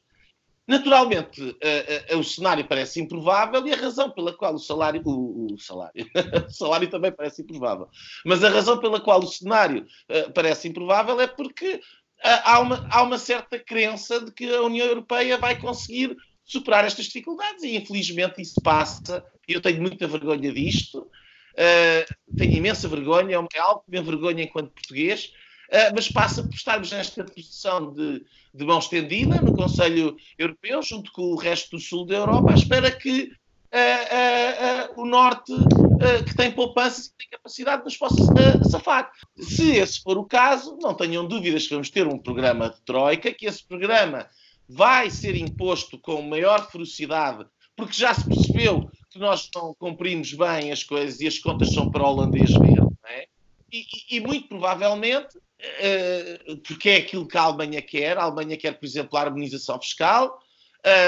Naturalmente, 0.67 1.41
uh, 1.41 2.15
uh, 2.15 2.19
o 2.19 2.23
cenário 2.23 2.67
parece 2.67 2.99
improvável 2.99 3.65
e 3.67 3.73
a 3.73 3.77
razão 3.77 4.09
pela 4.09 4.33
qual 4.33 4.55
o 4.55 4.59
salário. 4.59 5.01
O, 5.05 5.53
o 5.53 5.59
salário. 5.59 6.07
o 6.47 6.51
salário 6.51 6.89
também 6.89 7.11
parece 7.11 7.43
improvável. 7.43 7.87
Mas 8.25 8.43
a 8.43 8.49
razão 8.49 8.79
pela 8.79 8.99
qual 8.99 9.19
o 9.19 9.27
cenário 9.27 9.85
uh, 10.09 10.33
parece 10.33 10.67
improvável 10.67 11.21
é 11.21 11.27
porque 11.27 11.81
há 12.21 12.59
uma, 12.59 12.87
há 12.89 13.03
uma 13.03 13.17
certa 13.17 13.59
crença 13.59 14.19
de 14.19 14.31
que 14.31 14.53
a 14.53 14.61
União 14.61 14.85
Europeia 14.87 15.37
vai 15.37 15.59
conseguir 15.59 16.15
superar 16.45 16.85
estas 16.85 17.05
dificuldades 17.05 17.63
e 17.63 17.75
infelizmente 17.75 18.41
isso 18.41 18.61
passa. 18.61 19.25
Eu 19.47 19.61
tenho 19.61 19.81
muita 19.81 20.07
vergonha 20.07 20.53
disto, 20.53 20.99
uh, 20.99 22.35
tenho 22.37 22.53
imensa 22.53 22.87
vergonha, 22.87 23.35
é 23.53 23.59
algo 23.59 23.83
que 23.83 23.91
me 23.91 23.99
envergonha 23.99 24.43
enquanto 24.43 24.71
português, 24.71 25.33
uh, 25.69 25.93
mas 25.93 26.09
passa 26.09 26.43
por 26.43 26.53
estarmos 26.53 26.91
nesta 26.91 27.23
posição 27.23 27.91
de, 27.93 28.23
de 28.53 28.65
mão 28.65 28.79
estendida 28.79 29.41
no 29.41 29.55
Conselho 29.55 30.15
Europeu, 30.37 30.81
junto 30.83 31.11
com 31.11 31.23
o 31.23 31.35
resto 31.35 31.71
do 31.71 31.79
sul 31.79 32.05
da 32.05 32.15
Europa, 32.15 32.51
à 32.51 32.55
espera 32.55 32.91
que 32.91 33.31
uh, 33.73 35.01
o 35.01 35.05
Norte 35.05 35.51
uh, 35.95 36.23
que 36.23 36.35
tem 36.35 36.51
poupanças 36.51 37.07
e 37.07 37.09
que 37.09 37.17
tem 37.17 37.29
capacidade 37.29 37.79
de 37.79 37.85
nos 37.85 37.97
possa 37.97 38.21
uh, 38.23 38.69
safar. 38.69 39.11
Se 39.37 39.77
esse 39.77 40.01
for 40.01 40.17
o 40.17 40.25
caso, 40.25 40.77
não 40.81 40.93
tenham 40.93 41.27
dúvidas 41.27 41.63
que 41.63 41.73
vamos 41.73 41.89
ter 41.89 42.07
um 42.07 42.17
programa 42.17 42.69
de 42.69 42.81
troika, 42.81 43.33
que 43.33 43.45
esse 43.45 43.63
programa 43.63 44.27
vai 44.67 45.09
ser 45.09 45.35
imposto 45.35 45.97
com 45.99 46.21
maior 46.21 46.69
ferocidade, 46.71 47.45
porque 47.75 47.93
já 47.93 48.13
se 48.13 48.25
percebeu 48.25 48.89
que 49.11 49.19
nós 49.19 49.49
não 49.53 49.73
cumprimos 49.75 50.33
bem 50.33 50.71
as 50.71 50.83
coisas 50.83 51.19
e 51.21 51.27
as 51.27 51.37
contas 51.37 51.73
são 51.73 51.89
para 51.89 52.03
o 52.03 52.07
holandês 52.07 52.51
ver, 52.51 52.83
é? 53.07 53.27
e, 53.71 53.85
e, 54.17 54.19
muito 54.19 54.47
provavelmente, 54.47 55.37
uh, 55.37 56.57
porque 56.65 56.89
é 56.89 56.97
aquilo 56.97 57.27
que 57.27 57.37
a 57.37 57.43
Alemanha 57.43 57.81
quer, 57.81 58.17
a 58.17 58.23
Alemanha 58.23 58.57
quer, 58.57 58.73
por 58.73 58.85
exemplo, 58.85 59.17
a 59.17 59.21
harmonização 59.21 59.79
fiscal, 59.79 60.39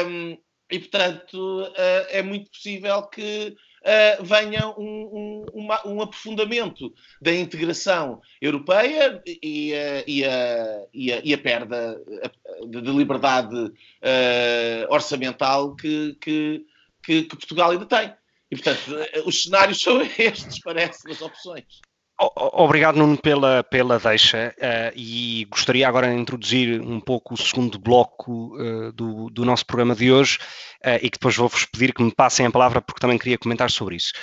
um, 0.07 0.37
e 0.69 0.79
portanto 0.79 1.35
uh, 1.35 2.05
é 2.09 2.21
muito 2.21 2.51
possível 2.51 3.03
que 3.03 3.55
uh, 3.87 4.23
venha 4.23 4.67
um, 4.69 4.75
um, 4.77 5.45
uma, 5.53 5.87
um, 5.87 6.01
aprofundamento 6.01 6.93
da 7.21 7.33
integração 7.33 8.21
europeia 8.41 9.21
e, 9.25 9.71
uh, 9.73 10.03
e, 10.05 10.25
a, 10.25 10.85
e, 10.93 11.13
a, 11.13 11.21
e 11.23 11.33
a, 11.33 11.37
perda 11.37 11.99
de, 12.67 12.81
de 12.81 12.91
liberdade 12.91 13.55
uh, 13.55 13.73
orçamental 14.89 15.75
que, 15.75 16.15
que, 16.19 16.65
que, 17.03 17.23
que, 17.23 17.35
Portugal 17.37 17.71
ainda 17.71 17.85
tem. 17.85 18.13
E, 18.51 18.55
portanto, 18.55 18.79
os 19.25 19.43
cenários 19.43 19.79
são 19.81 20.01
estes, 20.01 20.59
parece, 20.59 21.09
as 21.09 21.21
opções. 21.21 21.81
Obrigado, 22.19 22.95
Nuno, 22.95 23.15
pela, 23.15 23.63
pela 23.63 23.99
deixa 23.99 24.55
uh, 24.57 24.91
e 24.95 25.45
gostaria 25.51 25.87
agora 25.87 26.07
de 26.07 26.19
introduzir 26.19 26.81
um 26.81 26.99
pouco 26.99 27.35
o 27.35 27.37
segundo 27.37 27.77
bloco 27.77 28.55
uh, 28.55 28.91
do, 28.91 29.29
do 29.29 29.45
nosso 29.45 29.63
programa 29.67 29.93
de 29.93 30.11
hoje 30.11 30.39
uh, 30.83 30.97
e 30.99 31.11
que 31.11 31.19
depois 31.19 31.35
vou-vos 31.35 31.65
pedir 31.65 31.93
que 31.93 32.01
me 32.01 32.11
passem 32.11 32.47
a 32.47 32.51
palavra 32.51 32.81
porque 32.81 32.99
também 32.99 33.19
queria 33.19 33.37
comentar 33.37 33.69
sobre 33.69 33.97
isso. 33.97 34.13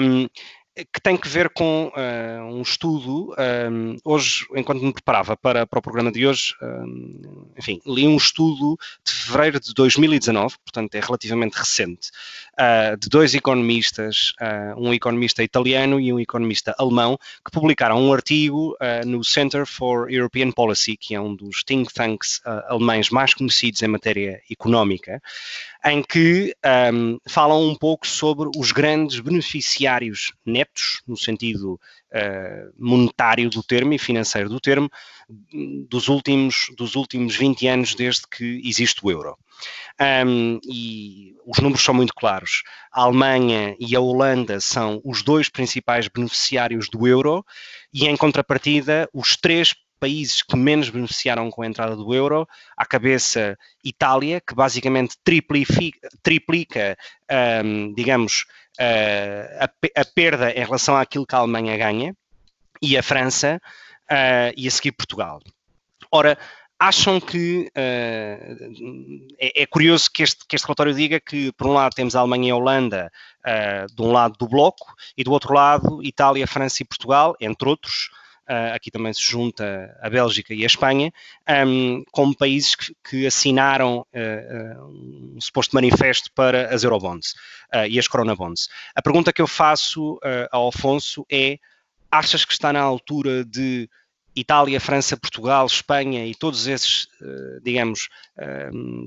Um, 0.00 0.28
que 0.74 1.00
tem 1.02 1.16
que 1.16 1.28
ver 1.28 1.50
com 1.50 1.92
uh, 1.94 2.44
um 2.44 2.62
estudo. 2.62 3.34
Um, 3.70 3.96
hoje, 4.04 4.46
enquanto 4.54 4.82
me 4.82 4.92
preparava 4.92 5.36
para, 5.36 5.66
para 5.66 5.78
o 5.78 5.82
programa 5.82 6.10
de 6.10 6.26
hoje, 6.26 6.54
um, 6.62 7.46
enfim, 7.58 7.80
li 7.86 8.06
um 8.08 8.16
estudo 8.16 8.78
de 9.04 9.12
fevereiro 9.12 9.60
de 9.60 9.74
2019, 9.74 10.56
portanto 10.64 10.94
é 10.94 11.00
relativamente 11.00 11.54
recente, 11.54 12.10
uh, 12.54 12.96
de 12.96 13.08
dois 13.10 13.34
economistas, 13.34 14.32
uh, 14.40 14.80
um 14.80 14.94
economista 14.94 15.42
italiano 15.42 16.00
e 16.00 16.10
um 16.10 16.18
economista 16.18 16.74
alemão, 16.78 17.18
que 17.44 17.50
publicaram 17.50 18.00
um 18.00 18.12
artigo 18.12 18.76
no 19.06 19.22
Center 19.24 19.66
for 19.66 20.10
European 20.10 20.50
Policy, 20.50 20.96
que 20.96 21.14
é 21.14 21.20
um 21.20 21.34
dos 21.34 21.62
think 21.62 21.92
tanks 21.92 22.40
alemães 22.68 23.10
mais 23.10 23.34
conhecidos 23.34 23.82
em 23.82 23.88
matéria 23.88 24.40
económica, 24.50 25.20
em 25.84 26.02
que 26.02 26.54
um, 26.92 27.18
falam 27.28 27.68
um 27.68 27.74
pouco 27.74 28.06
sobre 28.06 28.48
os 28.56 28.70
grandes 28.70 29.18
beneficiários 29.18 30.32
netos, 30.46 31.02
no 31.06 31.16
sentido 31.16 31.74
uh, 31.74 32.72
monetário 32.78 33.50
do 33.50 33.62
termo 33.62 33.92
e 33.92 33.98
financeiro 33.98 34.48
do 34.48 34.60
termo, 34.60 34.88
dos 35.88 36.08
últimos, 36.08 36.70
dos 36.76 36.94
últimos 36.94 37.34
20 37.34 37.66
anos 37.66 37.94
desde 37.94 38.22
que 38.28 38.60
existe 38.64 39.04
o 39.04 39.10
euro. 39.10 39.36
Um, 40.26 40.60
e 40.64 41.34
os 41.46 41.58
números 41.58 41.82
são 41.82 41.94
muito 41.94 42.14
claros. 42.14 42.62
A 42.92 43.02
Alemanha 43.02 43.76
e 43.78 43.96
a 43.96 44.00
Holanda 44.00 44.60
são 44.60 45.00
os 45.04 45.22
dois 45.22 45.48
principais 45.48 46.08
beneficiários 46.08 46.88
do 46.88 47.06
euro, 47.06 47.44
e 47.92 48.06
em 48.06 48.16
contrapartida, 48.16 49.08
os 49.12 49.36
três 49.36 49.74
países 50.02 50.42
que 50.42 50.56
menos 50.56 50.90
beneficiaram 50.90 51.48
com 51.48 51.62
a 51.62 51.66
entrada 51.66 51.94
do 51.94 52.12
euro, 52.12 52.48
à 52.76 52.84
cabeça 52.84 53.56
Itália, 53.84 54.40
que 54.40 54.52
basicamente 54.52 55.16
triplica, 55.22 56.98
um, 57.64 57.94
digamos, 57.94 58.44
a, 58.80 59.70
a, 60.00 60.04
perda 60.04 60.50
em 60.50 60.64
relação 60.64 60.96
àquilo 60.96 61.24
que 61.24 61.36
a 61.36 61.38
Alemanha 61.38 61.76
ganha, 61.76 62.16
e 62.82 62.98
a 62.98 63.02
França, 63.02 63.60
uh, 64.10 64.52
e 64.56 64.66
a 64.66 64.70
seguir 64.72 64.90
Portugal. 64.90 65.40
Ora, 66.10 66.36
acham 66.80 67.20
que 67.20 67.70
uh, 67.76 69.32
é, 69.38 69.62
é, 69.62 69.66
curioso 69.66 70.10
que 70.10 70.24
este, 70.24 70.44
que 70.48 70.56
este, 70.56 70.66
relatório 70.66 70.92
diga 70.92 71.20
que, 71.20 71.52
por 71.52 71.68
um 71.68 71.74
lado, 71.74 71.94
temos 71.94 72.16
a 72.16 72.20
Alemanha 72.20 72.48
e 72.48 72.50
a 72.50 72.56
Holanda 72.56 73.12
uh, 73.46 73.94
de 73.94 74.02
um 74.02 74.10
lado 74.10 74.34
do 74.36 74.48
bloco 74.48 74.92
e 75.16 75.22
do 75.22 75.30
outro 75.30 75.54
lado 75.54 76.02
Itália, 76.02 76.44
França 76.44 76.82
e 76.82 76.86
Portugal, 76.86 77.36
entre 77.40 77.68
outros, 77.68 78.10
aqui 78.74 78.90
também 78.90 79.12
se 79.12 79.22
junta 79.22 79.96
a 80.00 80.10
Bélgica 80.10 80.54
e 80.54 80.62
a 80.62 80.66
Espanha, 80.66 81.12
um, 81.66 82.04
como 82.10 82.36
países 82.36 82.74
que, 82.74 82.94
que 83.08 83.26
assinaram 83.26 84.06
uh, 84.12 85.36
um 85.36 85.40
suposto 85.40 85.74
manifesto 85.74 86.30
para 86.34 86.74
as 86.74 86.84
Eurobonds 86.84 87.34
e 87.88 87.98
as 87.98 88.06
Corona 88.06 88.36
Bonds. 88.36 88.68
A 88.94 89.00
pergunta 89.00 89.32
que 89.32 89.40
eu 89.40 89.46
faço 89.46 90.20
ao 90.50 90.68
Afonso 90.68 91.24
é: 91.30 91.58
achas 92.10 92.44
que 92.44 92.52
está 92.52 92.70
na 92.70 92.82
altura 92.82 93.44
de 93.46 93.88
Itália, 94.36 94.78
França, 94.78 95.16
Portugal, 95.16 95.64
Espanha 95.64 96.26
e 96.26 96.34
todos 96.34 96.66
esses, 96.66 97.08
digamos, 97.62 98.10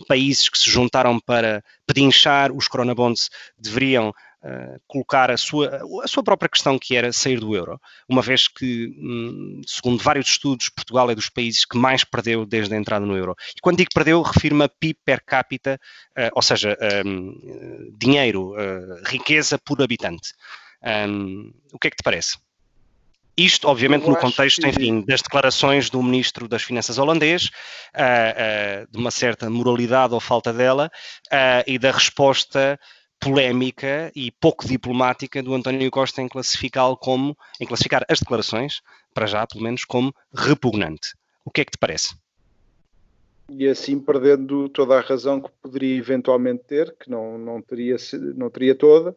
países 0.08 0.50
que 0.50 0.58
se 0.58 0.68
juntaram 0.68 1.20
para 1.20 1.64
pedinchar 1.86 2.52
os 2.52 2.68
coronabonds 2.68 3.30
deveriam 3.56 4.12
colocar 4.88 5.32
a 5.32 5.38
sua, 5.38 5.82
a 6.04 6.08
sua 6.08 6.24
própria 6.24 6.50
questão, 6.50 6.78
que 6.78 6.96
era 6.96 7.12
sair 7.12 7.40
do 7.40 7.56
euro, 7.56 7.80
uma 8.08 8.22
vez 8.22 8.48
que, 8.48 8.96
hum, 8.98 9.62
segundo 9.66 10.04
vários 10.04 10.28
estudos, 10.28 10.70
Portugal 10.70 11.10
é 11.10 11.16
dos 11.16 11.30
países 11.30 11.66
que 11.66 11.78
mais 11.78 12.04
perdeu 12.04 12.46
desde 12.46 12.74
a 12.74 12.78
entrada 12.78 13.06
no 13.06 13.18
euro. 13.18 13.36
E 13.56 13.62
quando 13.62 13.78
digo 13.78 13.90
perdeu, 13.94 14.22
refiro-me 14.22 14.64
a 14.64 14.70
PIB 14.70 15.00
per 15.04 15.24
capita, 15.26 15.80
uh, 16.18 16.32
ou 16.34 16.42
seja, 16.42 16.78
um, 17.06 17.94
dinheiro, 17.98 18.54
uh, 18.54 19.02
riqueza 19.06 19.58
por 19.58 19.82
habitante. 19.82 20.34
Um, 20.84 21.52
o 21.74 21.80
que 21.80 21.88
é 21.88 21.92
que 21.92 21.98
te 21.98 22.04
parece? 22.04 22.38
Isto, 23.38 23.68
obviamente, 23.68 24.08
no 24.08 24.16
contexto, 24.16 24.62
que... 24.62 24.70
enfim, 24.70 25.02
das 25.06 25.22
declarações 25.22 25.90
do 25.90 26.02
ministro 26.02 26.48
das 26.48 26.64
Finanças 26.64 26.98
holandês, 26.98 27.50
uh, 27.94 28.86
uh, 28.86 28.92
de 28.92 28.98
uma 28.98 29.12
certa 29.12 29.50
moralidade 29.50 30.14
ou 30.14 30.22
falta 30.22 30.54
dela, 30.54 30.90
uh, 31.28 31.64
e 31.68 31.78
da 31.78 31.92
resposta 31.92 32.80
polémica 33.20 34.12
e 34.16 34.32
pouco 34.32 34.68
diplomática 34.68 35.42
do 35.42 35.54
António 35.54 35.90
Costa 35.90 36.22
em 36.22 36.28
classificá-lo 36.28 36.98
como, 36.98 37.38
em 37.60 37.66
classificar 37.66 38.06
as 38.10 38.20
declarações, 38.20 38.82
para 39.14 39.26
já 39.26 39.46
pelo 39.48 39.64
menos, 39.64 39.86
como 39.86 40.14
repugnante. 40.34 41.14
O 41.44 41.52
que 41.52 41.62
é 41.62 41.66
que 41.66 41.72
te 41.72 41.78
parece? 41.78 42.16
E 43.50 43.68
assim 43.68 44.00
perdendo 44.00 44.68
toda 44.70 44.98
a 44.98 45.02
razão 45.02 45.40
que 45.40 45.50
poderia 45.62 45.98
eventualmente 45.98 46.64
ter, 46.64 46.96
que 47.00 47.10
não, 47.10 47.38
não, 47.38 47.62
teria, 47.62 47.96
não 48.36 48.50
teria 48.50 48.74
toda, 48.74 49.16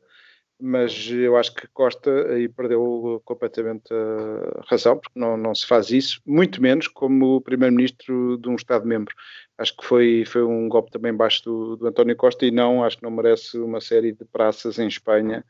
mas 0.60 1.08
eu 1.10 1.36
acho 1.36 1.54
que 1.54 1.68
Costa 1.68 2.10
aí 2.32 2.48
perdeu 2.48 3.22
completamente 3.24 3.92
a 3.92 4.62
razão, 4.66 4.98
porque 4.98 5.18
não, 5.18 5.36
não 5.36 5.54
se 5.54 5.66
faz 5.66 5.90
isso, 5.90 6.20
muito 6.26 6.60
menos 6.60 6.88
como 6.88 7.40
primeiro-ministro 7.40 8.36
de 8.38 8.48
um 8.48 8.56
Estado-membro. 8.56 9.14
Acho 9.56 9.76
que 9.76 9.84
foi, 9.84 10.24
foi 10.26 10.42
um 10.42 10.68
golpe 10.68 10.90
também 10.90 11.14
baixo 11.14 11.44
do, 11.44 11.76
do, 11.76 11.86
António 11.86 12.16
Costa 12.16 12.44
e 12.44 12.50
não, 12.50 12.84
acho 12.84 12.96
que 12.96 13.02
não 13.02 13.10
merece 13.10 13.58
uma 13.58 13.80
série 13.80 14.12
de 14.12 14.24
praças 14.24 14.78
em 14.78 14.88
Espanha 14.88 15.44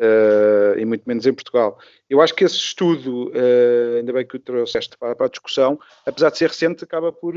uh, 0.00 0.78
e 0.78 0.84
muito 0.84 1.04
menos 1.06 1.26
em 1.26 1.32
Portugal. 1.32 1.78
Eu 2.10 2.20
acho 2.20 2.34
que 2.34 2.44
esse 2.44 2.56
estudo, 2.56 3.28
uh, 3.28 3.96
ainda 3.98 4.12
bem 4.12 4.26
que 4.26 4.36
o 4.36 4.40
trouxeste 4.40 4.96
para, 4.98 5.14
para 5.14 5.26
a 5.26 5.30
discussão, 5.30 5.78
apesar 6.04 6.30
de 6.30 6.38
ser 6.38 6.48
recente, 6.48 6.84
acaba 6.84 7.12
por, 7.12 7.34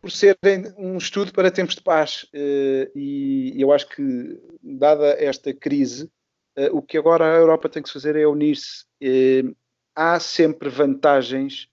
por 0.00 0.10
ser 0.10 0.38
um 0.76 0.96
estudo 0.96 1.32
para 1.32 1.50
tempos 1.50 1.74
de 1.74 1.82
paz. 1.82 2.24
Uh, 2.34 2.90
e 2.94 3.54
eu 3.56 3.72
acho 3.72 3.88
que, 3.88 4.40
dada 4.62 5.16
esta 5.18 5.52
crise, 5.52 6.04
uh, 6.56 6.76
o 6.76 6.82
que 6.82 6.96
agora 6.96 7.24
a 7.24 7.38
Europa 7.38 7.68
tem 7.68 7.82
que 7.82 7.92
fazer 7.92 8.16
é 8.16 8.26
unir-se. 8.26 8.84
Uh, 9.02 9.54
há 9.94 10.18
sempre 10.20 10.68
vantagens, 10.68 11.68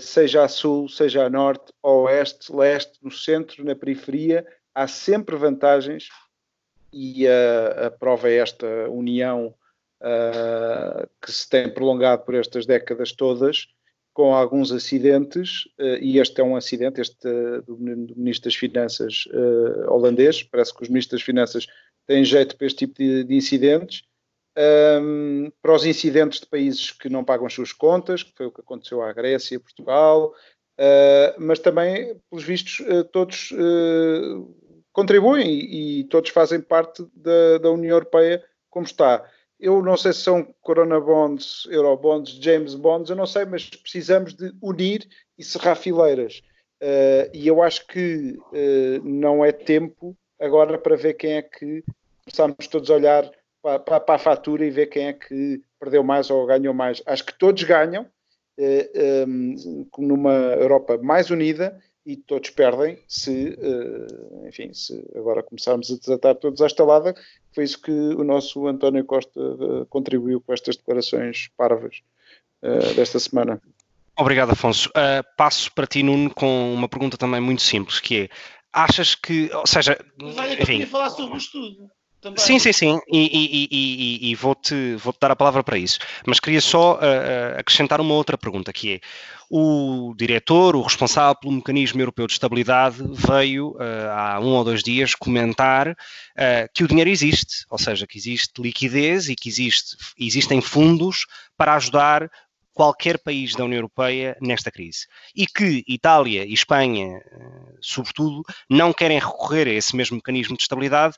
seja 0.00 0.44
a 0.44 0.48
sul, 0.48 0.88
seja 0.88 1.24
a 1.24 1.30
norte, 1.30 1.72
oeste, 1.82 2.54
leste, 2.54 2.98
no 3.02 3.10
centro, 3.10 3.64
na 3.64 3.76
periferia, 3.76 4.46
há 4.74 4.88
sempre 4.88 5.36
vantagens 5.36 6.08
e 6.92 7.26
a, 7.26 7.86
a 7.86 7.90
prova 7.90 8.28
é 8.28 8.36
esta 8.36 8.66
união 8.88 9.54
que 11.22 11.32
se 11.32 11.48
tem 11.48 11.72
prolongado 11.72 12.24
por 12.24 12.34
estas 12.34 12.66
décadas 12.66 13.12
todas 13.12 13.68
com 14.16 14.34
alguns 14.34 14.72
acidentes, 14.72 15.66
uh, 15.78 15.98
e 16.00 16.18
este 16.18 16.40
é 16.40 16.42
um 16.42 16.56
acidente, 16.56 17.02
este 17.02 17.28
uh, 17.28 17.60
do, 17.60 17.76
Ministro 17.78 18.48
das 18.48 18.54
Finanças 18.54 19.24
uh, 19.26 19.92
holandês, 19.92 20.42
parece 20.42 20.74
que 20.74 20.82
os 20.82 20.88
Ministros 20.88 21.20
das 21.20 21.26
Finanças 21.26 21.66
têm 22.06 22.24
jeito 22.24 22.56
para 22.56 22.66
este 22.66 22.78
tipo 22.86 22.94
de, 22.94 23.24
de 23.24 23.34
incidentes, 23.34 24.04
um, 25.02 25.52
para 25.60 25.74
os 25.74 25.84
incidentes 25.84 26.40
de 26.40 26.46
países 26.46 26.92
que 26.92 27.10
não 27.10 27.22
pagam 27.22 27.44
as 27.44 27.52
suas 27.52 27.74
contas, 27.74 28.22
que 28.22 28.32
foi 28.34 28.46
o 28.46 28.50
que 28.50 28.62
aconteceu 28.62 29.02
à 29.02 29.12
Grécia, 29.12 29.60
Portugal, 29.60 30.32
mas 31.38 31.58
também, 31.58 32.18
pelos 32.30 32.44
vistos, 32.44 32.82
todos 33.12 33.50
contribuem 34.92 35.46
e, 35.46 36.00
e, 36.00 36.04
todos 36.04 36.30
fazem 36.30 36.60
parte 36.60 37.06
da, 37.14 37.58
da 37.58 37.70
União 37.70 37.96
Europeia 37.96 38.42
como 38.70 38.86
está 38.86 39.24
eu 39.58 39.82
não 39.82 39.96
sei 39.96 40.12
se 40.12 40.20
são 40.20 40.54
Corona 40.60 41.00
Bonds, 41.00 41.66
Eurobonds, 41.70 42.30
James 42.42 42.74
Bonds, 42.74 43.10
eu 43.10 43.16
não 43.16 43.26
sei, 43.26 43.44
mas 43.44 43.68
precisamos 43.68 44.34
de 44.34 44.52
unir 44.60 45.08
e 45.38 45.44
serrar 45.44 45.76
fileiras. 45.76 46.42
Uh, 46.82 47.30
e 47.32 47.46
eu 47.46 47.62
acho 47.62 47.86
que 47.86 48.36
uh, 48.38 49.02
não 49.02 49.44
é 49.44 49.50
tempo 49.50 50.14
agora 50.38 50.76
para 50.76 50.94
ver 50.94 51.14
quem 51.14 51.32
é 51.32 51.42
que 51.42 51.82
começamos 52.24 52.66
todos 52.68 52.90
a 52.90 52.94
olhar 52.94 53.30
para, 53.62 53.78
para, 53.78 54.00
para, 54.00 54.14
a 54.16 54.18
fatura 54.18 54.64
e 54.64 54.70
ver 54.70 54.86
quem 54.86 55.06
é 55.06 55.12
que 55.12 55.62
perdeu 55.80 56.02
mais 56.02 56.30
ou 56.30 56.46
ganhou 56.46 56.74
mais. 56.74 57.02
Acho 57.06 57.24
que 57.24 57.38
todos 57.38 57.62
ganham 57.62 58.06
eh, 58.58 58.90
eh, 58.94 59.26
numa 59.98 60.32
Europa 60.32 60.98
mais 60.98 61.30
unida 61.30 61.78
e 62.06 62.16
todos 62.16 62.50
perdem 62.50 62.98
se, 63.08 63.58
eh, 63.60 64.48
enfim, 64.48 64.72
se 64.72 65.04
agora 65.16 65.42
começarmos 65.42 65.90
a 65.90 65.96
desatar 65.96 66.36
todos 66.36 66.62
à 66.62 66.66
estalada. 66.66 67.12
Foi 67.52 67.64
isso 67.64 67.82
que 67.82 67.90
o 67.90 68.22
nosso 68.22 68.68
António 68.68 69.04
Costa 69.04 69.40
eh, 69.40 69.84
contribuiu 69.90 70.40
com 70.40 70.52
estas 70.52 70.76
declarações 70.76 71.48
parvas 71.56 72.02
eh, 72.62 72.94
desta 72.94 73.18
semana. 73.18 73.60
Obrigado, 74.18 74.52
Afonso. 74.52 74.88
Uh, 74.90 75.22
passo 75.36 75.70
para 75.74 75.86
ti, 75.86 76.02
Nuno, 76.02 76.32
com 76.32 76.72
uma 76.72 76.88
pergunta 76.88 77.18
também 77.18 77.40
muito 77.40 77.60
simples, 77.60 78.00
que 78.00 78.22
é, 78.22 78.28
achas 78.72 79.14
que, 79.14 79.52
ou 79.52 79.66
seja... 79.66 79.98
Mas 80.18 80.38
olha, 80.38 80.62
enfim, 80.62 80.80
eu 80.80 80.86
falar 80.86 81.10
sobre 81.10 81.34
o 81.34 81.36
estudo. 81.36 81.90
Também. 82.26 82.44
Sim, 82.44 82.58
sim, 82.58 82.72
sim, 82.72 83.00
e, 83.06 83.20
e, 83.20 83.68
e, 83.70 84.30
e 84.30 84.34
vou-te 84.34 84.96
vou 84.96 85.12
-te 85.12 85.20
dar 85.20 85.30
a 85.30 85.36
palavra 85.36 85.62
para 85.62 85.78
isso. 85.78 86.00
Mas 86.26 86.40
queria 86.40 86.60
só 86.60 86.94
uh, 86.94 87.56
acrescentar 87.56 88.00
uma 88.00 88.14
outra 88.14 88.36
pergunta, 88.36 88.72
que 88.72 88.94
é, 88.94 89.00
o 89.48 90.12
diretor, 90.18 90.74
o 90.74 90.82
responsável 90.82 91.36
pelo 91.36 91.52
Mecanismo 91.52 92.00
Europeu 92.00 92.26
de 92.26 92.32
Estabilidade, 92.32 92.96
veio 93.12 93.76
uh, 93.76 94.10
há 94.10 94.40
um 94.40 94.56
ou 94.56 94.64
dois 94.64 94.82
dias 94.82 95.14
comentar 95.14 95.90
uh, 95.90 95.94
que 96.74 96.82
o 96.82 96.88
dinheiro 96.88 97.08
existe, 97.08 97.64
ou 97.70 97.78
seja, 97.78 98.08
que 98.08 98.18
existe 98.18 98.60
liquidez 98.60 99.28
e 99.28 99.36
que 99.36 99.48
existe, 99.48 99.96
existem 100.18 100.60
fundos 100.60 101.26
para 101.56 101.74
ajudar 101.76 102.28
qualquer 102.74 103.18
país 103.18 103.54
da 103.54 103.64
União 103.64 103.78
Europeia 103.78 104.36
nesta 104.40 104.72
crise. 104.72 105.06
E 105.32 105.46
que 105.46 105.84
Itália 105.86 106.44
e 106.44 106.52
Espanha, 106.52 107.22
sobretudo, 107.80 108.42
não 108.68 108.92
querem 108.92 109.18
recorrer 109.18 109.68
a 109.68 109.72
esse 109.72 109.96
mesmo 109.96 110.16
mecanismo 110.16 110.56
de 110.56 110.62
estabilidade 110.62 111.14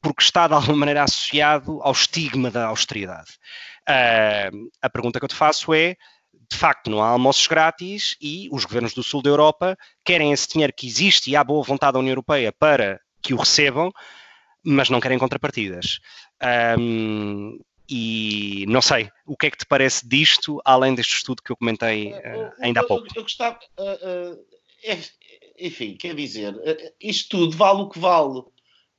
porque 0.00 0.22
está 0.22 0.46
de 0.46 0.54
alguma 0.54 0.76
maneira 0.76 1.02
associado 1.02 1.80
ao 1.82 1.92
estigma 1.92 2.50
da 2.50 2.66
austeridade. 2.66 3.30
Uh, 3.88 4.70
a 4.82 4.90
pergunta 4.90 5.18
que 5.18 5.24
eu 5.24 5.28
te 5.28 5.34
faço 5.34 5.72
é: 5.74 5.96
de 6.50 6.56
facto, 6.56 6.90
não 6.90 7.02
há 7.02 7.08
almoços 7.08 7.46
grátis 7.46 8.16
e 8.20 8.48
os 8.50 8.64
governos 8.64 8.94
do 8.94 9.02
sul 9.02 9.22
da 9.22 9.30
Europa 9.30 9.76
querem 10.04 10.32
esse 10.32 10.48
dinheiro 10.48 10.72
que 10.72 10.86
existe 10.86 11.30
e 11.30 11.36
há 11.36 11.44
boa 11.44 11.62
vontade 11.62 11.92
da 11.92 11.98
União 11.98 12.12
Europeia 12.12 12.52
para 12.52 13.00
que 13.20 13.34
o 13.34 13.36
recebam, 13.36 13.92
mas 14.64 14.88
não 14.88 15.00
querem 15.00 15.18
contrapartidas. 15.18 15.98
Um, 16.78 17.58
e 17.88 18.66
não 18.68 18.82
sei, 18.82 19.10
o 19.26 19.36
que 19.36 19.46
é 19.46 19.50
que 19.50 19.56
te 19.56 19.66
parece 19.66 20.06
disto, 20.06 20.60
além 20.64 20.94
deste 20.94 21.16
estudo 21.16 21.42
que 21.42 21.50
eu 21.50 21.56
comentei 21.56 22.12
uh, 22.12 22.52
ainda 22.60 22.80
há 22.80 22.86
pouco? 22.86 23.06
Eu, 23.06 23.12
eu 23.16 23.22
gostava, 23.22 23.58
uh, 23.78 24.38
é, 24.84 24.98
enfim, 25.58 25.96
quer 25.96 26.14
dizer, 26.14 26.54
isto 27.00 27.30
tudo 27.30 27.56
vale 27.56 27.82
o 27.82 27.88
que 27.88 27.98
vale. 27.98 28.42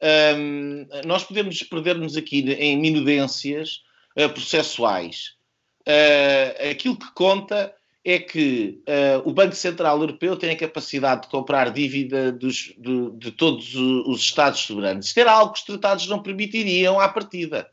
Um, 0.02 0.88
nós 1.06 1.24
podemos 1.24 1.62
perder-nos 1.64 2.16
aqui 2.16 2.40
em 2.54 2.78
minudências 2.78 3.84
uh, 4.18 4.30
processuais. 4.30 5.36
Uh, 5.82 6.72
aquilo 6.72 6.98
que 6.98 7.12
conta 7.14 7.74
é 8.06 8.18
que 8.18 8.82
uh, 8.88 9.28
o 9.30 9.34
Banco 9.34 9.56
Central 9.56 10.00
Europeu 10.00 10.38
tem 10.38 10.52
a 10.52 10.58
capacidade 10.58 11.24
de 11.24 11.28
comprar 11.28 11.70
dívida 11.72 12.32
dos, 12.32 12.74
de, 12.78 13.12
de, 13.12 13.32
todos 13.32 13.76
os 13.76 14.22
Estados 14.22 14.62
soberanos. 14.62 15.08
Isto 15.08 15.20
era 15.20 15.34
algo 15.34 15.54
que 15.54 15.60
os 15.60 15.66
tratados 15.66 16.08
não 16.08 16.24
permitiriam 16.24 17.00
à 17.00 17.10
partida. 17.10 17.70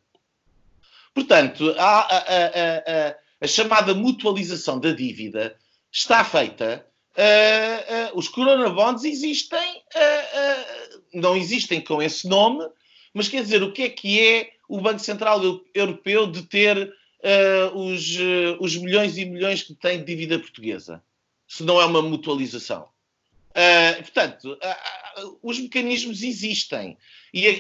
Portanto, 1.15 1.75
a, 1.79 2.01
a, 2.01 2.19
a, 2.19 3.17
a 3.41 3.47
chamada 3.47 3.95
mutualização 3.95 4.81
da 4.81 4.91
dívida 4.91 5.57
está 5.91 6.25
feita. 6.25 6.85
os 8.15 8.29
Corona 8.29 8.69
Bonds 8.69 9.05
existem 9.05 9.83
não 11.13 11.37
existem 11.37 11.81
com 11.81 12.03
esse 12.03 12.29
nome, 12.29 12.67
mas 13.17 13.29
quer 13.29 13.43
dizer, 13.43 13.63
o 13.63 13.73
que 13.73 13.83
é 13.85 13.89
que 13.89 14.21
é 14.21 14.51
o 14.69 14.79
Banco 14.79 14.99
Central 14.99 15.41
Europeu 15.75 16.27
de 16.27 16.43
ter 16.43 16.77
uh, 16.87 17.75
os, 17.75 18.15
uh, 18.17 18.59
os 18.61 18.77
milhões 18.77 19.17
e 19.17 19.25
milhões 19.25 19.63
que 19.63 19.75
tem 19.75 19.99
de 19.99 20.05
dívida 20.05 20.39
portuguesa? 20.39 21.03
Se 21.49 21.63
não 21.63 21.81
é 21.81 21.87
uma 21.87 22.03
mutualização. 22.03 22.89
Uh, 23.53 24.03
portanto, 24.03 24.59
os 25.43 25.59
mecanismos 25.59 26.23
existem. 26.23 26.99
E 27.33 27.59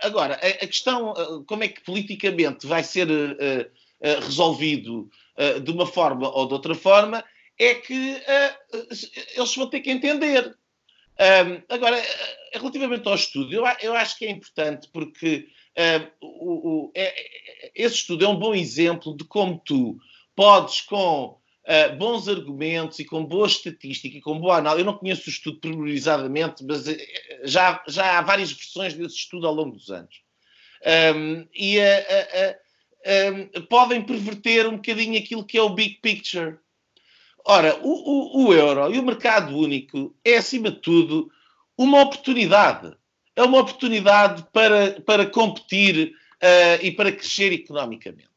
agora, 0.00 0.34
a, 0.34 0.66
questão, 0.66 1.44
como 1.46 1.64
é 1.64 1.68
que 1.68 1.82
politicamente 1.82 2.66
vai 2.66 2.82
ser 2.82 3.06
resolvido 4.22 5.10
de 5.62 5.70
uma 5.70 5.86
forma 5.86 6.30
ou 6.30 6.46
de 6.46 6.54
outra 6.54 6.74
forma, 6.74 7.22
é 7.58 7.74
que 7.74 8.16
eles 9.36 9.54
vão 9.54 9.68
ter 9.68 9.80
que 9.80 9.90
entender. 9.90 10.56
Um, 11.20 11.62
agora, 11.68 11.98
eh, 11.98 12.58
relativamente 12.58 13.08
ao 13.08 13.14
estudo, 13.14 13.52
eu, 13.52 13.64
eu, 13.80 13.94
acho 13.94 14.16
que 14.16 14.24
é 14.24 14.30
importante 14.30 14.88
porque 14.92 15.48
o, 16.20 16.86
o, 16.86 16.92
é, 16.94 17.06
é, 17.06 17.72
esse 17.74 17.96
estudo 17.96 18.24
é 18.24 18.28
um 18.28 18.38
bom 18.38 18.54
exemplo 18.54 19.16
de 19.16 19.24
como 19.24 19.60
tu 19.64 19.98
podes, 20.34 20.80
com 20.82 21.38
uh, 21.68 21.96
bons 21.96 22.28
argumentos 22.28 22.98
e 22.98 23.04
com 23.04 23.24
boa 23.24 23.46
estatística 23.46 24.16
e 24.16 24.20
com 24.20 24.40
boa 24.40 24.56
análise, 24.56 24.82
eu 24.82 24.86
não 24.86 24.96
conheço 24.96 25.28
o 25.28 25.30
estudo 25.30 25.60
priorizadamente, 25.60 26.64
mas 26.64 26.86
uh, 26.86 26.96
já, 27.44 27.82
já 27.86 28.18
há 28.18 28.22
várias 28.22 28.52
versões 28.52 28.94
desse 28.94 29.16
estudo 29.16 29.46
ao 29.46 29.54
longo 29.54 29.72
dos 29.72 29.90
anos. 29.90 30.22
Um, 31.14 31.46
e 31.54 31.78
uh, 31.78 33.66
podem 33.68 34.02
perverter 34.02 34.66
um 34.66 34.76
bocadinho 34.76 35.18
aquilo 35.18 35.44
que 35.44 35.58
é 35.58 35.62
o 35.62 35.70
big 35.70 35.96
picture. 36.00 36.56
Ora, 37.50 37.80
o, 37.82 38.42
o, 38.42 38.44
o 38.44 38.52
euro 38.52 38.94
e 38.94 38.98
o 38.98 39.02
mercado 39.02 39.56
único 39.56 40.14
é, 40.22 40.36
acima 40.36 40.70
de 40.70 40.82
tudo, 40.82 41.30
uma 41.78 42.02
oportunidade. 42.02 42.94
É 43.34 43.42
uma 43.42 43.60
oportunidade 43.60 44.44
para, 44.52 45.00
para 45.00 45.24
competir 45.24 46.12
uh, 46.42 46.84
e 46.84 46.92
para 46.92 47.10
crescer 47.10 47.50
economicamente. 47.50 48.28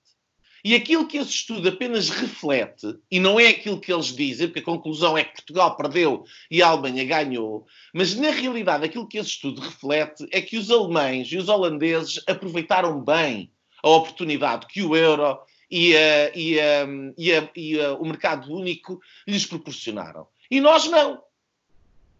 E 0.63 0.73
aquilo 0.73 1.05
que 1.09 1.17
esse 1.17 1.31
estudo 1.31 1.67
apenas 1.67 2.07
reflete, 2.07 2.87
e 3.11 3.19
não 3.19 3.37
é 3.37 3.47
aquilo 3.47 3.81
que 3.81 3.91
eles 3.91 4.15
dizem, 4.15 4.47
porque 4.47 4.61
a 4.61 4.63
conclusão 4.63 5.17
é 5.17 5.25
que 5.25 5.33
Portugal 5.33 5.75
perdeu 5.75 6.23
e 6.49 6.61
a 6.61 6.69
Alemanha 6.69 7.03
ganhou, 7.03 7.65
mas 7.93 8.15
na 8.15 8.29
realidade 8.29 8.85
aquilo 8.85 9.09
que 9.09 9.17
esse 9.17 9.31
estudo 9.31 9.59
reflete 9.59 10.25
é 10.31 10.39
que 10.39 10.55
os 10.55 10.71
alemães 10.71 11.27
e 11.29 11.37
os 11.37 11.49
holandeses 11.49 12.23
aproveitaram 12.27 13.03
bem 13.03 13.51
a 13.83 13.89
oportunidade 13.89 14.67
que 14.67 14.81
o 14.81 14.95
euro 14.95 15.37
e, 15.71 15.95
uh, 15.95 16.31
e, 16.35 16.57
uh, 16.57 17.13
e, 17.17 17.31
uh, 17.31 17.49
e 17.55 17.79
o 17.79 18.03
mercado 18.03 18.53
único 18.53 19.01
lhes 19.25 19.45
proporcionaram. 19.45 20.27
E 20.49 20.59
nós 20.59 20.85
não. 20.87 21.23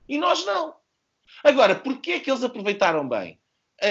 E 0.07 0.17
nós 0.17 0.45
não. 0.45 0.73
Agora, 1.43 1.75
porquê 1.75 2.13
é 2.13 2.19
que 2.19 2.31
eles 2.31 2.43
aproveitaram 2.43 3.07
bem? 3.07 3.37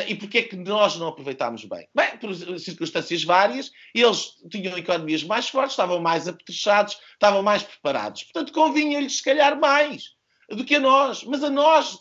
e 0.07 0.15
porquê 0.15 0.39
é 0.39 0.43
que 0.43 0.55
nós 0.55 0.95
não 0.95 1.09
aproveitámos 1.09 1.65
bem? 1.65 1.89
Bem, 1.93 2.17
por 2.19 2.33
circunstâncias 2.61 3.25
várias, 3.25 3.73
eles 3.93 4.37
tinham 4.49 4.79
economias 4.79 5.25
mais 5.25 5.49
fortes, 5.49 5.73
estavam 5.73 5.99
mais 5.99 6.29
apetrechados, 6.29 6.97
estavam 7.15 7.43
mais 7.43 7.65
preparados. 7.65 8.23
Portanto, 8.23 8.53
convinha-lhes, 8.53 9.17
se 9.17 9.25
calhar, 9.25 9.59
mais 9.59 10.15
do 10.49 10.65
que 10.65 10.77
a 10.77 10.81
nós. 10.81 11.25
Mas 11.25 11.43
a 11.43 11.51
nós 11.51 11.99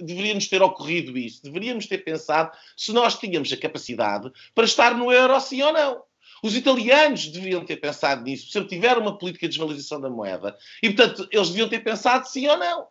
deveríamos 0.00 0.48
ter 0.48 0.60
ocorrido 0.60 1.16
isso. 1.16 1.40
Deveríamos 1.44 1.86
ter 1.86 1.98
pensado 1.98 2.50
se 2.76 2.92
nós 2.92 3.16
tínhamos 3.16 3.52
a 3.52 3.56
capacidade 3.56 4.32
para 4.52 4.64
estar 4.64 4.92
no 4.96 5.12
euro, 5.12 5.38
sim 5.38 5.62
ou 5.62 5.72
não. 5.72 6.02
Os 6.44 6.54
italianos 6.54 7.28
deviam 7.28 7.64
ter 7.64 7.78
pensado 7.78 8.22
nisso, 8.22 8.50
se 8.50 8.64
tiver 8.66 8.98
uma 8.98 9.16
política 9.16 9.46
de 9.46 9.52
desvalorização 9.52 9.98
da 9.98 10.10
moeda. 10.10 10.54
E, 10.82 10.90
portanto, 10.90 11.26
eles 11.32 11.48
deviam 11.48 11.70
ter 11.70 11.82
pensado 11.82 12.28
sim 12.28 12.46
ou 12.46 12.58
não. 12.58 12.86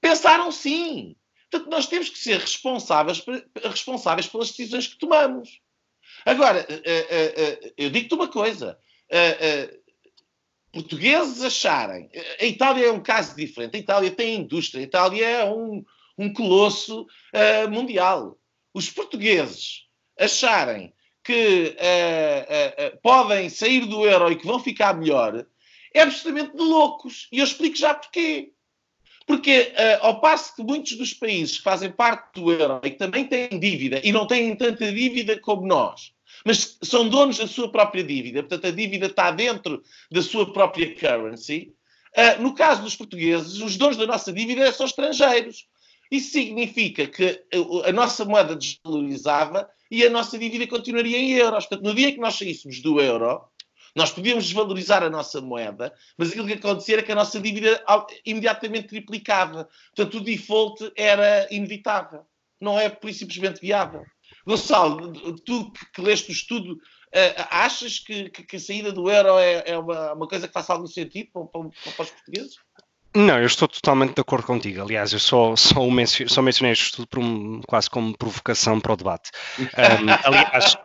Pensaram 0.00 0.50
sim. 0.50 1.14
Portanto, 1.50 1.70
nós 1.70 1.86
temos 1.86 2.08
que 2.08 2.18
ser 2.18 2.40
responsáveis, 2.40 3.22
responsáveis 3.62 4.26
pelas 4.26 4.48
decisões 4.48 4.86
que 4.86 4.96
tomamos. 4.96 5.60
Agora, 6.24 6.66
eh, 6.66 6.80
eh, 6.86 7.34
eh, 7.36 7.72
eu 7.76 7.90
digo-te 7.90 8.14
uma 8.14 8.28
coisa. 8.28 8.78
Portugueses 10.72 11.42
acharem. 11.42 12.08
A 12.40 12.44
Itália 12.46 12.86
é 12.86 12.90
um 12.90 13.02
caso 13.02 13.36
diferente. 13.36 13.76
A 13.76 13.80
Itália 13.80 14.10
tem 14.10 14.36
indústria. 14.36 14.80
A 14.80 14.84
Itália 14.84 15.28
é 15.28 15.44
um, 15.44 15.84
um 16.16 16.32
colosso 16.32 17.06
mundial. 17.68 18.38
Os 18.72 18.88
portugueses 18.88 19.82
acharem 20.18 20.94
que 21.28 21.76
uh, 21.78 22.86
uh, 22.86 22.86
uh, 22.86 23.00
podem 23.02 23.50
sair 23.50 23.84
do 23.84 24.06
euro 24.06 24.32
e 24.32 24.36
que 24.36 24.46
vão 24.46 24.58
ficar 24.58 24.96
melhor, 24.96 25.44
é 25.92 26.00
absolutamente 26.00 26.56
de 26.56 26.62
loucos. 26.62 27.28
E 27.30 27.40
eu 27.40 27.44
explico 27.44 27.76
já 27.76 27.92
porquê. 27.92 28.52
Porque, 29.26 29.74
ao 30.00 30.22
passo 30.22 30.56
que 30.56 30.62
muitos 30.62 30.96
dos 30.96 31.12
países 31.12 31.58
que 31.58 31.62
fazem 31.62 31.92
parte 31.92 32.40
do 32.40 32.50
euro 32.50 32.80
e 32.82 32.90
que 32.90 32.96
também 32.96 33.26
têm 33.26 33.60
dívida, 33.60 34.00
e 34.02 34.10
não 34.10 34.26
têm 34.26 34.56
tanta 34.56 34.90
dívida 34.90 35.38
como 35.38 35.66
nós, 35.66 36.14
mas 36.46 36.78
são 36.82 37.06
donos 37.06 37.36
da 37.36 37.46
sua 37.46 37.70
própria 37.70 38.02
dívida, 38.02 38.42
portanto, 38.42 38.66
a 38.68 38.70
dívida 38.70 39.04
está 39.04 39.30
dentro 39.30 39.82
da 40.10 40.22
sua 40.22 40.50
própria 40.50 40.94
currency. 40.94 41.74
no 42.40 42.54
caso 42.54 42.80
dos 42.80 42.96
portugueses, 42.96 43.60
os 43.60 43.76
donos 43.76 43.98
da 43.98 44.06
nossa 44.06 44.32
dívida 44.32 44.72
são 44.72 44.86
estrangeiros. 44.86 45.66
Isso 46.10 46.32
significa 46.32 47.06
que 47.06 47.44
a 47.84 47.92
nossa 47.92 48.24
moeda 48.24 48.56
desvalorizava 48.56 49.68
e 49.90 50.04
a 50.04 50.10
nossa 50.10 50.38
dívida 50.38 50.66
continuaria 50.66 51.18
em 51.18 51.32
euros. 51.32 51.66
Portanto, 51.66 51.86
no 51.86 51.94
dia 51.94 52.12
que 52.12 52.20
nós 52.20 52.34
saíssemos 52.36 52.80
do 52.80 53.00
euro, 53.00 53.42
nós 53.94 54.10
podíamos 54.10 54.44
desvalorizar 54.44 55.02
a 55.02 55.10
nossa 55.10 55.40
moeda, 55.40 55.92
mas 56.16 56.30
aquilo 56.30 56.46
que 56.46 56.54
acontecia 56.54 56.96
era 56.96 57.02
que 57.02 57.12
a 57.12 57.16
nossa 57.16 57.40
dívida 57.40 57.82
imediatamente 58.24 58.88
triplicava. 58.88 59.68
Portanto, 59.94 60.18
o 60.18 60.24
default 60.24 60.92
era 60.96 61.48
inevitável. 61.50 62.24
Não 62.60 62.78
é 62.78 62.88
por 62.88 63.12
simplesmente 63.12 63.60
viável. 63.60 64.04
Gonçalo, 64.46 65.12
tu 65.40 65.72
que 65.92 66.00
leste 66.00 66.30
o 66.30 66.32
estudo, 66.32 66.74
uh, 66.74 67.46
achas 67.50 67.98
que, 67.98 68.30
que, 68.30 68.42
que, 68.44 68.56
a 68.56 68.60
saída 68.60 68.92
do 68.92 69.10
euro 69.10 69.38
é, 69.38 69.64
é 69.66 69.78
uma, 69.78 70.12
uma, 70.12 70.28
coisa 70.28 70.46
que 70.46 70.52
faça 70.52 70.72
algum 70.72 70.86
sentido 70.86 71.30
para, 71.32 71.46
para, 71.46 71.68
para 71.92 72.02
os 72.02 72.10
portugueses? 72.10 72.56
Não, 73.18 73.40
eu 73.40 73.46
estou 73.46 73.66
totalmente 73.66 74.14
de 74.14 74.20
acordo 74.20 74.46
contigo. 74.46 74.80
Aliás, 74.80 75.12
eu 75.12 75.18
só, 75.18 75.56
só, 75.56 75.84
mencio, 75.90 76.28
só 76.28 76.40
mencionei 76.40 76.72
isto 76.72 76.98
tudo 76.98 77.08
por 77.08 77.18
um, 77.18 77.60
quase 77.66 77.90
como 77.90 78.16
provocação 78.16 78.78
para 78.78 78.92
o 78.92 78.96
debate. 78.96 79.32
Um, 79.58 80.06
aliás, 80.24 80.76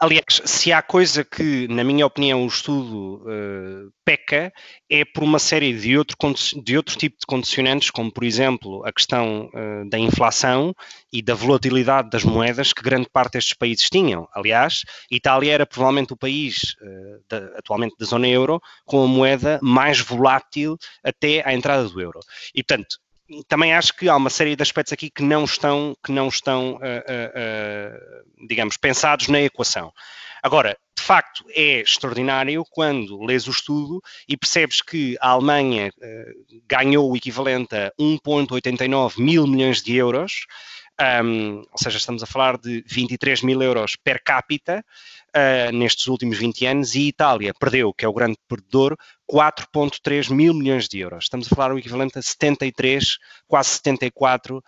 aliás, 0.00 0.42
se 0.46 0.72
há 0.72 0.80
coisa 0.80 1.22
que, 1.22 1.68
na 1.68 1.84
minha 1.84 2.06
opinião, 2.06 2.42
o 2.42 2.46
estudo 2.46 3.22
uh, 3.26 3.92
peca, 4.04 4.52
é 4.90 5.04
por 5.04 5.22
uma 5.22 5.38
série 5.38 5.72
de 5.72 5.96
outro, 5.96 6.16
de 6.62 6.76
outro 6.76 6.96
tipo 6.96 7.16
de 7.18 7.26
condicionantes, 7.26 7.90
como, 7.90 8.12
por 8.12 8.24
exemplo, 8.24 8.84
a 8.86 8.92
questão 8.92 9.50
uh, 9.54 9.88
da 9.88 9.98
inflação 9.98 10.74
e 11.12 11.22
da 11.22 11.34
volatilidade 11.34 12.10
das 12.10 12.24
moedas 12.24 12.72
que 12.72 12.82
grande 12.82 13.08
parte 13.12 13.32
destes 13.32 13.54
países 13.54 13.88
tinham. 13.88 14.28
Aliás, 14.34 14.82
Itália 15.10 15.52
era 15.52 15.66
provavelmente 15.66 16.12
o 16.12 16.16
país, 16.16 16.74
uh, 16.82 17.56
atualmente 17.56 17.94
da 17.98 18.06
zona 18.06 18.28
euro, 18.28 18.60
com 18.84 19.02
a 19.02 19.08
moeda 19.08 19.58
mais 19.62 20.00
volátil 20.00 20.76
até 21.02 21.42
à 21.46 21.54
entrada 21.54 21.88
do 21.88 22.00
euro. 22.00 22.20
E, 22.54 22.62
portanto, 22.62 22.98
também 23.48 23.74
acho 23.74 23.96
que 23.96 24.08
há 24.08 24.16
uma 24.16 24.28
série 24.30 24.54
de 24.54 24.62
aspectos 24.62 24.92
aqui 24.92 25.10
que 25.10 25.22
não 25.22 25.44
estão, 25.44 25.96
que 26.04 26.12
não 26.12 26.28
estão 26.28 26.74
uh, 26.74 28.46
digamos, 28.46 28.76
pensados 28.76 29.28
na 29.28 29.40
equação. 29.40 29.92
Agora, 30.44 30.76
de 30.94 31.02
facto, 31.02 31.42
é 31.48 31.80
extraordinário 31.80 32.66
quando 32.70 33.24
lês 33.24 33.48
o 33.48 33.50
estudo 33.50 34.02
e 34.28 34.36
percebes 34.36 34.82
que 34.82 35.16
a 35.18 35.30
Alemanha 35.30 35.90
ganhou 36.68 37.10
o 37.10 37.16
equivalente 37.16 37.74
a 37.74 37.90
1,89 37.98 39.18
mil 39.18 39.46
milhões 39.46 39.82
de 39.82 39.96
euros, 39.96 40.44
um, 41.24 41.60
ou 41.72 41.78
seja, 41.78 41.96
estamos 41.96 42.22
a 42.22 42.26
falar 42.26 42.58
de 42.58 42.84
23 42.86 43.40
mil 43.40 43.62
euros 43.62 43.96
per 43.96 44.22
capita, 44.22 44.84
uh, 45.34 45.72
nestes 45.72 46.06
últimos 46.08 46.36
20 46.36 46.66
anos 46.66 46.94
e 46.94 47.08
Itália 47.08 47.54
perdeu, 47.58 47.94
que 47.94 48.04
é 48.04 48.08
o 48.08 48.12
grande 48.12 48.36
perdedor, 48.46 48.96
4,3 49.26 50.30
mil 50.30 50.52
milhões 50.52 50.88
de 50.88 51.00
euros. 51.00 51.24
Estamos 51.24 51.50
a 51.50 51.56
falar 51.56 51.72
o 51.72 51.78
equivalente 51.78 52.18
a 52.18 52.22
73, 52.22 53.18
quase 53.48 53.70
74 53.70 54.58
uh, 54.58 54.62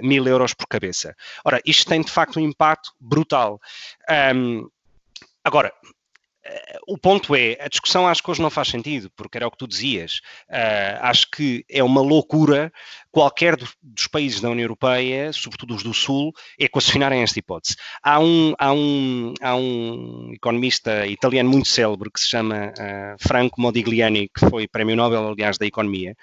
mil 0.00 0.26
euros 0.26 0.54
por 0.54 0.66
cabeça. 0.66 1.14
Ora, 1.44 1.60
isto 1.66 1.86
tem 1.86 2.00
de 2.00 2.10
facto 2.10 2.40
um 2.40 2.42
impacto 2.42 2.92
brutal. 2.98 3.60
Um, 4.34 4.68
agora, 5.48 5.72
o 6.86 6.96
ponto 6.96 7.34
é, 7.34 7.56
a 7.60 7.68
discussão 7.68 8.06
acho 8.06 8.22
que 8.22 8.30
hoje 8.30 8.40
não 8.40 8.50
faz 8.50 8.68
sentido, 8.68 9.10
porque 9.16 9.36
era 9.36 9.46
o 9.46 9.50
que 9.50 9.58
tu 9.58 9.68
dizias. 9.68 10.20
Uh, 10.48 10.98
acho 11.00 11.30
que 11.30 11.64
é 11.68 11.82
uma 11.82 12.00
loucura 12.00 12.72
qualquer 13.10 13.56
do, 13.56 13.68
dos 13.82 14.06
países 14.06 14.40
da 14.40 14.50
União 14.50 14.64
Europeia, 14.64 15.32
sobretudo 15.32 15.74
os 15.74 15.82
do 15.82 15.92
Sul, 15.92 16.32
equacionarem 16.58 17.22
esta 17.22 17.38
hipótese. 17.38 17.76
Há 18.02 18.20
um, 18.20 18.54
há 18.58 18.72
um, 18.72 19.34
há 19.40 19.56
um 19.56 20.32
economista 20.32 21.06
italiano 21.06 21.50
muito 21.50 21.68
célebre 21.68 22.10
que 22.10 22.20
se 22.20 22.28
chama 22.28 22.72
uh, 22.72 23.16
Franco 23.28 23.60
Modigliani, 23.60 24.28
que 24.28 24.48
foi 24.48 24.66
Prémio 24.66 24.96
Nobel, 24.96 25.28
aliás, 25.28 25.58
da 25.58 25.66
Economia, 25.66 26.16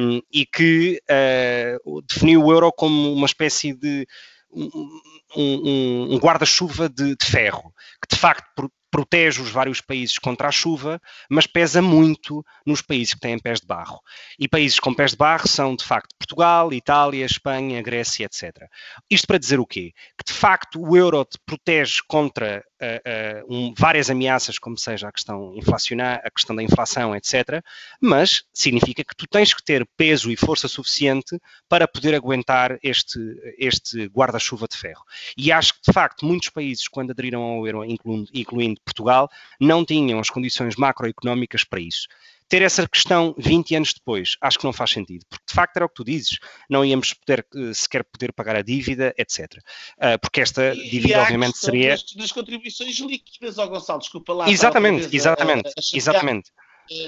um, 0.00 0.20
e 0.32 0.46
que 0.46 1.00
uh, 1.10 2.02
definiu 2.02 2.44
o 2.44 2.52
euro 2.52 2.72
como 2.72 3.12
uma 3.12 3.26
espécie 3.26 3.74
de 3.74 4.06
um, 4.52 5.00
um, 5.36 6.14
um 6.14 6.18
guarda-chuva 6.18 6.88
de, 6.88 7.16
de, 7.16 7.26
ferro, 7.26 7.72
que 8.00 8.14
de 8.14 8.20
facto 8.20 8.70
protege 8.90 9.40
os 9.40 9.50
vários 9.50 9.80
países 9.80 10.18
contra 10.18 10.48
a 10.48 10.52
chuva, 10.52 11.00
mas 11.30 11.46
pesa 11.46 11.80
muito 11.80 12.44
nos 12.66 12.82
países 12.82 13.14
que 13.14 13.20
têm 13.20 13.38
pés 13.38 13.60
de 13.60 13.66
barro. 13.66 14.00
E 14.38 14.48
países 14.48 14.80
com 14.80 14.92
pés 14.92 15.12
de 15.12 15.16
barro 15.16 15.46
são, 15.46 15.76
de 15.76 15.84
facto, 15.84 16.14
Portugal, 16.18 16.72
Itália, 16.72 17.24
Espanha, 17.24 17.80
Grécia, 17.82 18.24
etc. 18.26 18.66
Isto 19.08 19.26
para 19.26 19.38
dizer 19.38 19.60
o 19.60 19.66
quê? 19.66 19.92
Que, 20.18 20.32
de 20.32 20.32
facto, 20.32 20.80
o 20.80 20.96
euro 20.96 21.24
te 21.24 21.38
protege 21.46 22.00
contra 22.08 22.64
uh, 22.80 23.46
uh, 23.46 23.54
um, 23.54 23.74
várias 23.78 24.10
ameaças, 24.10 24.58
como 24.58 24.76
seja 24.76 25.08
a 25.08 25.12
questão 25.12 25.54
inflacionar, 25.54 26.20
a 26.24 26.30
questão 26.30 26.56
da 26.56 26.62
inflação, 26.62 27.14
etc. 27.14 27.62
Mas 28.00 28.42
significa 28.52 29.04
que 29.04 29.14
tu 29.16 29.26
tens 29.28 29.54
que 29.54 29.62
ter 29.62 29.86
peso 29.96 30.30
e 30.30 30.36
força 30.36 30.66
suficiente 30.66 31.38
para 31.68 31.86
poder 31.86 32.14
aguentar 32.14 32.78
este, 32.82 33.18
este 33.56 34.06
guarda-chuva 34.06 34.66
de 34.68 34.76
ferro. 34.76 35.02
E 35.36 35.52
acho 35.52 35.74
que, 35.74 35.80
de 35.86 35.92
facto, 35.92 36.24
muitos 36.24 36.48
países, 36.48 36.88
quando 36.88 37.10
aderiram 37.10 37.42
ao 37.42 37.66
euro, 37.66 37.84
incluindo, 37.84 38.28
incluindo 38.32 38.80
Portugal, 38.84 39.28
não 39.60 39.84
tinham 39.84 40.18
as 40.18 40.30
condições 40.30 40.76
macroeconómicas 40.76 41.64
para 41.64 41.80
isso 41.80 42.08
ter 42.50 42.62
essa 42.62 42.86
questão 42.86 43.32
20 43.38 43.76
anos 43.76 43.94
depois, 43.94 44.36
acho 44.40 44.58
que 44.58 44.64
não 44.64 44.72
faz 44.72 44.90
sentido, 44.90 45.24
porque 45.30 45.44
de 45.46 45.54
facto 45.54 45.76
era 45.76 45.86
o 45.86 45.88
que 45.88 45.94
tu 45.94 46.04
dizes, 46.04 46.36
não 46.68 46.84
íamos 46.84 47.14
poder, 47.14 47.46
eh, 47.54 47.72
sequer 47.72 48.02
poder 48.02 48.32
pagar 48.32 48.56
a 48.56 48.62
dívida, 48.62 49.14
etc. 49.16 49.62
Ah, 49.96 50.18
porque 50.18 50.40
esta 50.40 50.74
dívida, 50.74 51.14
e 51.14 51.20
obviamente, 51.20 51.56
seria. 51.56 51.90
Das, 51.90 52.12
das 52.12 52.32
contribuições 52.32 52.98
líquidas, 52.98 53.56
ao 53.56 53.68
Gonçalo, 53.68 54.00
desculpa 54.00 54.32
lá. 54.32 54.50
Exatamente, 54.50 55.14
exatamente, 55.14 55.68
a, 55.68 55.70
a 55.70 55.96
exatamente. 55.96 56.50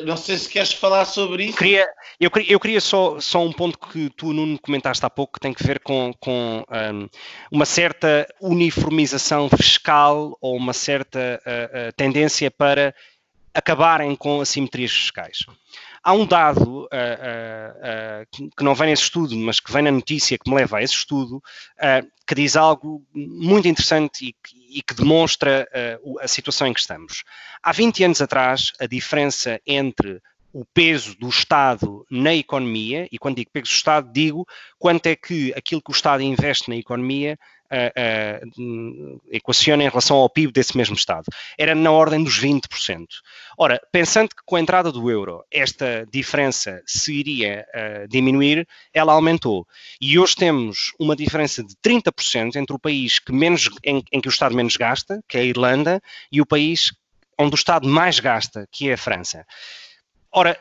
Não 0.05 0.17
sei 0.17 0.39
se 0.39 0.49
queres 0.49 0.73
falar 0.73 1.05
sobre 1.05 1.47
isso. 1.47 1.59
Queria, 1.59 1.89
eu, 2.21 2.31
eu 2.47 2.61
queria 2.61 2.81
só, 2.81 3.19
só 3.19 3.45
um 3.45 3.53
ponto 3.53 3.77
que 3.79 4.09
tu, 4.11 4.33
Nuno, 4.33 4.57
comentaste 4.61 5.05
há 5.05 5.11
pouco, 5.11 5.35
que 5.35 5.41
tem 5.41 5.53
que 5.53 5.65
ver 5.67 5.81
com, 5.81 6.13
com 6.21 6.65
um, 6.71 7.09
uma 7.51 7.65
certa 7.65 8.27
uniformização 8.41 9.49
fiscal 9.49 10.39
ou 10.41 10.57
uma 10.57 10.73
certa 10.73 11.43
uh, 11.45 11.89
uh, 11.89 11.93
tendência 11.97 12.49
para 12.49 12.95
acabarem 13.53 14.15
com 14.15 14.41
assimetrias 14.41 14.93
fiscais. 14.93 15.45
Há 16.05 16.13
um 16.13 16.27
dado 16.27 16.83
uh, 16.83 16.87
uh, 16.87 16.87
uh, 16.87 18.51
que 18.57 18.65
não 18.65 18.75
vem 18.75 18.89
nesse 18.89 19.05
estudo, 19.05 19.37
mas 19.37 19.61
que 19.61 19.73
vem 19.73 19.83
na 19.83 19.91
notícia 19.93 20.37
que 20.37 20.51
me 20.51 20.57
leva 20.57 20.79
a 20.79 20.83
esse 20.83 20.95
estudo, 20.95 21.43
que 22.27 22.35
diz 22.35 22.57
algo 22.57 23.05
muito 23.15 23.69
interessante 23.69 24.27
e 24.27 24.33
que, 24.33 24.79
e 24.79 24.83
que 24.83 24.95
demonstra 24.95 25.69
a 26.21 26.27
situação 26.27 26.67
em 26.67 26.73
que 26.73 26.81
estamos. 26.81 27.23
Há 27.63 27.73
20 27.73 28.05
anos 28.05 28.23
atrás, 28.23 28.73
a 28.81 28.87
diferença 28.87 29.61
entre 29.67 30.21
o 30.53 30.65
peso 30.65 31.17
do 31.19 31.29
Estado 31.29 32.07
na 32.11 32.35
economia, 32.35 33.09
e 33.11 33.19
quando 33.19 33.37
digo 33.37 33.51
peso 33.51 33.71
do 33.71 33.75
Estado, 33.75 34.13
digo 34.13 34.47
quanto 34.79 35.07
é 35.07 35.17
que 35.17 35.53
aquilo 35.57 35.81
que 35.81 35.91
o 35.91 35.93
Estado 35.93 36.23
investe 36.23 36.69
na 36.69 36.77
economia 36.77 37.39
uh, 37.73 39.21
equaciona 39.31 39.83
em 39.83 39.89
relação 39.89 40.17
ao 40.17 40.29
PIB 40.29 40.53
desse 40.53 40.77
mesmo 40.77 40.95
Estado. 40.95 41.25
Era 41.59 41.75
na 41.75 41.91
ordem 41.91 42.23
dos 42.23 42.41
20%. 42.41 43.07
Ora, 43.59 43.81
pensando 43.91 44.31
que 44.31 44.43
com 44.45 44.57
a 44.57 44.61
entrada 44.61 44.93
do 44.93 45.11
euro 45.11 45.45
esta 45.51 46.07
diferença 46.11 46.83
se 46.87 47.15
iria 47.15 47.67
uh, 47.75 48.09
diminuir, 48.09 48.67
ela 48.93 49.13
aumentou. 49.13 49.67
E 50.01 50.19
hoje 50.19 50.37
temos 50.37 50.93
uma 50.99 51.17
diferença 51.17 51.63
de 51.63 51.75
30% 51.77 52.57
entre 52.57 52.75
o 52.75 52.79
país 52.79 53.19
que 53.19 53.33
menos, 53.33 53.69
em, 53.85 54.03
em 54.13 54.21
que 54.21 54.29
o 54.29 54.31
Estado 54.31 54.55
menos 54.55 54.77
gasta, 54.77 55.23
que 55.29 55.39
é 55.39 55.41
a 55.41 55.45
Irlanda, 55.45 56.01
e 56.31 56.41
o 56.41 56.47
país 56.47 56.93
onde 57.39 57.55
o 57.55 57.57
Estado 57.57 57.89
mais 57.89 58.21
gasta, 58.21 58.69
que 58.71 58.89
é 58.89 58.95
a 58.95 58.99
França. 58.99 59.47
Ora, 60.31 60.59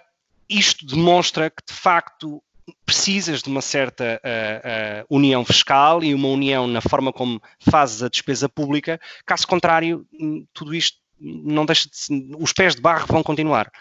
isto 0.50 0.86
demonstra 0.86 1.50
que, 1.50 1.64
de 1.66 1.74
facto, 1.74 2.44
precisas 2.86 3.42
de 3.42 3.50
uma 3.50 3.62
certa 3.62 4.22
uh, 4.24 5.04
uh, 5.04 5.16
união 5.16 5.44
fiscal 5.46 6.04
e 6.04 6.14
uma 6.14 6.28
união 6.28 6.68
na 6.68 6.82
forma 6.82 7.12
como 7.12 7.42
fazes 7.60 8.04
a 8.04 8.10
despesa 8.10 8.50
pública, 8.50 9.00
caso 9.26 9.48
contrário, 9.48 10.06
hum, 10.14 10.46
tudo 10.54 10.76
isto 10.76 10.98
não 11.20 11.66
deixa 11.66 11.88
de, 11.88 12.36
os 12.38 12.52
pés 12.52 12.76
de 12.76 12.82
barro 12.82 13.06
vão 13.08 13.24
continuar. 13.24 13.72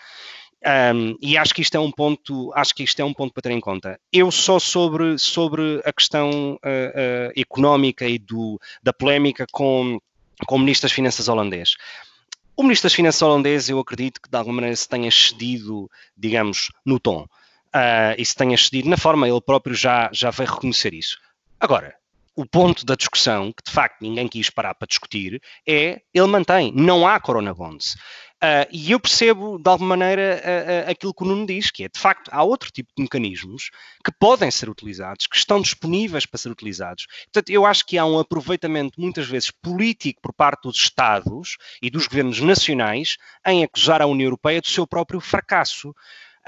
Um, 0.95 1.17
e 1.23 1.39
acho 1.39 1.55
que 1.55 1.63
isto 1.63 1.75
é 1.75 1.81
um 1.81 1.91
ponto, 1.91 2.53
acho 2.55 2.75
que 2.75 2.83
isto 2.83 3.01
é 3.01 3.05
um 3.05 3.15
ponto 3.15 3.33
para 3.33 3.43
ter 3.43 3.51
em 3.51 3.61
conta. 3.61 3.99
Eu 4.13 4.31
só 4.31 4.59
sobre, 4.59 5.19
sobre 5.19 5.81
a 5.85 5.93
questão 5.93 6.55
uh, 6.57 7.33
económica 7.35 8.07
e 8.07 8.19
do, 8.19 8.61
da 8.83 8.93
polémica 8.93 9.47
com, 9.51 9.99
com 10.47 10.57
o 10.57 10.59
Ministro 10.59 10.87
das 10.87 10.93
Finanças 10.93 11.29
holandês. 11.29 11.77
O 12.55 12.63
Ministro 12.63 12.87
das 12.87 12.95
Finanças 12.95 13.23
holandês, 13.23 13.71
eu 13.71 13.79
acredito 13.79 14.21
que 14.21 14.29
de 14.29 14.37
alguma 14.37 14.57
maneira 14.57 14.77
se 14.77 14.87
tenha 14.87 15.11
cedido, 15.11 15.91
digamos, 16.15 16.71
no 16.85 17.01
tom 17.01 17.27
uh, 17.75 18.15
e 18.17 18.25
se 18.25 18.35
tenha 18.35 18.57
cedido 18.57 18.89
na 18.89 18.97
forma, 18.97 19.29
ele 19.29 19.41
próprio 19.41 19.75
já, 19.75 20.11
já 20.13 20.31
veio 20.31 20.51
reconhecer 20.51 20.95
isso. 20.95 21.19
Agora, 21.59 21.95
o 22.35 22.47
ponto 22.47 22.87
da 22.87 22.95
discussão, 22.95 23.53
que 23.53 23.63
de 23.65 23.71
facto 23.71 24.01
ninguém 24.01 24.29
quis 24.29 24.49
parar 24.49 24.75
para 24.75 24.87
discutir, 24.87 25.43
é 25.67 26.01
ele 26.15 26.27
mantém, 26.27 26.73
não 26.75 27.07
há 27.07 27.21
Corona 27.21 27.53
Bonds. 27.53 27.97
Uh, 28.43 28.65
e 28.73 28.91
eu 28.91 28.99
percebo, 28.99 29.59
de 29.59 29.69
alguma 29.69 29.95
maneira, 29.95 30.41
uh, 30.43 30.89
uh, 30.89 30.91
aquilo 30.91 31.13
que 31.13 31.23
o 31.23 31.27
Nuno 31.27 31.45
diz, 31.45 31.71
que 31.71 31.85
é, 31.85 31.89
de 31.91 32.01
facto, 32.01 32.31
há 32.33 32.43
outro 32.43 32.71
tipo 32.73 32.89
de 32.97 33.03
mecanismos 33.03 33.71
que 34.03 34.11
podem 34.11 34.51
ser 34.51 34.71
utilizados, 34.71 35.27
que 35.27 35.37
estão 35.37 35.61
disponíveis 35.61 36.25
para 36.25 36.39
ser 36.39 36.49
utilizados. 36.49 37.07
Portanto, 37.25 37.51
eu 37.51 37.67
acho 37.67 37.85
que 37.85 37.99
há 37.99 38.07
um 38.07 38.19
aproveitamento, 38.19 38.99
muitas 38.99 39.29
vezes, 39.29 39.51
político 39.51 40.23
por 40.23 40.33
parte 40.33 40.63
dos 40.63 40.77
Estados 40.77 41.59
e 41.83 41.91
dos 41.91 42.07
governos 42.07 42.41
nacionais 42.41 43.19
em 43.47 43.63
acusar 43.63 44.01
a 44.01 44.07
União 44.07 44.29
Europeia 44.29 44.63
do 44.63 44.69
seu 44.69 44.87
próprio 44.87 45.21
fracasso. 45.21 45.95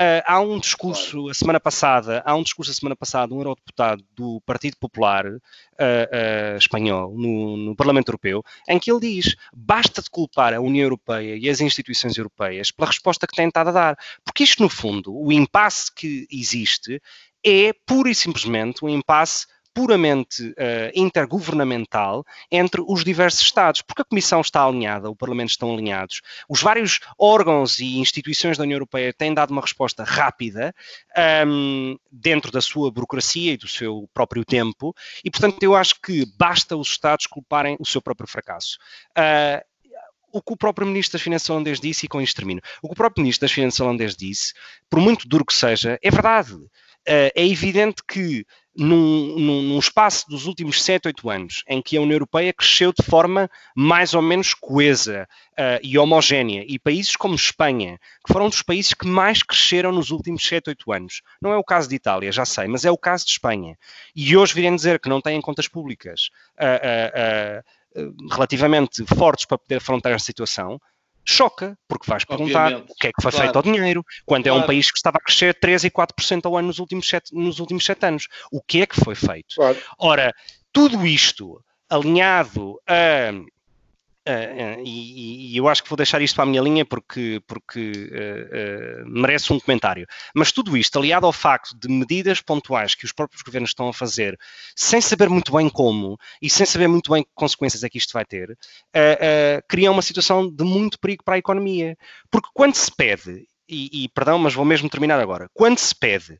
Uh, 0.03 0.19
há 0.27 0.41
um 0.41 0.59
discurso 0.59 1.29
a 1.29 1.35
semana 1.35 1.61
passada, 1.61 2.25
há 2.27 2.35
um 2.35 2.43
discurso 2.43 2.73
a 2.73 2.75
semana 2.75 2.97
passada, 2.97 3.33
um 3.33 3.39
eurodeputado 3.39 4.05
do 4.17 4.41
Partido 4.41 4.77
Popular 4.77 5.25
uh, 5.29 5.37
uh, 5.37 6.57
espanhol 6.57 7.17
no, 7.17 7.57
no, 7.57 7.77
Parlamento 7.77 8.09
Europeu, 8.09 8.43
em 8.69 8.81
que 8.81 8.91
ele 8.91 8.99
diz: 8.99 9.37
basta 9.55 10.03
de 10.03 10.11
culpar 10.11 10.55
a 10.55 10.61
União 10.61 10.83
Europeia 10.83 11.37
e 11.37 11.49
as 11.49 11.61
instituições 11.61 12.17
europeias 12.17 12.73
pela 12.73 12.89
resposta 12.89 13.29
que 13.29 13.37
têm 13.37 13.47
estado 13.47 13.69
a 13.69 13.73
dar. 13.73 13.99
Porque 14.25 14.43
isto, 14.43 14.61
no 14.61 14.69
fundo, 14.69 15.17
o 15.17 15.31
impasse 15.31 15.95
que 15.95 16.27
existe 16.33 17.01
é 17.47 17.73
pura 17.87 18.11
e 18.11 18.15
simplesmente 18.15 18.85
um 18.85 18.89
impasse 18.89 19.47
puramente 19.75 20.49
uh, 20.51 20.55
intergovernamental 20.95 22.25
entre 22.51 22.83
os 22.87 23.05
diversos 23.05 23.41
Estados, 23.41 23.83
porque 23.83 24.03
a 24.03 24.05
Comissão 24.05 24.41
está 24.41 24.65
alinhada, 24.65 25.11
o 25.11 25.17
Parlamento 25.17 25.51
estão 25.51 25.73
alinhados, 25.73 26.21
os 26.49 26.63
vários 26.63 27.01
órgãos 27.19 27.79
e 27.79 27.99
instituições 27.99 28.57
da 28.57 28.65
União 28.65 28.77
Europeia 28.77 29.13
têm 29.13 29.33
dado 29.33 29.51
uma 29.51 29.63
resposta 29.63 30.05
rápida 30.05 30.75
um, 31.47 31.97
dentro 32.11 32.51
da 32.51 32.61
sua 32.61 32.91
burocracia 32.91 33.53
e 33.53 33.57
do 33.57 33.69
seu 33.69 34.09
próprio 34.13 34.45
tempo, 34.45 34.95
e 35.25 35.31
portanto 35.31 35.63
eu 35.63 35.75
acho 35.75 36.01
que 36.01 36.27
basta 36.37 36.77
os 36.77 36.89
Estados 36.89 37.27
culparem 37.27 37.77
o 37.81 37.87
seu 37.87 38.03
próprio 38.03 38.29
fracasso. 38.29 38.79
Uh, 39.17 39.73
o 40.33 40.41
que 40.41 40.53
o 40.55 40.57
próprio 40.57 40.87
Ministro 40.87 41.19
das 41.19 41.23
Finanças 41.23 41.51
holandês 41.51 41.79
disse, 41.79 42.07
e 42.07 42.09
com 42.09 42.21
isto 42.21 42.37
termino, 42.37 42.61
o 42.83 42.89
que 42.89 42.95
o 42.95 42.97
próprio 42.97 43.23
Ministro 43.23 43.47
das 43.47 43.53
Finanças 43.53 43.81
holandês 43.81 44.17
disse, 44.17 44.55
por 44.89 44.99
muito 44.99 45.29
duro 45.29 45.45
que 45.45 45.55
seja, 45.55 45.99
é 46.03 46.11
verdade. 46.11 46.55
Uh, 46.55 47.31
é 47.35 47.47
evidente 47.47 48.03
que 48.07 48.47
num, 48.77 49.39
num, 49.39 49.63
num, 49.63 49.79
espaço 49.79 50.29
dos 50.29 50.47
últimos 50.47 50.83
7, 50.83 51.09
8 51.09 51.31
anos, 51.31 51.65
em 51.69 51.83
que 51.83 51.97
a 51.97 52.01
União 52.01 52.15
Europeia 52.15 52.53
cresceu 52.53 52.93
de 52.93 53.05
forma 53.05 53.51
mais 53.77 54.15
ou 54.15 54.23
menos 54.23 54.55
coesa 54.55 55.29
uh, 55.53 55.79
e 55.83 55.99
homogénea, 55.99 56.65
e 56.67 56.79
países 56.79 57.15
como 57.15 57.35
Espanha, 57.35 57.99
que 58.27 58.33
foram 58.33 58.49
dos 58.49 58.63
países 58.63 58.95
que 58.95 59.07
mais 59.07 59.43
cresceram 59.43 59.93
nos 59.93 60.11
últimos 60.11 60.47
7, 60.47 60.71
8 60.71 60.93
anos. 60.93 61.23
Não 61.41 61.53
é 61.53 61.57
o 61.57 61.65
caso 61.65 61.89
de 61.89 61.97
Itália, 61.97 62.33
já 62.33 62.45
sei, 62.45 62.67
mas 62.67 62.85
é 62.85 62.91
o 62.91 62.99
caso 62.99 63.27
de 63.27 63.33
Espanha. 63.33 63.77
E 64.17 64.37
hoje 64.37 64.55
virem 64.55 64.75
dizer 64.75 64.99
que 64.99 65.09
não 65.09 65.21
têm 65.21 65.41
contas 65.41 65.69
públicas. 65.69 66.31
Uh, 66.57 67.63
relativamente 68.31 69.05
fortes 69.05 69.45
para 69.45 69.59
poder 69.59 69.77
afrontar 69.77 70.13
a 70.13 70.19
situação, 70.19 70.81
choca, 71.25 71.77
porque 71.89 72.09
vais 72.09 72.25
perguntar 72.25 72.67
Obviamente. 72.67 72.91
o 72.91 72.95
que 72.95 73.07
é 73.09 73.13
que 73.13 73.23
foi 73.23 73.31
claro. 73.31 73.47
feito 73.47 73.57
ao 73.57 73.63
dinheiro, 73.63 74.05
quando 74.27 74.45
claro. 74.45 74.59
é 74.59 74.63
um 74.63 74.67
país 74.67 74.91
que 74.91 74.99
estava 74.99 75.19
a 75.19 75.21
crescer 75.25 75.59
3 75.59 75.85
e 75.85 75.91
4% 75.91 76.47
ao 76.47 76.57
ano 76.57 76.69
nos 76.69 76.79
últimos 76.79 77.09
7, 77.09 77.35
nos 77.35 77.61
últimos 77.61 77.85
7 77.85 78.07
anos. 78.07 78.29
O 78.51 78.63
que 78.63 78.83
é 78.83 78.87
que 78.87 79.01
foi 79.01 79.15
feito? 79.15 79.55
Claro. 79.55 79.79
Ora, 79.99 80.35
tudo 80.73 81.07
isto 81.07 81.63
alinhado 81.89 82.81
a 82.87 83.33
Uh, 84.29 84.79
uh, 84.79 84.83
e, 84.85 85.53
e, 85.53 85.57
eu 85.57 85.69
acho 85.69 85.83
que 85.83 85.89
vou 85.89 85.97
deixar 85.97 86.23
isto 86.23 86.37
para 86.37 86.45
a 86.45 86.47
minha 86.47 86.63
linha 86.63 86.85
porque, 86.85 87.43
porque 87.45 87.91
uh, 87.91 89.09
merece 89.09 89.53
um 89.53 89.59
comentário. 89.59 90.07
Mas 90.33 90.53
tudo 90.53 90.77
isto, 90.77 90.97
aliado 90.97 91.27
ao 91.27 91.33
facto 91.33 91.77
de 91.77 91.89
medidas 91.89 92.41
pontuais 92.41 92.95
que 92.95 93.05
os 93.05 93.13
próprios 93.13 93.43
governos 93.43 93.71
estão 93.71 93.89
a 93.89 93.93
fazer, 93.93 94.39
sem 94.77 95.01
saber 95.01 95.29
muito 95.29 95.53
bem 95.53 95.69
como 95.69 96.17
e 96.41 96.49
sem 96.49 96.65
saber 96.65 96.87
muito 96.87 97.11
bem 97.11 97.25
que 97.25 97.31
consequências 97.35 97.83
é 97.83 97.89
que 97.89 97.99
isto 97.99 98.13
vai 98.13 98.25
ter, 98.25 98.57
cria 99.69 99.91
uma 99.91 100.03
situação 100.03 100.49
de 100.49 100.63
muito 100.63 101.01
perigo 101.01 101.25
para 101.25 101.35
a 101.35 101.39
economia. 101.39 101.97
Porque 102.31 102.49
quando 102.55 102.77
se 102.77 102.95
pede, 102.95 103.45
e, 103.69 104.05
e 104.05 104.09
perdão, 104.11 104.39
mas 104.39 104.55
vou 104.55 104.65
mesmo 104.65 104.89
terminar 104.89 105.19
agora, 105.19 105.49
quando 105.53 105.79
se 105.79 105.95
pede 105.95 106.39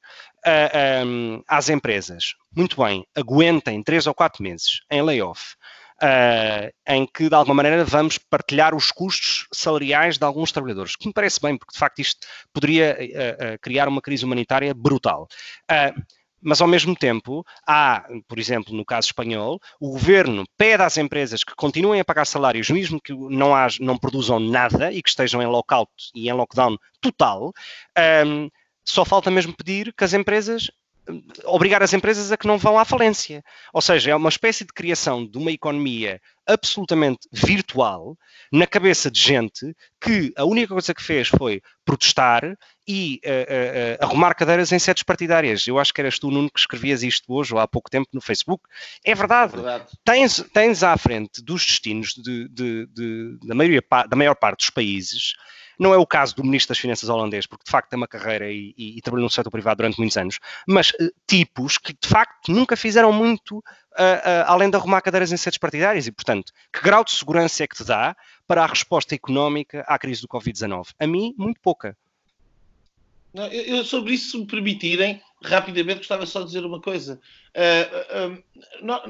um, 1.07 1.43
às 1.49 1.69
empresas, 1.69 2.35
muito 2.55 2.77
bem, 2.83 3.07
aguentem 3.17 3.83
três 3.83 4.07
ou 4.07 4.15
quatro 4.15 4.43
meses 4.43 4.83
em 4.91 5.03
layoff, 5.03 5.57
uh, 6.03 6.73
em 6.87 7.07
que, 7.07 7.29
de 7.29 7.35
alguma 7.35 7.55
maneira, 7.55 7.85
vamos 7.85 8.19
partilhar 8.19 8.75
os 8.75 8.91
custos 8.91 9.47
salariais 9.53 10.19
de 10.19 10.25
alguns 10.25 10.51
trabalhadores, 10.51 10.97
que 10.97 11.07
me 11.07 11.13
parece 11.13 11.41
bem, 11.41 11.57
porque, 11.57 11.73
de 11.73 11.79
facto, 11.79 12.01
isto 12.01 12.27
poderia 12.53 12.97
uh, 13.01 13.59
criar 13.61 13.89
uma 13.89 14.03
crise 14.03 14.25
humanitária 14.25 14.75
brutal. 14.75 15.29
mas 16.41 16.61
ao 16.61 16.67
mesmo 16.67 16.97
tempo, 16.97 17.47
há, 17.67 18.05
por 18.27 18.39
exemplo, 18.39 18.75
no 18.75 18.85
caso 18.85 19.07
espanhol, 19.07 19.61
o 19.81 19.91
governo 19.91 20.45
pede 20.59 20.83
às 20.83 20.97
empresas 20.99 21.45
que 21.45 21.55
continuem 21.55 22.01
a 22.01 22.05
pagar 22.05 22.25
salários, 22.25 22.69
mesmo 22.69 23.01
que 23.01 23.13
não, 23.15 23.55
haja, 23.55 23.79
não 23.81 23.97
produzam 23.97 24.41
nada 24.41 24.93
e 24.93 25.01
que 25.01 25.09
estejam 25.09 25.41
em 25.41 25.47
lockout 25.47 25.91
e 26.15 26.29
em 26.29 26.33
lockdown 26.33 26.77
total. 27.01 27.53
Um, 28.27 28.51
só 28.85 29.05
falta 29.05 29.31
mesmo 29.31 29.55
pedir 29.57 29.95
que 29.97 30.03
as 30.03 30.13
empresas 30.13 30.69
obrigar 31.45 31.83
as 31.83 31.93
empresas 31.93 32.31
a 32.31 32.37
que 32.37 32.47
não 32.47 32.59
vão 32.59 32.79
à 32.79 32.85
falência. 32.85 33.43
Ou 33.73 33.81
seja, 33.81 34.11
é 34.11 34.17
uma 34.17 34.29
espécie 34.29 34.65
de 34.65 34.73
criação 34.73 35.27
de 35.27 35.37
uma 35.37 35.51
economia 35.51 36.21
absolutamente 36.47 37.29
virtual 37.33 38.17
na 38.53 38.67
cabeça 38.67 39.11
de 39.11 39.21
gente 39.21 39.75
que 40.01 40.33
a 40.37 40.45
única 40.45 40.69
coisa 40.69 40.95
que 40.95 41.03
fez 41.03 41.29
foi 41.29 41.63
protestar 41.85 42.57
e 42.87 43.21
uh, 43.25 43.29
uh, 43.29 43.33
uh, 43.33 44.05
arrumar 44.05 44.35
cadeiras 44.35 44.73
em 44.73 44.79
sedes 44.79 45.03
partidárias. 45.03 45.67
Eu 45.67 45.79
acho 45.79 45.93
que 45.95 46.01
eras 46.01 46.19
tu, 46.19 46.31
Nuno, 46.31 46.51
que 46.51 46.59
escrevias 46.59 47.03
isto 47.03 47.33
hoje 47.33 47.55
ou 47.55 47.61
há 47.61 47.67
pouco 47.67 47.91
tempo 47.91 48.09
no 48.13 48.21
Facebook. 48.21 48.65
É 49.05 49.15
verdade. 49.15 49.53
É 49.53 49.57
verdade. 49.57 49.87
Tens, 50.05 50.45
tens 50.53 50.83
à 50.83 50.97
frente 50.97 51.43
dos 51.43 51.65
destinos 51.65 52.15
de, 52.15 52.49
de, 52.49 52.87
de, 52.87 53.39
da, 53.45 53.55
maioria, 53.55 53.83
da 54.09 54.17
maior 54.17 54.35
parte 54.35 54.61
dos 54.61 54.71
países 54.71 55.35
não 55.83 55.93
é 55.93 55.99
o 55.99 56.07
caso 56.07 56.37
do 56.37 56.45
Ministro 56.45 56.69
das 56.69 56.79
Finanças 56.79 57.09
holandês, 57.09 57.45
porque 57.45 57.65
de 57.65 57.71
facto 57.71 57.91
tem 57.91 57.97
uma 57.97 58.07
carreira 58.07 58.51
e, 58.51 58.73
e, 58.79 58.97
e 58.99 59.03
trabalhou 59.03 59.25
no 59.25 59.31
setor 59.31 59.51
privado 59.51 59.79
durante 59.79 59.99
muitos 59.99 60.17
anos, 60.17 60.39
mas 60.67 60.91
uh, 60.91 61.13
tipos 61.27 61.77
que 61.77 61.93
de 61.93 62.09
facto 62.09 62.53
nunca 62.53 62.77
fizeram 62.77 63.13
muito 63.13 63.59
uh, 63.59 63.61
uh, 63.61 64.45
além 64.47 64.71
de 64.71 64.77
arrumar 64.77 65.01
cadeiras 65.01 65.33
em 65.33 65.37
sedes 65.37 65.59
partidárias 65.59 66.07
e, 66.07 66.13
portanto, 66.13 66.53
que 66.73 66.81
grau 66.81 67.03
de 67.05 67.11
segurança 67.11 67.65
é 67.65 67.67
que 67.67 67.77
te 67.77 67.85
dá 67.85 68.17
para 68.47 68.63
a 68.63 68.67
resposta 68.67 69.15
económica 69.15 69.85
à 69.89 69.99
crise 69.99 70.23
do 70.23 70.29
Covid-19? 70.29 70.91
A 71.01 71.07
mim, 71.07 71.35
muito 71.37 71.61
pouca. 71.61 71.97
Eu, 73.35 73.83
sobre 73.83 74.13
isso, 74.13 74.31
se 74.31 74.39
me 74.39 74.47
permitirem, 74.47 75.21
rapidamente 75.43 75.99
gostava 75.99 76.27
só 76.27 76.41
de 76.41 76.47
dizer 76.47 76.67
uma 76.67 76.83
coisa. 76.83 77.19
Não, 78.83 79.01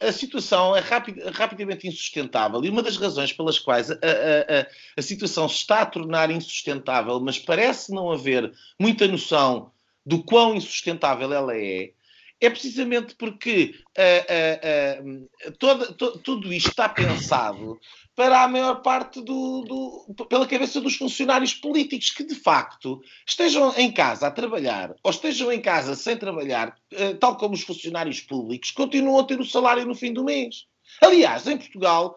a 0.00 0.12
situação 0.12 0.76
é 0.76 0.80
rapid, 0.80 1.18
rapidamente 1.32 1.86
insustentável 1.86 2.64
e 2.64 2.70
uma 2.70 2.82
das 2.82 2.96
razões 2.96 3.32
pelas 3.32 3.58
quais 3.58 3.90
a, 3.90 3.94
a, 3.94 4.60
a, 4.60 4.66
a, 4.96 5.02
situação 5.02 5.48
se 5.48 5.56
está 5.56 5.82
a 5.82 5.86
tornar 5.86 6.30
insustentável, 6.30 7.20
mas 7.20 7.38
parece 7.38 7.92
não 7.92 8.10
haver 8.10 8.52
muita 8.78 9.06
noção 9.06 9.70
do 10.04 10.22
quão 10.22 10.54
insustentável 10.54 11.32
ela 11.32 11.56
é, 11.56 11.92
é 12.40 12.50
precisamente 12.50 13.14
porque 13.14 13.74
uh, 13.96 15.04
uh, 15.04 15.48
uh, 15.48 15.52
todo, 15.58 15.94
to, 15.94 16.18
tudo 16.18 16.52
isto 16.52 16.70
está 16.70 16.88
pensado 16.88 17.78
para 18.14 18.42
a 18.42 18.48
maior 18.48 18.82
parte 18.82 19.20
do, 19.22 19.62
do, 19.62 20.26
pela 20.26 20.46
cabeça 20.46 20.80
dos 20.80 20.96
funcionários 20.96 21.54
políticos 21.54 22.10
que 22.10 22.24
de 22.24 22.34
facto 22.34 23.00
estejam 23.26 23.74
em 23.76 23.90
casa 23.90 24.26
a 24.26 24.30
trabalhar 24.30 24.94
ou 25.02 25.10
estejam 25.10 25.50
em 25.50 25.60
casa 25.60 25.96
sem 25.96 26.16
trabalhar, 26.16 26.76
tal 27.18 27.36
como 27.36 27.54
os 27.54 27.62
funcionários 27.62 28.20
públicos, 28.20 28.70
continuam 28.70 29.18
a 29.18 29.24
ter 29.24 29.40
o 29.40 29.44
salário 29.44 29.84
no 29.84 29.96
fim 29.96 30.12
do 30.12 30.22
mês. 30.22 30.66
Aliás, 31.02 31.46
em 31.48 31.58
Portugal 31.58 32.16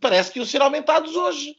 parece 0.00 0.32
que 0.32 0.38
iam 0.38 0.46
ser 0.46 0.62
aumentados 0.62 1.16
hoje. 1.16 1.56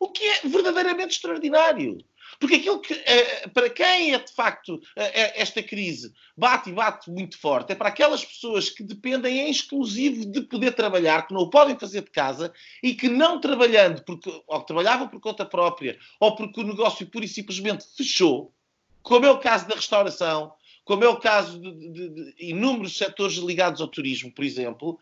O 0.00 0.10
que 0.10 0.24
é 0.24 0.40
verdadeiramente 0.44 1.14
extraordinário. 1.14 1.98
Porque 2.38 2.56
aquilo 2.56 2.80
que, 2.80 2.94
eh, 2.94 3.48
para 3.48 3.68
quem 3.68 4.14
é 4.14 4.18
de 4.18 4.32
facto 4.32 4.80
eh, 4.94 5.22
eh, 5.22 5.42
esta 5.42 5.60
crise 5.62 6.12
bate 6.36 6.70
e 6.70 6.72
bate 6.72 7.10
muito 7.10 7.36
forte, 7.36 7.72
é 7.72 7.74
para 7.74 7.88
aquelas 7.88 8.24
pessoas 8.24 8.70
que 8.70 8.84
dependem 8.84 9.40
em 9.40 9.50
exclusivo 9.50 10.24
de 10.24 10.42
poder 10.42 10.72
trabalhar, 10.72 11.26
que 11.26 11.34
não 11.34 11.42
o 11.42 11.50
podem 11.50 11.76
fazer 11.78 12.02
de 12.02 12.10
casa 12.10 12.52
e 12.80 12.94
que 12.94 13.08
não 13.08 13.40
trabalhando, 13.40 14.04
porque, 14.04 14.30
ou 14.46 14.60
trabalhavam 14.62 15.08
por 15.08 15.20
conta 15.20 15.44
própria, 15.44 15.98
ou 16.20 16.36
porque 16.36 16.60
o 16.60 16.64
negócio 16.64 17.06
pura 17.08 17.24
e 17.24 17.28
simplesmente 17.28 17.84
fechou, 17.96 18.54
como 19.02 19.26
é 19.26 19.30
o 19.30 19.38
caso 19.38 19.66
da 19.66 19.74
restauração, 19.74 20.52
como 20.84 21.04
é 21.04 21.08
o 21.08 21.18
caso 21.18 21.60
de, 21.60 21.92
de, 21.92 22.08
de, 22.08 22.34
inúmeros 22.38 22.96
setores 22.96 23.36
ligados 23.36 23.80
ao 23.80 23.88
turismo, 23.88 24.32
por 24.32 24.44
exemplo, 24.44 24.98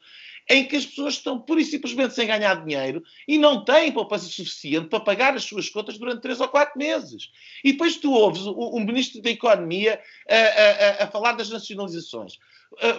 em 0.48 0.64
que 0.64 0.76
as 0.76 0.86
pessoas 0.86 1.14
estão 1.14 1.40
pura 1.40 1.60
e 1.60 1.64
simplesmente 1.64 2.14
sem 2.14 2.26
ganhar 2.26 2.64
dinheiro 2.64 3.02
e 3.26 3.36
não 3.36 3.64
têm 3.64 3.92
poupança 3.92 4.26
suficiente 4.26 4.88
para 4.88 5.00
pagar 5.00 5.34
as 5.34 5.44
suas 5.44 5.68
contas 5.68 5.98
durante 5.98 6.22
três 6.22 6.40
ou 6.40 6.48
quatro 6.48 6.78
meses. 6.78 7.30
E 7.64 7.72
depois 7.72 7.96
tu 7.96 8.12
ouves 8.12 8.42
o, 8.46 8.78
Ministro 8.80 9.20
da 9.20 9.30
Economia 9.30 10.00
a, 10.28 11.02
a, 11.02 11.04
a 11.04 11.06
falar 11.08 11.32
das 11.32 11.50
nacionalizações. 11.50 12.34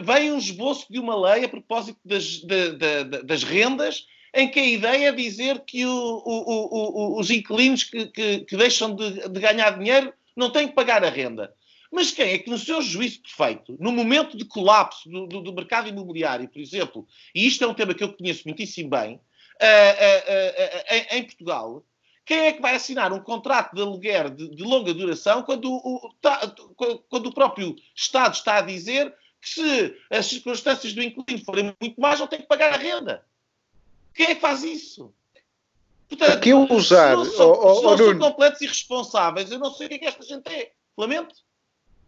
Vem 0.01 0.31
um 0.31 0.37
esboço 0.37 0.87
de 0.89 0.99
uma 0.99 1.15
lei 1.15 1.45
a 1.45 1.49
propósito 1.49 1.99
das, 2.03 2.23
de, 2.23 2.71
de, 2.71 3.03
de, 3.03 3.23
das 3.23 3.43
rendas 3.43 4.05
em 4.33 4.49
que 4.49 4.59
a 4.59 4.65
ideia 4.65 5.09
é 5.09 5.11
dizer 5.11 5.61
que 5.61 5.85
o, 5.85 5.91
o, 5.91 7.15
o, 7.15 7.19
os 7.19 7.29
inquilinos 7.29 7.83
que, 7.83 8.07
que, 8.07 8.39
que 8.41 8.57
deixam 8.57 8.93
de, 8.93 9.27
ganhar 9.39 9.71
dinheiro 9.77 10.13
não 10.35 10.51
têm 10.51 10.67
que 10.67 10.75
pagar 10.75 11.03
a 11.03 11.09
renda. 11.09 11.53
Mas 11.91 12.11
quem 12.11 12.33
é 12.33 12.37
que, 12.37 12.49
no 12.49 12.57
seu 12.57 12.81
juízo 12.81 13.21
perfeito, 13.21 13.77
no 13.79 13.91
momento 13.91 14.37
de 14.37 14.45
colapso 14.45 15.09
do, 15.09 15.27
do, 15.27 15.41
do 15.41 15.53
mercado 15.53 15.87
imobiliário, 15.87 16.47
por 16.49 16.59
exemplo, 16.59 17.07
e 17.33 17.47
isto 17.47 17.63
é 17.63 17.67
um 17.67 17.73
tema 17.73 17.93
que 17.93 18.03
eu 18.03 18.13
conheço 18.13 18.43
muitíssimo 18.45 18.89
bem, 18.89 19.15
uh, 19.15 19.17
uh, 19.17 21.15
uh, 21.15 21.15
em 21.15 21.23
Portugal, 21.23 21.83
quem 22.25 22.39
é 22.39 22.51
que 22.51 22.61
vai 22.61 22.75
assinar 22.75 23.13
um 23.13 23.21
contrato 23.21 23.73
de 23.73 23.81
aluguer 23.81 24.29
de, 24.29 24.49
de 24.49 24.63
longa 24.63 24.93
duração 24.93 25.43
quando 25.43 25.71
o, 25.71 26.13
tá, 26.21 26.53
quando 27.07 27.27
o 27.27 27.33
próprio 27.33 27.73
Estado 27.95 28.33
está 28.33 28.57
a 28.57 28.61
dizer 28.61 29.15
que 29.41 29.49
se 29.49 29.95
as 30.09 30.25
circunstâncias 30.25 30.93
do 30.93 31.01
inquilino 31.01 31.45
forem 31.45 31.73
muito 31.79 32.01
mais, 32.01 32.19
não 32.19 32.27
tem 32.27 32.41
que 32.41 32.47
pagar 32.47 32.73
a 32.73 32.77
renda? 32.77 33.23
Quem 34.13 34.27
é 34.27 34.35
que 34.35 34.41
faz 34.41 34.61
isso? 34.61 35.13
Portanto, 36.09 36.41
que 36.41 36.53
usar, 36.53 37.11
se 37.11 37.15
não 37.15 37.25
são, 37.25 37.49
oh, 37.49 37.71
oh, 37.71 37.75
se 37.75 37.83
não 37.83 37.97
são 37.97 38.19
completos 38.19 38.61
irresponsáveis, 38.61 39.51
eu 39.51 39.59
não 39.59 39.73
sei 39.73 39.85
o 39.85 39.89
que 39.89 39.95
é 39.95 39.99
que 39.99 40.05
esta 40.05 40.23
gente 40.23 40.49
é. 40.49 40.71
Lamento. 40.97 41.35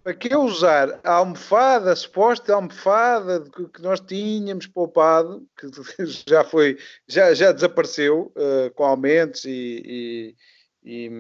Para 0.04 0.14
que 0.14 0.34
usar 0.36 1.00
a 1.04 1.14
almofada, 1.14 1.92
a 1.92 1.96
suposta 1.96 2.54
almofada 2.54 3.44
que 3.74 3.82
nós 3.82 4.00
tínhamos 4.00 4.66
poupado, 4.66 5.46
que 5.58 5.68
já 6.28 6.44
foi, 6.44 6.78
já, 7.08 7.34
já 7.34 7.52
desapareceu 7.52 8.32
uh, 8.36 8.74
com 8.74 8.86
aumentos 8.86 9.46
e, 9.46 9.84
e, 9.86 10.36
e, 10.84 11.12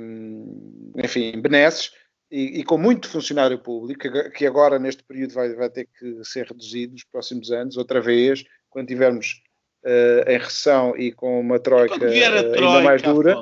enfim, 1.04 1.40
benesses, 1.42 1.92
e, 2.32 2.60
e, 2.60 2.64
com 2.64 2.78
muito 2.78 3.10
funcionário 3.10 3.58
público, 3.60 4.02
que 4.32 4.46
agora 4.46 4.78
neste 4.78 5.04
período 5.04 5.34
vai, 5.34 5.54
vai 5.56 5.70
ter 5.70 5.88
que 5.98 6.24
ser 6.24 6.46
reduzido 6.46 6.94
nos 6.94 7.04
próximos 7.04 7.52
anos, 7.52 7.76
outra 7.76 8.00
vez, 8.00 8.44
quando 8.70 8.88
tivermos 8.88 9.42
uh, 9.84 10.30
em 10.30 10.38
recessão 10.38 10.96
e 10.96 11.12
com 11.12 11.40
uma 11.40 11.60
troika, 11.60 11.98
troika 11.98 12.16
ainda 12.16 12.82
mais 12.82 13.02
dura, 13.02 13.36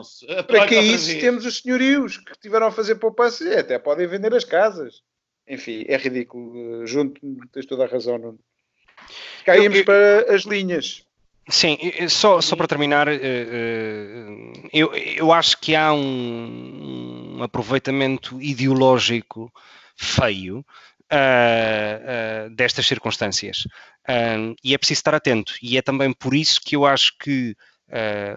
para 0.47 0.67
que 0.67 0.79
isso 0.79 1.19
temos 1.19 1.45
os 1.45 1.59
senhorios 1.59 2.17
que 2.17 2.39
tiveram 2.39 2.67
a 2.67 2.71
fazer 2.71 2.95
poupança 2.95 3.43
e 3.43 3.55
até 3.55 3.77
podem 3.77 4.07
vender 4.07 4.33
as 4.33 4.43
casas. 4.43 5.01
Enfim, 5.47 5.85
é 5.87 5.97
ridículo. 5.97 6.85
Junto, 6.85 7.21
tens 7.51 7.65
toda 7.65 7.85
a 7.85 7.87
razão, 7.87 8.17
Nuno. 8.17 8.39
Caímos 9.45 9.77
eu, 9.77 9.81
eu... 9.81 9.85
para 9.85 10.35
as 10.35 10.43
linhas. 10.43 11.05
Sim, 11.49 11.77
só, 12.09 12.41
só 12.41 12.57
para 12.57 12.67
terminar, 12.67 13.07
eh, 13.07 13.19
eh, 13.21 14.69
eu, 14.73 14.93
eu 14.93 15.31
acho 15.31 15.57
que 15.61 15.73
há 15.73 15.93
um, 15.93 17.37
um 17.37 17.43
aproveitamento 17.43 18.41
ideológico 18.41 19.49
feio 19.95 20.65
uh, 21.11 22.47
uh, 22.47 22.49
destas 22.49 22.85
circunstâncias 22.85 23.65
uh, 24.09 24.53
e 24.61 24.73
é 24.73 24.77
preciso 24.77 24.99
estar 24.99 25.15
atento. 25.15 25.53
E 25.61 25.77
é 25.77 25.81
também 25.81 26.11
por 26.11 26.33
isso 26.33 26.59
que 26.61 26.75
eu 26.75 26.85
acho 26.85 27.17
que 27.17 27.55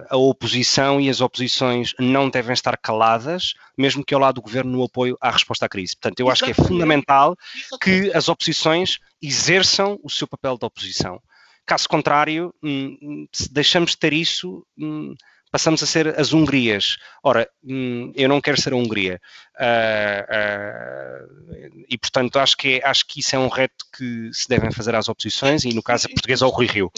a 0.08 0.16
oposição 0.16 1.00
e 1.00 1.08
as 1.08 1.20
oposições 1.20 1.92
não 1.98 2.30
devem 2.30 2.52
estar 2.52 2.76
caladas, 2.76 3.54
mesmo 3.76 4.04
que 4.04 4.14
ao 4.14 4.20
lado 4.20 4.36
do 4.36 4.42
governo 4.42 4.70
no 4.70 4.84
apoio 4.84 5.16
à 5.20 5.30
resposta 5.30 5.66
à 5.66 5.68
crise. 5.68 5.96
Portanto, 5.96 6.20
eu 6.20 6.30
acho 6.30 6.44
que 6.44 6.52
é 6.52 6.54
fundamental 6.54 7.36
que 7.82 8.12
as 8.14 8.28
oposições 8.28 8.98
exerçam 9.20 9.98
o 10.02 10.10
seu 10.10 10.28
papel 10.28 10.56
de 10.56 10.64
oposição. 10.64 11.20
Caso 11.66 11.88
contrário, 11.88 12.54
hum, 12.62 12.96
hum, 13.02 13.28
se 13.32 13.52
deixamos 13.52 13.92
de 13.92 13.98
ter 13.98 14.12
isso, 14.12 14.66
hum, 14.78 15.14
passamos 15.50 15.82
a 15.82 15.86
ser 15.86 16.18
as 16.18 16.32
Hungrias. 16.32 16.96
Ora, 17.22 17.48
eu 18.14 18.28
não 18.28 18.40
quero 18.40 18.60
ser 18.60 18.72
a 18.72 18.76
Hungria. 18.76 19.20
Uh, 19.56 20.24
uh, 20.32 21.84
e, 21.88 21.98
portanto, 21.98 22.38
acho 22.38 22.56
que, 22.56 22.80
acho 22.84 23.06
que 23.06 23.20
isso 23.20 23.34
é 23.34 23.38
um 23.38 23.48
reto 23.48 23.84
que 23.96 24.30
se 24.32 24.48
devem 24.48 24.70
fazer 24.70 24.94
às 24.94 25.08
oposições 25.08 25.64
e, 25.64 25.74
no 25.74 25.82
caso, 25.82 26.06
a 26.06 26.10
portuguesa 26.10 26.44
ao 26.44 26.50
Rui 26.50 26.66
Rio. 26.66 26.90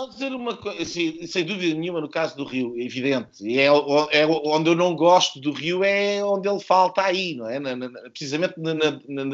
Só 0.00 0.06
dizer 0.06 0.32
uma 0.32 0.56
coisa, 0.56 0.80
assim, 0.80 1.26
sem 1.26 1.44
dúvida 1.44 1.78
nenhuma, 1.78 2.00
no 2.00 2.08
caso 2.08 2.34
do 2.34 2.44
Rio, 2.44 2.74
é 2.78 2.84
evidente, 2.84 3.58
é, 3.58 3.66
é, 3.66 4.26
onde 4.26 4.70
eu 4.70 4.74
não 4.74 4.96
gosto 4.96 5.38
do 5.38 5.52
Rio, 5.52 5.84
é 5.84 6.24
onde 6.24 6.48
ele 6.48 6.58
falta 6.58 7.02
aí, 7.02 7.34
não 7.34 7.46
é? 7.46 7.58
Na, 7.58 7.76
na, 7.76 7.88
precisamente 8.08 8.54
na, 8.56 8.72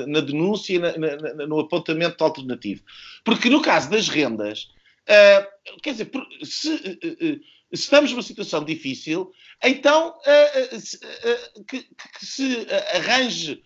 na 0.06 0.20
denúncia 0.20 0.74
e 0.74 1.46
no 1.46 1.60
apontamento 1.60 2.24
alternativo. 2.24 2.82
Porque 3.22 3.48
no 3.48 3.62
caso 3.62 3.88
das 3.90 4.08
rendas, 4.08 4.68
uh, 5.08 5.80
quer 5.80 5.92
dizer, 5.92 6.10
se, 6.42 6.68
uh, 6.68 6.74
uh, 6.74 6.76
se, 6.76 7.40
estamos 7.70 8.10
numa 8.10 8.22
situação 8.22 8.64
difícil, 8.64 9.30
então 9.62 10.16
que, 11.68 11.82
que, 12.18 12.26
se 12.26 12.66
arranje 12.92 13.62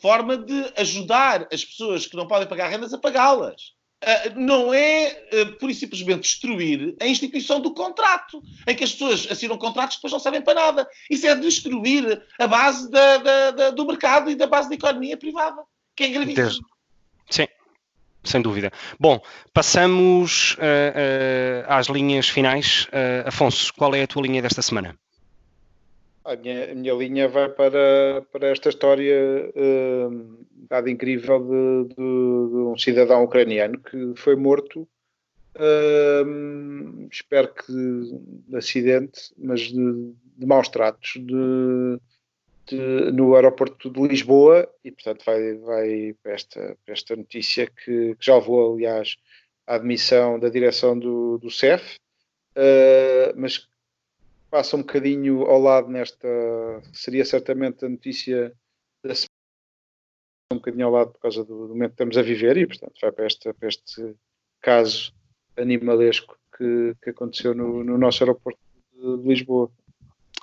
forma 0.00 0.36
de 0.36 0.70
ajudar 0.76 1.48
as 1.50 1.64
pessoas 1.64 2.06
que 2.06 2.14
não 2.14 2.28
podem 2.28 2.46
pagar 2.46 2.68
rendas 2.68 2.92
a 2.92 2.98
pagá-las. 2.98 3.72
Uh, 4.02 4.40
não 4.40 4.74
é 4.74 5.26
uh, 5.32 5.52
pura 5.58 5.70
e 5.70 5.74
simplesmente 5.74 6.22
destruir 6.22 6.96
a 7.00 7.06
instituição 7.06 7.60
do 7.60 7.72
contrato, 7.72 8.42
em 8.66 8.74
que 8.74 8.82
as 8.82 8.90
pessoas 8.90 9.28
assinam 9.30 9.56
contratos 9.56 9.94
que 9.94 10.00
depois 10.00 10.12
não 10.12 10.18
servem 10.18 10.42
para 10.42 10.54
nada. 10.54 10.88
Isso 11.08 11.24
é 11.24 11.34
destruir 11.36 12.20
a 12.36 12.46
base 12.48 12.90
da, 12.90 13.18
da, 13.18 13.50
da, 13.52 13.70
do 13.70 13.86
mercado 13.86 14.28
e 14.28 14.34
da 14.34 14.48
base 14.48 14.68
da 14.68 14.74
economia 14.74 15.16
privada, 15.16 15.62
que 15.94 16.02
é 16.02 16.08
gravíssimo. 16.08 16.66
Sim, 17.30 17.46
sem 18.24 18.42
dúvida. 18.42 18.72
Bom, 18.98 19.20
passamos 19.54 20.54
uh, 20.54 21.64
às 21.68 21.86
linhas 21.86 22.28
finais. 22.28 22.88
Afonso, 23.24 23.72
qual 23.74 23.94
é 23.94 24.02
a 24.02 24.06
tua 24.08 24.22
linha 24.22 24.42
desta 24.42 24.62
semana? 24.62 24.98
A 26.24 26.36
minha, 26.36 26.70
a 26.70 26.74
minha 26.74 26.94
linha 26.94 27.28
vai 27.28 27.48
para, 27.48 28.22
para 28.30 28.48
esta 28.48 28.68
história 28.68 29.50
uh, 29.56 30.46
dada 30.68 30.88
incrível 30.90 31.40
de, 31.40 31.88
de, 31.88 31.96
de, 31.96 32.56
um 32.56 32.78
cidadão 32.78 33.24
ucraniano 33.24 33.78
que 33.78 34.14
foi 34.16 34.36
morto, 34.36 34.88
uh, 35.56 37.08
espero 37.10 37.52
que 37.52 37.72
de 37.72 38.56
acidente, 38.56 39.32
mas 39.36 39.62
de, 39.62 40.14
de 40.36 40.46
maus 40.46 40.68
tratos, 40.68 41.14
de, 41.16 41.98
no 43.12 43.34
aeroporto 43.34 43.90
de 43.90 44.00
Lisboa 44.00 44.68
e, 44.84 44.92
portanto, 44.92 45.24
vai, 45.26 45.54
vai 45.54 46.14
para, 46.22 46.32
esta, 46.32 46.76
para 46.84 46.94
esta 46.94 47.16
notícia 47.16 47.66
que, 47.66 48.14
que 48.14 48.24
já 48.24 48.36
levou, 48.36 48.74
aliás, 48.74 49.16
à 49.66 49.74
admissão 49.74 50.38
da 50.38 50.48
direção 50.48 50.98
do, 50.98 51.38
do 51.38 51.50
CEF, 51.50 51.96
uh, 52.56 53.34
mas 53.36 53.68
passa 54.52 54.76
um 54.76 54.80
bocadinho 54.80 55.44
ao 55.46 55.58
lado 55.58 55.88
nesta. 55.88 56.28
Seria 56.92 57.24
certamente 57.24 57.86
a 57.86 57.88
notícia 57.88 58.52
da 59.02 59.14
semana, 59.14 59.30
um 60.52 60.56
bocadinho 60.56 60.86
ao 60.86 60.92
lado 60.92 61.12
por 61.12 61.20
causa 61.20 61.42
do, 61.42 61.68
do, 61.68 61.74
momento 61.74 61.92
que 61.92 61.94
estamos 61.94 62.18
a 62.18 62.22
viver 62.22 62.58
e, 62.58 62.66
portanto, 62.66 62.92
vai 63.00 63.10
para, 63.10 63.24
esta, 63.24 63.54
para 63.54 63.68
este 63.68 64.14
caso 64.60 65.14
animalesco 65.56 66.36
que, 66.54 66.94
que 67.02 67.10
aconteceu 67.10 67.54
no, 67.54 67.82
no, 67.82 67.96
nosso 67.96 68.22
aeroporto 68.22 68.60
de 68.92 69.26
Lisboa. 69.26 69.70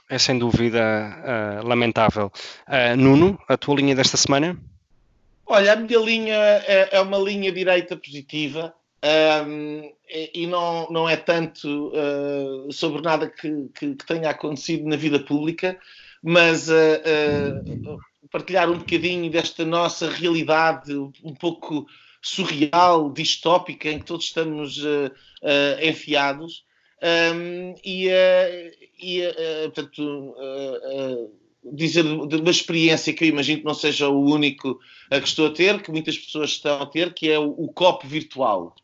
É 0.09 0.17
sem 0.17 0.39
dúvida 0.39 0.81
uh, 0.81 1.67
lamentável. 1.67 2.31
Uh, 2.67 2.97
Nuno, 2.97 3.39
a 3.47 3.55
tua 3.57 3.75
linha 3.75 3.93
desta 3.93 4.17
semana? 4.17 4.57
Olha, 5.45 5.73
a 5.73 5.75
minha 5.75 5.99
linha 5.99 6.33
é, 6.33 6.97
é 6.97 6.99
uma 6.99 7.19
linha 7.19 7.51
direita 7.51 7.95
positiva. 7.95 8.73
Um, 9.45 9.93
e 10.09 10.47
não, 10.47 10.89
não 10.89 11.07
é 11.07 11.15
tanto 11.15 11.89
uh, 11.89 12.71
sobre 12.73 13.01
nada 13.01 13.29
que, 13.29 13.69
que, 13.77 13.95
que, 13.95 14.05
tenha 14.05 14.31
acontecido 14.31 14.87
na 14.87 14.95
vida 14.95 15.19
pública, 15.19 15.79
mas 16.23 16.67
uh, 16.67 16.73
uh, 16.73 17.99
partilhar 18.31 18.69
um 18.71 18.79
bocadinho 18.79 19.29
desta 19.29 19.63
nossa 19.63 20.09
realidade 20.09 20.93
um 20.95 21.35
pouco 21.39 21.85
surreal, 22.21 23.11
distópica, 23.11 23.89
em 23.89 23.99
que 23.99 24.05
todos 24.05 24.25
estamos 24.25 24.83
enfiados. 25.81 26.65
Um, 27.01 27.73
e, 27.83 28.09
e 29.01 29.21
portanto, 29.73 30.35
dizer 31.63 32.03
de 32.03 32.35
uma 32.35 32.51
experiência 32.51 33.13
que 33.13 33.23
eu 33.23 33.29
imagino 33.29 33.59
que 33.59 33.65
não 33.65 33.73
seja 33.73 34.09
o 34.09 34.21
único 34.21 34.81
a 35.09 35.21
que 35.21 35.27
estou 35.29 35.47
a 35.47 35.51
ter, 35.51 35.81
que 35.81 35.91
muitas 35.91 36.17
pessoas 36.17 36.49
estão 36.49 36.81
a 36.81 36.85
ter, 36.85 37.13
que 37.13 37.31
é 37.31 37.39
o, 37.39 37.51
o 37.51 37.71
copo 37.71 38.05
virtual 38.05 38.75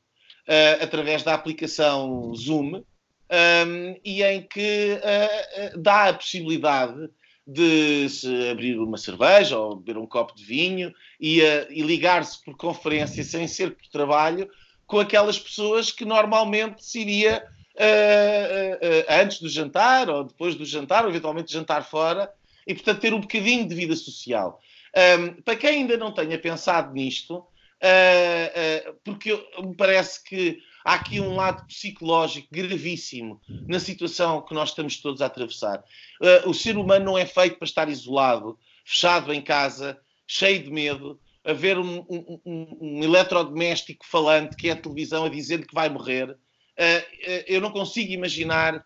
uh, 0.47 0.83
através 0.83 1.23
da 1.23 1.33
aplicação 1.33 2.33
Zoom, 2.35 2.75
um, 2.77 3.99
e 4.03 4.23
em 4.23 4.41
que 4.41 4.99
uh, 4.99 5.79
dá 5.79 6.09
a 6.09 6.13
possibilidade 6.13 7.09
de 7.47 8.07
se 8.09 8.49
abrir 8.49 8.79
uma 8.79 8.97
cerveja 8.97 9.57
ou 9.57 9.75
beber 9.75 9.99
um 9.99 10.07
copo 10.07 10.35
de 10.35 10.43
vinho 10.43 10.93
e, 11.19 11.41
uh, 11.41 11.67
e 11.69 11.81
ligar-se 11.81 12.43
por 12.43 12.55
conferência 12.55 13.23
sem 13.23 13.47
ser 13.47 13.71
por 13.75 13.87
trabalho 13.87 14.49
com 14.87 14.99
aquelas 14.99 15.39
pessoas 15.39 15.91
que 15.91 16.05
normalmente 16.05 16.85
se 16.85 16.99
iria 16.99 17.43
antes 19.09 19.39
do 19.39 19.49
jantar 19.49 20.09
ou 20.09 20.23
depois 20.23 20.55
do 20.55 20.63
jantar, 20.63 21.03
ou 21.03 21.09
eventualmente 21.09 21.51
jantar 21.51 21.83
fora, 21.83 22.31
e 22.65 22.73
portanto 22.73 23.01
ter 23.01 23.13
um 23.13 23.19
bocadinho 23.19 23.67
de 23.67 23.75
vida 23.75 23.95
social. 23.95 24.61
Um, 24.95 25.41
para 25.41 25.55
quem 25.57 25.81
ainda 25.81 25.97
não 25.97 26.13
tenha 26.13 26.37
pensado 26.39 26.93
nisto, 26.93 27.43
uh, 27.81 28.89
uh, 28.89 28.99
porque 29.03 29.33
me 29.61 29.75
parece 29.75 30.23
que 30.23 30.59
há 30.83 30.93
aqui 30.93 31.19
um 31.19 31.35
lado 31.35 31.65
psicológico 31.67 32.47
gravíssimo 32.51 33.41
na 33.67 33.79
situação 33.79 34.41
que 34.41 34.53
nós 34.53 34.69
estamos 34.69 34.97
todos 34.97 35.21
a 35.21 35.25
atravessar. 35.25 35.83
Uh, 36.21 36.49
o 36.49 36.53
ser 36.53 36.77
humano 36.77 37.05
não 37.05 37.17
é 37.17 37.25
feito 37.25 37.57
para 37.57 37.67
estar 37.67 37.89
isolado, 37.89 38.57
fechado 38.83 39.33
em 39.33 39.41
casa, 39.41 39.99
cheio 40.27 40.63
de 40.63 40.71
medo, 40.71 41.19
a 41.43 41.53
ver 41.53 41.77
um, 41.77 42.05
um, 42.09 42.39
um, 42.45 42.77
um 42.81 43.03
eletrodoméstico 43.03 44.05
falante 44.05 44.55
que 44.55 44.69
é 44.69 44.71
a 44.71 44.75
televisão 44.75 45.25
a 45.25 45.29
dizer 45.29 45.65
que 45.65 45.73
vai 45.73 45.89
morrer. 45.89 46.35
Eu 47.45 47.61
não 47.61 47.71
consigo 47.71 48.11
imaginar 48.11 48.83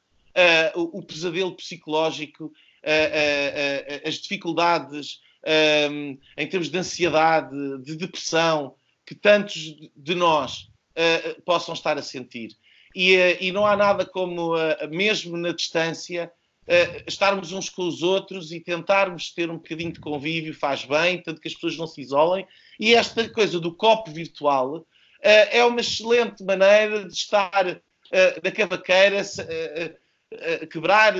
o, 0.76 1.00
o, 1.00 1.02
pesadelo 1.02 1.56
psicológico, 1.56 2.52
as 4.06 4.16
dificuldades 4.16 5.22
em 6.38 6.48
termos 6.48 6.70
de 6.70 6.78
ansiedade, 6.78 7.56
de 7.82 7.96
depressão, 7.96 8.76
que 9.10 9.16
tantos 9.16 9.76
de 9.96 10.14
nós 10.14 10.70
uh, 10.92 11.42
possam 11.42 11.74
estar 11.74 11.98
a 11.98 12.02
sentir. 12.04 12.56
E, 12.96 13.18
uh, 13.18 13.38
e 13.42 13.52
não 13.52 13.66
há 13.66 13.76
nada 13.76 14.06
como, 14.06 14.56
uh, 14.56 14.88
mesmo 14.92 15.36
na 15.36 15.52
distância, 15.52 16.32
estarmos 17.08 17.52
uns 17.52 17.68
com 17.68 17.88
os 17.88 18.04
outros 18.04 18.52
e 18.52 18.60
tentarmos 18.60 19.32
ter 19.32 19.50
um 19.50 19.56
bocadinho 19.56 19.92
de 19.92 20.00
convívio, 20.00 20.54
faz 20.54 20.86
bem, 20.86 21.20
tanto 21.20 21.42
que 21.42 21.48
as 21.48 21.56
pessoas 21.56 21.76
não 21.76 21.88
se 21.88 22.00
isolem. 22.00 22.46
E 22.80 22.94
esta 22.94 23.28
coisa 23.28 23.60
do 23.60 23.74
copo 23.74 24.12
virtual 24.12 24.86
é 25.20 25.66
uma 25.66 25.82
excelente 25.82 26.44
maneira 26.44 27.06
de 27.06 27.12
estar 27.12 27.82
na 28.44 28.52
cavaqueira, 28.52 29.24
quebrar 30.72 31.16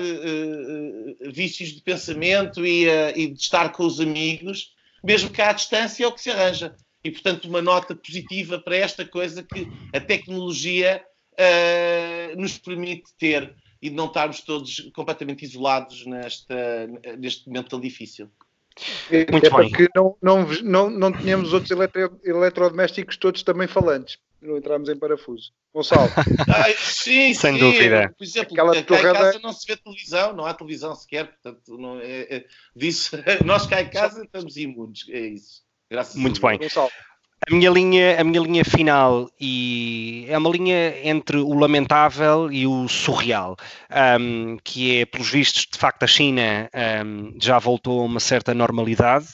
vícios 1.32 1.70
de 1.70 1.82
pensamento 1.82 2.64
e, 2.64 2.86
e 3.16 3.30
de 3.30 3.42
estar 3.42 3.72
com 3.72 3.84
os 3.88 4.00
amigos, 4.00 4.76
mesmo 5.04 5.32
que 5.32 5.42
à 5.42 5.52
distância 5.52 6.04
é 6.04 6.08
o 6.08 6.12
que 6.12 6.22
se 6.22 6.30
arranja 6.30 6.76
e, 7.04 7.12
portanto, 7.12 7.46
uma 7.46 7.62
nota 7.62 7.96
positiva 7.96 8.60
para 8.60 8.76
esta 8.76 9.06
coisa 9.06 9.44
que 9.44 9.68
a 9.94 10.00
tecnologia 10.00 11.04
uh, 11.34 12.40
nos 12.40 12.58
permite 12.58 13.14
ter 13.18 13.56
e 13.82 13.90
de 13.90 13.96
não 13.96 14.08
estarmos 14.08 14.42
todos 14.42 14.90
completamente 14.94 15.44
isolados 15.44 16.06
nesta, 16.06 16.88
neste 17.18 17.48
momento 17.48 17.70
tão 17.70 17.80
difícil. 17.80 18.30
Muito 19.32 19.46
é 19.46 19.50
bem. 19.50 19.70
porque 19.70 19.88
não, 19.96 20.18
não, 20.22 20.48
não, 20.64 20.90
não 20.90 21.12
tínhamos 21.12 21.54
outros 21.54 21.72
eletro, 21.72 22.20
eletrodomésticos 22.24 23.18
todos 23.18 23.44
também 23.44 23.68
falantes. 23.68 24.18
Não 24.42 24.58
entramos 24.58 24.88
em 24.88 24.98
parafuso. 24.98 25.52
Gonçalo. 25.74 26.10
Ai, 26.48 26.74
sim, 26.78 27.34
Sem 27.34 27.54
sim. 27.54 27.60
dúvida. 27.60 28.14
Por 28.18 28.24
exemplo, 28.24 28.54
Aquela 28.54 28.76
cá 28.76 28.84
torrada... 28.84 29.10
em 29.10 29.14
casa 29.14 29.40
não 29.40 29.54
se 29.54 29.68
vê 29.68 29.76
televisão, 29.76 30.34
não 30.34 30.46
há 30.46 30.54
televisão 30.54 30.96
sequer, 30.96 31.28
portanto, 31.28 31.78
não 31.78 32.00
é, 32.00 32.22
é, 32.22 32.46
disso, 32.76 33.18
nós 33.46 33.66
cá 33.66 33.82
em 33.82 33.90
casa 33.90 34.24
estamos 34.24 34.56
imunes, 34.56 35.06
é 35.10 35.20
isso. 35.20 35.62
Graças 35.90 36.16
Muito 36.16 36.40
bem. 36.42 36.60
A 37.50 37.56
minha, 37.56 37.70
linha, 37.70 38.20
a 38.20 38.24
minha 38.24 38.42
linha 38.42 38.66
final 38.66 39.30
e 39.40 40.26
é 40.28 40.38
uma 40.38 40.50
linha 40.50 40.94
entre 41.08 41.38
o 41.38 41.54
lamentável 41.54 42.52
e 42.52 42.68
o 42.68 42.88
surreal, 42.90 43.56
um, 44.20 44.58
que 44.62 45.00
é, 45.00 45.06
pelos 45.06 45.30
vistos, 45.30 45.66
de 45.72 45.78
facto, 45.78 46.04
a 46.04 46.08
China 46.08 46.70
um, 47.06 47.34
já 47.42 47.58
voltou 47.58 48.02
a 48.02 48.04
uma 48.04 48.20
certa 48.20 48.54
normalidade 48.54 49.28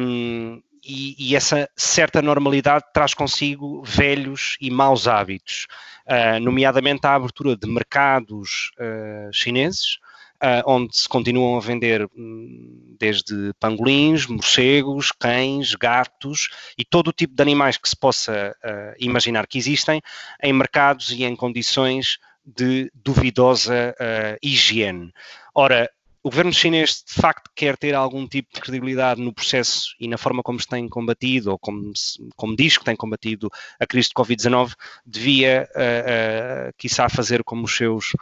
um, 0.00 0.60
e, 0.84 1.14
e, 1.18 1.36
essa 1.36 1.70
certa 1.76 2.20
normalidade 2.20 2.84
traz 2.92 3.14
consigo 3.14 3.82
velhos 3.84 4.56
e 4.60 4.68
maus 4.68 5.06
hábitos, 5.06 5.68
uh, 6.06 6.40
nomeadamente 6.40 7.06
a 7.06 7.14
abertura 7.14 7.56
de 7.56 7.68
mercados 7.68 8.72
uh, 8.80 9.32
chineses, 9.32 9.99
uh, 10.42 10.62
onde 10.66 10.96
se 10.96 11.08
continuam 11.08 11.56
a 11.56 11.60
vender 11.60 12.08
hum, 12.16 12.96
desde 12.98 13.52
pangolins, 13.58 14.26
morcegos, 14.26 15.12
cães, 15.12 15.74
gatos 15.74 16.48
e 16.76 16.84
todo 16.84 17.08
o 17.08 17.12
tipo 17.12 17.34
de 17.34 17.42
animais 17.42 17.76
que 17.76 17.88
se 17.88 17.96
possa 17.96 18.56
uh, 18.64 18.94
imaginar 18.98 19.46
que 19.46 19.58
existem 19.58 20.00
em 20.42 20.52
mercados 20.52 21.10
e 21.10 21.24
em 21.24 21.36
condições 21.36 22.18
de 22.44 22.90
duvidosa 22.94 23.94
uh, 23.98 24.38
higiene. 24.42 25.12
Ora, 25.54 25.90
o 26.22 26.28
governo 26.28 26.52
chinês 26.52 27.02
de 27.06 27.14
facto 27.14 27.50
quer 27.54 27.76
ter 27.78 27.94
algum 27.94 28.26
tipo 28.26 28.52
de 28.52 28.60
credibilidade 28.60 29.22
no 29.22 29.32
processo 29.32 29.94
e 29.98 30.06
na 30.06 30.18
forma 30.18 30.42
como 30.42 30.60
se 30.60 30.66
tem 30.66 30.86
combatido, 30.88 31.50
ou 31.52 31.58
como, 31.58 31.92
como 32.36 32.56
diz 32.56 32.76
que 32.76 32.84
tem 32.84 32.94
combatido 32.94 33.50
a 33.78 33.86
crise 33.86 34.08
de 34.08 34.14
Covid-19, 34.14 34.74
devia, 35.04 35.68
uh, 35.74 36.68
uh, 36.68 36.72
quiçá, 36.76 37.08
fazer 37.08 37.42
como 37.42 37.64
os 37.64 37.74
seus 37.74 38.12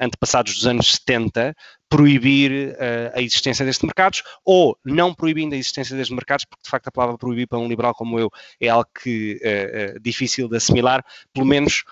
antepassados 0.00 0.54
dos 0.54 0.66
anos 0.66 0.92
70, 0.92 1.54
proibir 1.88 2.70
uh, 2.70 3.16
a 3.16 3.20
existência 3.20 3.64
destes 3.64 3.84
mercados, 3.84 4.22
ou 4.44 4.78
não 4.84 5.12
proibindo 5.12 5.54
a 5.54 5.56
existência 5.56 5.96
destes 5.96 6.14
mercados, 6.14 6.44
porque 6.44 6.62
de 6.62 6.70
facto 6.70 6.88
a 6.88 6.92
palavra 6.92 7.18
proibir 7.18 7.46
para 7.46 7.58
um 7.58 7.68
liberal 7.68 7.94
como 7.94 8.18
eu 8.18 8.30
é 8.60 8.68
algo 8.68 8.88
que 9.02 9.40
uh, 9.42 10.00
difícil 10.00 10.48
de 10.48 10.56
assimilar, 10.56 11.04
pelo 11.32 11.46
menos 11.46 11.84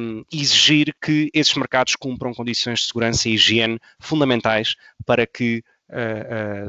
um, 0.00 0.24
exigir 0.32 0.94
que 1.02 1.30
esses 1.34 1.54
mercados 1.54 1.94
cumpram 1.94 2.32
condições 2.32 2.80
de 2.80 2.86
segurança 2.86 3.28
e 3.28 3.34
higiene 3.34 3.78
fundamentais 3.98 4.74
para 5.04 5.26
que 5.26 5.62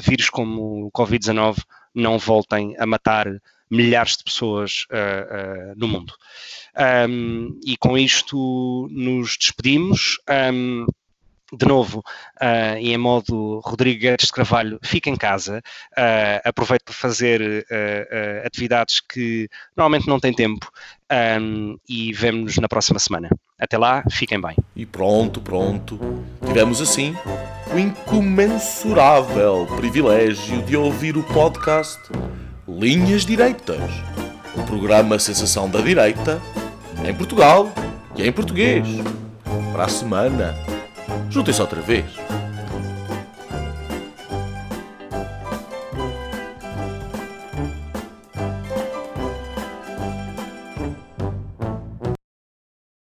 vírus 0.02 0.30
como 0.30 0.88
o 0.88 0.92
Covid-19 0.92 1.60
não 1.94 2.18
voltem 2.18 2.76
a 2.80 2.86
matar 2.88 3.28
milhares 3.72 4.18
de 4.18 4.24
pessoas 4.24 4.86
uh, 4.92 5.72
uh, 5.72 5.74
no 5.76 5.88
mundo. 5.88 6.14
Um, 7.10 7.60
e 7.66 7.76
com 7.78 7.98
isto 7.98 8.88
nos 8.92 9.38
despedimos. 9.38 10.20
Um, 10.54 10.86
de 11.54 11.66
novo, 11.66 12.00
uh, 12.00 12.78
e 12.80 12.94
em 12.94 12.98
modo 12.98 13.60
Rodrigo 13.64 14.00
Guedes 14.00 14.28
de 14.28 14.34
Carvalho, 14.34 14.80
fica 14.82 15.10
em 15.10 15.18
casa, 15.18 15.62
uh, 15.98 16.42
aproveito 16.46 16.86
para 16.86 16.94
fazer 16.94 17.42
uh, 17.42 18.46
atividades 18.46 19.02
que 19.02 19.50
normalmente 19.76 20.08
não 20.08 20.20
tem 20.20 20.34
tempo 20.34 20.72
um, 21.42 21.78
e 21.90 22.14
vemo-nos 22.14 22.58
na 22.58 22.70
próxima 22.70 23.00
semana. 23.00 23.30
Até 23.60 23.78
lá, 23.78 24.04
fiquem 24.10 24.40
bem. 24.40 24.56
E 24.76 24.86
pronto, 24.86 25.42
pronto. 25.42 26.00
Tivemos 26.46 26.82
assim 26.82 27.16
o 27.74 27.78
incomensurável 27.78 29.68
privilégio 29.76 30.62
de 30.64 30.78
ouvir 30.78 31.18
o 31.18 31.24
podcast 31.24 32.00
Linhas 32.80 33.26
Direitas, 33.26 33.92
o 34.56 34.64
programa 34.64 35.20
Sensação 35.20 35.70
da 35.70 35.82
Direita, 35.82 36.42
em 37.06 37.14
Portugal 37.14 37.70
e 38.16 38.26
em 38.26 38.32
português. 38.32 38.88
Para 39.74 39.86
a 39.86 39.90
semana, 39.90 40.56
juntem-se 41.30 41.62
outra 41.62 41.82
vez. 41.82 42.06